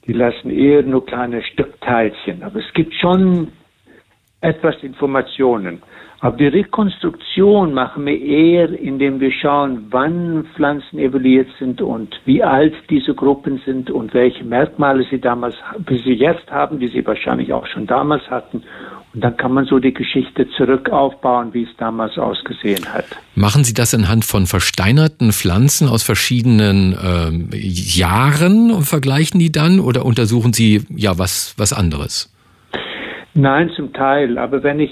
Die 0.08 0.14
lassen 0.14 0.50
eher 0.50 0.84
nur 0.84 1.06
kleine 1.06 1.42
Stückteilchen. 1.42 2.44
Aber 2.44 2.60
es 2.60 2.74
gibt 2.74 2.94
schon 2.96 3.50
etwas 4.42 4.76
Informationen. 4.84 5.82
Aber 6.24 6.38
die 6.38 6.48
Rekonstruktion 6.48 7.74
machen 7.74 8.06
wir 8.06 8.22
eher, 8.22 8.80
indem 8.80 9.20
wir 9.20 9.32
schauen, 9.32 9.88
wann 9.90 10.46
Pflanzen 10.56 11.00
evoluiert 11.00 11.48
sind 11.58 11.82
und 11.82 12.16
wie 12.26 12.44
alt 12.44 12.76
diese 12.92 13.16
Gruppen 13.16 13.60
sind 13.66 13.90
und 13.90 14.14
welche 14.14 14.44
Merkmale 14.44 15.04
sie 15.10 15.20
damals, 15.20 15.56
wie 15.88 15.98
sie 15.98 16.14
jetzt 16.14 16.52
haben, 16.52 16.80
die 16.80 16.90
sie 16.90 17.04
wahrscheinlich 17.08 17.52
auch 17.52 17.66
schon 17.66 17.88
damals 17.88 18.30
hatten. 18.30 18.62
Und 19.16 19.24
dann 19.24 19.36
kann 19.36 19.52
man 19.52 19.66
so 19.66 19.80
die 19.80 19.96
Geschichte 19.96 20.48
zurück 20.56 20.92
aufbauen, 20.92 21.56
wie 21.56 21.64
es 21.64 21.76
damals 21.78 22.16
ausgesehen 22.20 22.86
hat. 22.94 23.06
Machen 23.34 23.64
Sie 23.64 23.74
das 23.74 23.94
anhand 23.96 24.24
von 24.24 24.46
versteinerten 24.46 25.32
Pflanzen 25.32 25.90
aus 25.90 26.04
verschiedenen 26.04 26.96
ähm, 27.04 27.50
Jahren 27.52 28.72
und 28.72 28.84
vergleichen 28.84 29.40
die 29.40 29.52
dann 29.52 29.80
oder 29.80 30.06
untersuchen 30.06 30.54
Sie 30.54 30.84
ja 30.96 31.18
was, 31.18 31.56
was 31.58 31.74
anderes? 31.74 32.32
Nein, 33.34 33.72
zum 33.76 33.92
Teil. 33.92 34.38
Aber 34.38 34.64
wenn 34.64 34.80
ich 34.80 34.92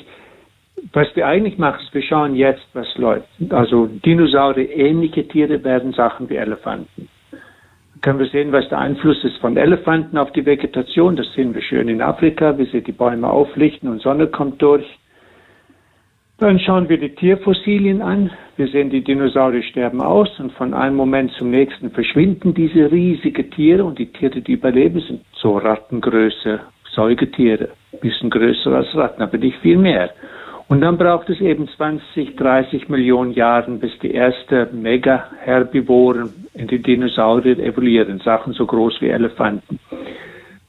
was 0.93 1.07
wir 1.15 1.27
eigentlich 1.27 1.57
machen, 1.57 1.81
ist, 1.83 1.93
wir 1.93 2.01
schauen 2.01 2.35
jetzt, 2.35 2.67
was 2.73 2.87
läuft. 2.97 3.27
Also 3.49 3.87
Dinosaurier, 3.87 4.69
ähnliche 4.75 5.27
Tiere 5.27 5.63
werden 5.63 5.93
Sachen 5.93 6.29
wie 6.29 6.35
Elefanten. 6.35 7.09
Dann 7.31 8.01
können 8.01 8.19
wir 8.19 8.27
sehen, 8.27 8.51
was 8.51 8.67
der 8.69 8.79
Einfluss 8.79 9.23
ist 9.23 9.37
von 9.37 9.57
Elefanten 9.57 10.17
auf 10.17 10.31
die 10.31 10.45
Vegetation. 10.45 11.15
Das 11.15 11.31
sehen 11.33 11.53
wir 11.53 11.61
schön 11.61 11.89
in 11.89 12.01
Afrika, 12.01 12.57
wie 12.57 12.65
sie 12.65 12.81
die 12.81 12.91
Bäume 12.91 13.29
auflichten 13.29 13.89
und 13.89 14.01
Sonne 14.01 14.27
kommt 14.27 14.61
durch. 14.61 14.85
Dann 16.39 16.57
schauen 16.57 16.87
wir 16.87 16.97
die 16.97 17.13
Tierfossilien 17.15 18.01
an. 18.01 18.31
Wir 18.55 18.67
sehen, 18.69 18.89
die 18.89 19.03
Dinosaurier 19.03 19.61
sterben 19.61 20.01
aus 20.01 20.39
und 20.39 20.53
von 20.53 20.73
einem 20.73 20.95
Moment 20.95 21.31
zum 21.33 21.49
nächsten 21.51 21.91
verschwinden 21.91 22.53
diese 22.53 22.89
riesigen 22.89 23.51
Tiere 23.51 23.83
und 23.83 23.99
die 23.99 24.05
Tiere, 24.05 24.39
die 24.39 24.53
überleben, 24.53 25.01
sind 25.01 25.21
so 25.33 25.57
Rattengröße, 25.57 26.61
Säugetiere, 26.95 27.69
bisschen 27.99 28.29
größer 28.29 28.71
als 28.71 28.95
Ratten, 28.95 29.21
aber 29.21 29.37
nicht 29.37 29.57
viel 29.57 29.77
mehr. 29.77 30.11
Und 30.69 30.81
dann 30.81 30.99
braucht 30.99 31.27
es 31.31 31.41
eben 31.41 31.67
20, 31.67 32.35
30 32.35 32.89
Millionen 32.89 33.31
Jahren, 33.31 33.79
bis 33.79 33.91
die 34.03 34.13
ersten 34.13 34.83
Mega-Herbivoren 34.83 36.31
in 36.53 36.67
die 36.67 36.79
Dinosaurier 36.79 37.57
evoluieren, 37.57 38.19
Sachen 38.19 38.53
so 38.53 38.67
groß 38.67 39.01
wie 39.01 39.09
Elefanten. 39.09 39.79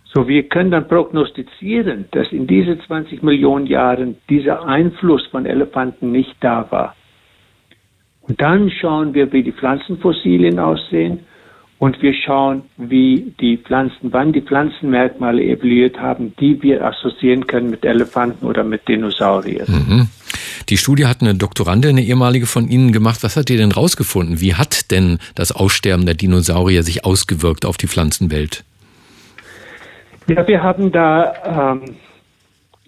So, 0.05 0.26
wir 0.26 0.44
können 0.44 0.70
dann 0.70 0.88
prognostizieren, 0.88 2.07
dass 2.12 2.32
in 2.32 2.46
diesen 2.46 2.80
20 2.80 3.22
Millionen 3.22 3.66
Jahren 3.66 4.16
dieser 4.30 4.64
Einfluss 4.66 5.26
von 5.26 5.44
Elefanten 5.44 6.11
nicht 6.11 6.34
da 6.40 6.66
war. 6.70 6.96
Und 8.22 8.40
dann 8.40 8.70
schauen 8.70 9.12
wir, 9.12 9.30
wie 9.34 9.42
die 9.42 9.53
Pflanzenfossilien 9.53 10.59
aussehen 10.59 11.26
und 11.80 12.02
wir 12.02 12.12
schauen, 12.12 12.62
wie 12.76 13.32
die 13.40 13.56
Pflanzen, 13.56 14.12
wann 14.12 14.34
die 14.34 14.42
Pflanzenmerkmale 14.42 15.42
evoluiert 15.42 15.98
haben, 15.98 16.34
die 16.38 16.62
wir 16.62 16.84
assoziieren 16.84 17.46
können 17.46 17.70
mit 17.70 17.86
Elefanten 17.86 18.46
oder 18.46 18.62
mit 18.64 18.86
Dinosauriern. 18.86 19.66
Mhm. 19.66 20.08
Die 20.68 20.76
Studie 20.76 21.06
hat 21.06 21.22
eine 21.22 21.34
Doktorandin, 21.34 21.92
eine 21.92 22.02
ehemalige 22.02 22.44
von 22.44 22.68
Ihnen 22.68 22.92
gemacht. 22.92 23.22
Was 23.22 23.36
hat 23.36 23.48
ihr 23.48 23.56
denn 23.56 23.72
rausgefunden? 23.72 24.42
Wie 24.42 24.54
hat 24.54 24.90
denn 24.90 25.18
das 25.34 25.52
Aussterben 25.52 26.04
der 26.04 26.14
Dinosaurier 26.14 26.82
sich 26.82 27.06
ausgewirkt 27.06 27.64
auf 27.64 27.78
die 27.78 27.88
Pflanzenwelt? 27.88 28.62
Ja, 30.28 30.46
wir 30.46 30.62
haben 30.62 30.92
da 30.92 31.72
ähm, 31.72 31.96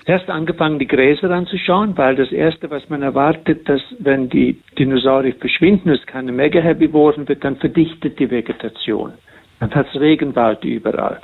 erst 0.07 0.29
angefangen, 0.31 0.79
die 0.79 0.87
Gräser 0.87 1.31
anzuschauen, 1.31 1.97
weil 1.97 2.17
das 2.17 2.33
Erste, 2.33 2.71
was 2.71 2.89
man 2.89 3.03
erwartet, 3.03 3.69
dass 3.69 3.83
wenn 3.99 4.29
die 4.29 4.61
Dinosaurier 4.79 5.35
verschwinden, 5.35 5.91
es 5.91 6.05
keine 6.07 6.33
Mega-Herbivoren 6.33 7.29
wird, 7.29 7.45
dann 7.45 7.57
verdichtet 7.57 8.19
die 8.19 8.31
Vegetation. 8.31 9.13
Dann 9.61 9.75
hat 9.75 9.87
es 9.93 10.01
Regenwald 10.01 10.65
überall. 10.65 11.21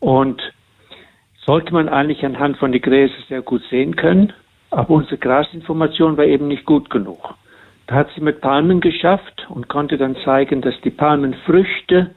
Und 0.00 0.42
sollte 1.44 1.72
man 1.72 1.88
eigentlich 1.88 2.24
anhand 2.24 2.56
von 2.56 2.72
den 2.72 2.80
Gräsern 2.80 3.22
sehr 3.28 3.42
gut 3.42 3.62
sehen 3.70 3.96
können, 3.96 4.32
aber 4.70 4.90
unsere 4.90 5.18
Grasinformation 5.18 6.16
war 6.16 6.24
eben 6.24 6.48
nicht 6.48 6.64
gut 6.64 6.90
genug. 6.90 7.34
Da 7.86 7.96
hat 7.96 8.08
sie 8.14 8.22
mit 8.22 8.40
Palmen 8.40 8.80
geschafft 8.80 9.46
und 9.50 9.68
konnte 9.68 9.98
dann 9.98 10.16
zeigen, 10.24 10.62
dass 10.62 10.74
die 10.80 10.90
Palmenfrüchte 10.90 12.14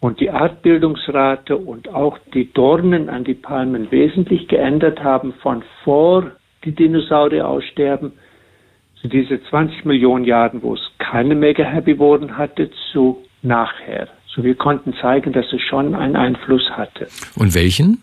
und 0.00 0.20
die 0.20 0.30
Artbildungsrate 0.30 1.56
und 1.56 1.88
auch 1.88 2.18
die 2.32 2.52
Dornen 2.52 3.08
an 3.08 3.24
die 3.24 3.34
Palmen 3.34 3.90
wesentlich 3.90 4.46
geändert 4.48 5.02
haben 5.02 5.32
von 5.42 5.64
vor 5.82 6.32
die 6.64 6.72
Dinosaurier 6.72 7.48
aussterben, 7.48 8.12
zu 9.00 9.08
diese 9.08 9.42
20 9.44 9.84
Millionen 9.84 10.24
Jahren, 10.24 10.62
wo 10.62 10.74
es 10.74 10.80
keine 10.98 11.34
Megaherbivoren 11.34 12.36
hatte, 12.36 12.70
zu 12.92 13.24
nachher. 13.42 14.08
So 14.26 14.42
wir 14.42 14.54
konnten 14.56 14.94
zeigen, 14.94 15.32
dass 15.32 15.52
es 15.52 15.60
schon 15.62 15.94
einen 15.94 16.16
Einfluss 16.16 16.68
hatte. 16.70 17.08
Und 17.36 17.54
welchen? 17.54 18.02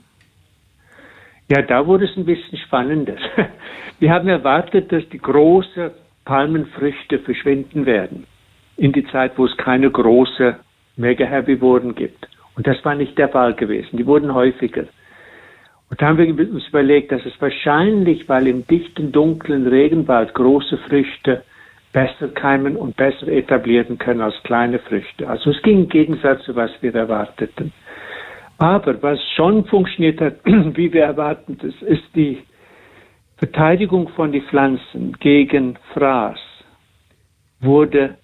Ja, 1.49 1.61
da 1.61 1.85
wurde 1.85 2.05
es 2.05 2.17
ein 2.17 2.25
bisschen 2.25 2.57
spannender. 2.57 3.15
Wir 3.99 4.11
haben 4.11 4.27
erwartet, 4.27 4.91
dass 4.91 5.07
die 5.09 5.19
großen 5.19 5.91
Palmenfrüchte 6.25 7.19
verschwinden 7.19 7.85
werden 7.85 8.25
in 8.77 8.91
die 8.91 9.05
Zeit, 9.05 9.37
wo 9.37 9.45
es 9.45 9.55
keine 9.55 9.91
große 10.95 11.01
Mega-Herbivoren 11.01 11.95
gibt. 11.95 12.27
Und 12.55 12.67
das 12.67 12.83
war 12.85 12.95
nicht 12.95 13.17
der 13.17 13.29
Fall 13.29 13.53
gewesen. 13.53 13.97
Die 13.97 14.05
wurden 14.05 14.33
häufiger. 14.33 14.85
Und 15.89 16.01
da 16.01 16.07
haben 16.07 16.17
wir 16.17 16.51
uns 16.51 16.67
überlegt, 16.67 17.11
dass 17.11 17.25
es 17.25 17.39
wahrscheinlich, 17.39 18.27
weil 18.27 18.47
im 18.47 18.65
dichten, 18.65 19.11
dunklen 19.11 19.67
Regenwald 19.67 20.33
große 20.33 20.77
Früchte 20.77 21.43
besser 21.93 22.29
keimen 22.29 22.75
und 22.75 22.95
besser 22.97 23.27
etablieren 23.27 23.97
können 23.97 24.21
als 24.21 24.35
kleine 24.43 24.79
Früchte. 24.79 25.27
Also 25.29 25.51
es 25.51 25.61
ging 25.61 25.83
im 25.83 25.89
Gegensatz 25.89 26.43
zu 26.43 26.55
was 26.55 26.71
wir 26.81 26.93
erwarteten. 26.93 27.71
Aber 28.57 29.01
was 29.01 29.19
schon 29.35 29.65
funktioniert 29.65 30.19
hat, 30.19 30.37
wie 30.45 30.91
wir 30.91 31.03
erwarten, 31.03 31.57
das 31.61 31.73
ist 31.87 32.03
die 32.15 32.39
Verteidigung 33.37 34.09
von 34.09 34.31
den 34.31 34.43
Pflanzen 34.43 35.13
gegen 35.19 35.77
Fraß 35.93 36.39
wurde 37.59 38.17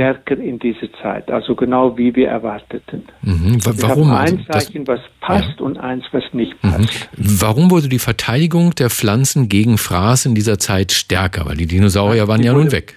stärker 0.00 0.38
in 0.38 0.58
dieser 0.58 0.90
Zeit, 1.02 1.30
also 1.30 1.54
genau 1.54 1.96
wie 1.98 2.14
wir 2.16 2.28
erwarteten. 2.28 3.04
Mhm. 3.20 3.62
Wir 3.64 3.82
Warum? 3.82 4.10
ein 4.12 4.46
Zeichen, 4.50 4.86
was 4.86 5.00
passt 5.20 5.58
ja. 5.58 5.64
und 5.64 5.76
eins, 5.76 6.04
was 6.12 6.24
nicht 6.32 6.52
mhm. 6.64 6.70
passt. 6.70 7.08
Mhm. 7.16 7.40
Warum 7.40 7.70
wurde 7.70 7.88
die 7.88 7.98
Verteidigung 7.98 8.74
der 8.74 8.88
Pflanzen 8.88 9.50
gegen 9.50 9.76
Fraß 9.76 10.24
in 10.24 10.34
dieser 10.34 10.58
Zeit 10.58 10.92
stärker? 10.92 11.44
Weil 11.44 11.56
die 11.56 11.66
Dinosaurier 11.66 12.28
waren 12.28 12.42
ja 12.42 12.52
wurde, 12.52 12.64
nun 12.64 12.72
weg. 12.72 12.94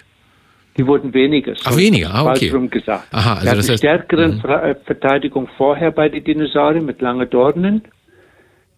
Die 0.78 0.88
wurden 0.88 1.14
weniger. 1.14 1.54
Ach, 1.66 1.76
weniger, 1.76 2.14
ah, 2.14 2.32
okay. 2.32 2.52
Gesagt. 2.70 3.08
Aha, 3.12 3.34
also 3.34 3.56
das 3.56 3.70
heißt, 3.70 3.80
stärkere 3.80 4.30
mhm. 4.30 4.42
Äh, 4.46 4.76
Verteidigung 4.86 5.50
vorher 5.58 5.92
bei 5.92 6.08
den 6.08 6.24
Dinosauriern 6.24 6.86
mit 6.86 7.02
langen 7.02 7.30
Dornen 7.30 7.82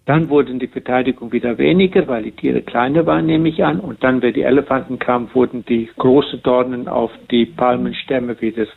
dann 0.05 0.29
wurden 0.29 0.59
die 0.59 0.67
Verteidigung 0.67 1.31
wieder 1.31 1.57
weniger, 1.57 2.07
weil 2.07 2.23
die 2.23 2.31
Tiere 2.31 2.61
kleiner 2.61 3.05
waren, 3.05 3.25
nehme 3.25 3.49
ich 3.49 3.63
an. 3.63 3.79
Und 3.79 4.03
dann, 4.03 4.21
wenn 4.21 4.33
die 4.33 4.43
Elefanten 4.43 4.99
kamen, 4.99 5.29
wurden 5.33 5.65
die 5.65 5.89
großen 5.97 6.43
Dornen 6.43 6.87
auf 6.87 7.11
die 7.31 7.45
Palmenstämme 7.45 8.39
wieder 8.39 8.67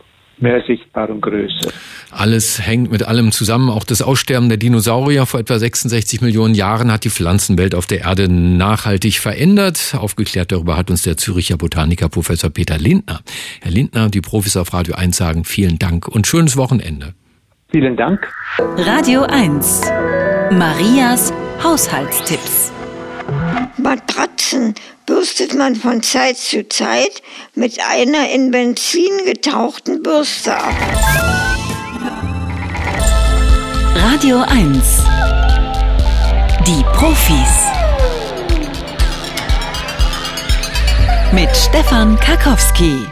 mehr 0.41 0.63
sichtbar 0.67 1.11
und 1.11 1.21
größer. 1.21 1.71
Alles 2.11 2.65
hängt 2.65 2.91
mit 2.91 3.03
allem 3.03 3.33
zusammen. 3.33 3.71
Auch 3.71 3.85
das 3.85 4.03
Aussterben 4.03 4.49
der 4.49 4.57
Dinosaurier 4.57 5.27
vor 5.27 5.41
etwa 5.41 5.59
66 5.59 6.21
Millionen 6.21 6.55
Jahren 6.55 6.93
hat 6.93 7.05
die 7.05 7.11
Pflanzenwelt 7.11 7.75
auf 7.75 7.87
der 7.87 8.03
Erde 8.03 8.33
nachhaltig 8.33 9.19
verändert. 9.19 9.97
Aufgeklärt 9.99 10.53
darüber 10.53 10.77
hat 10.77 10.91
uns 10.91 11.03
der 11.03 11.17
Züricher 11.17 11.57
Botaniker 11.57 12.09
Professor 12.09 12.51
Peter 12.51 12.79
Lindner. 12.79 13.21
Herr 13.61 13.73
Lindner, 13.73 14.09
die 14.09 14.21
Profis 14.21 14.57
auf 14.57 14.73
Radio 14.73 14.95
1 14.95 15.17
sagen 15.17 15.45
vielen 15.45 15.79
Dank 15.79 16.09
und 16.09 16.27
schönes 16.27 16.57
Wochenende. 16.57 17.15
Vielen 17.71 17.97
Dank. 17.97 18.33
Radio 18.79 19.23
1. 19.23 19.83
Marias 20.51 21.33
Haushaltstipps. 21.63 22.73
Matratzen 23.77 24.75
bürstet 25.05 25.55
man 25.55 25.77
von 25.77 26.03
Zeit 26.03 26.39
zu 26.39 26.67
Zeit 26.69 27.23
mit 27.55 27.79
einer 27.87 28.31
in 28.31 28.51
Benzin 28.51 29.25
getauchten 29.27 30.03
Bürste 30.03 30.57
ab. 30.57 30.75
Radio 33.95 34.39
1. 34.39 35.03
Die 36.67 36.83
Profis. 36.95 37.67
Mit 41.33 41.55
Stefan 41.55 42.19
Karkowski. 42.21 43.07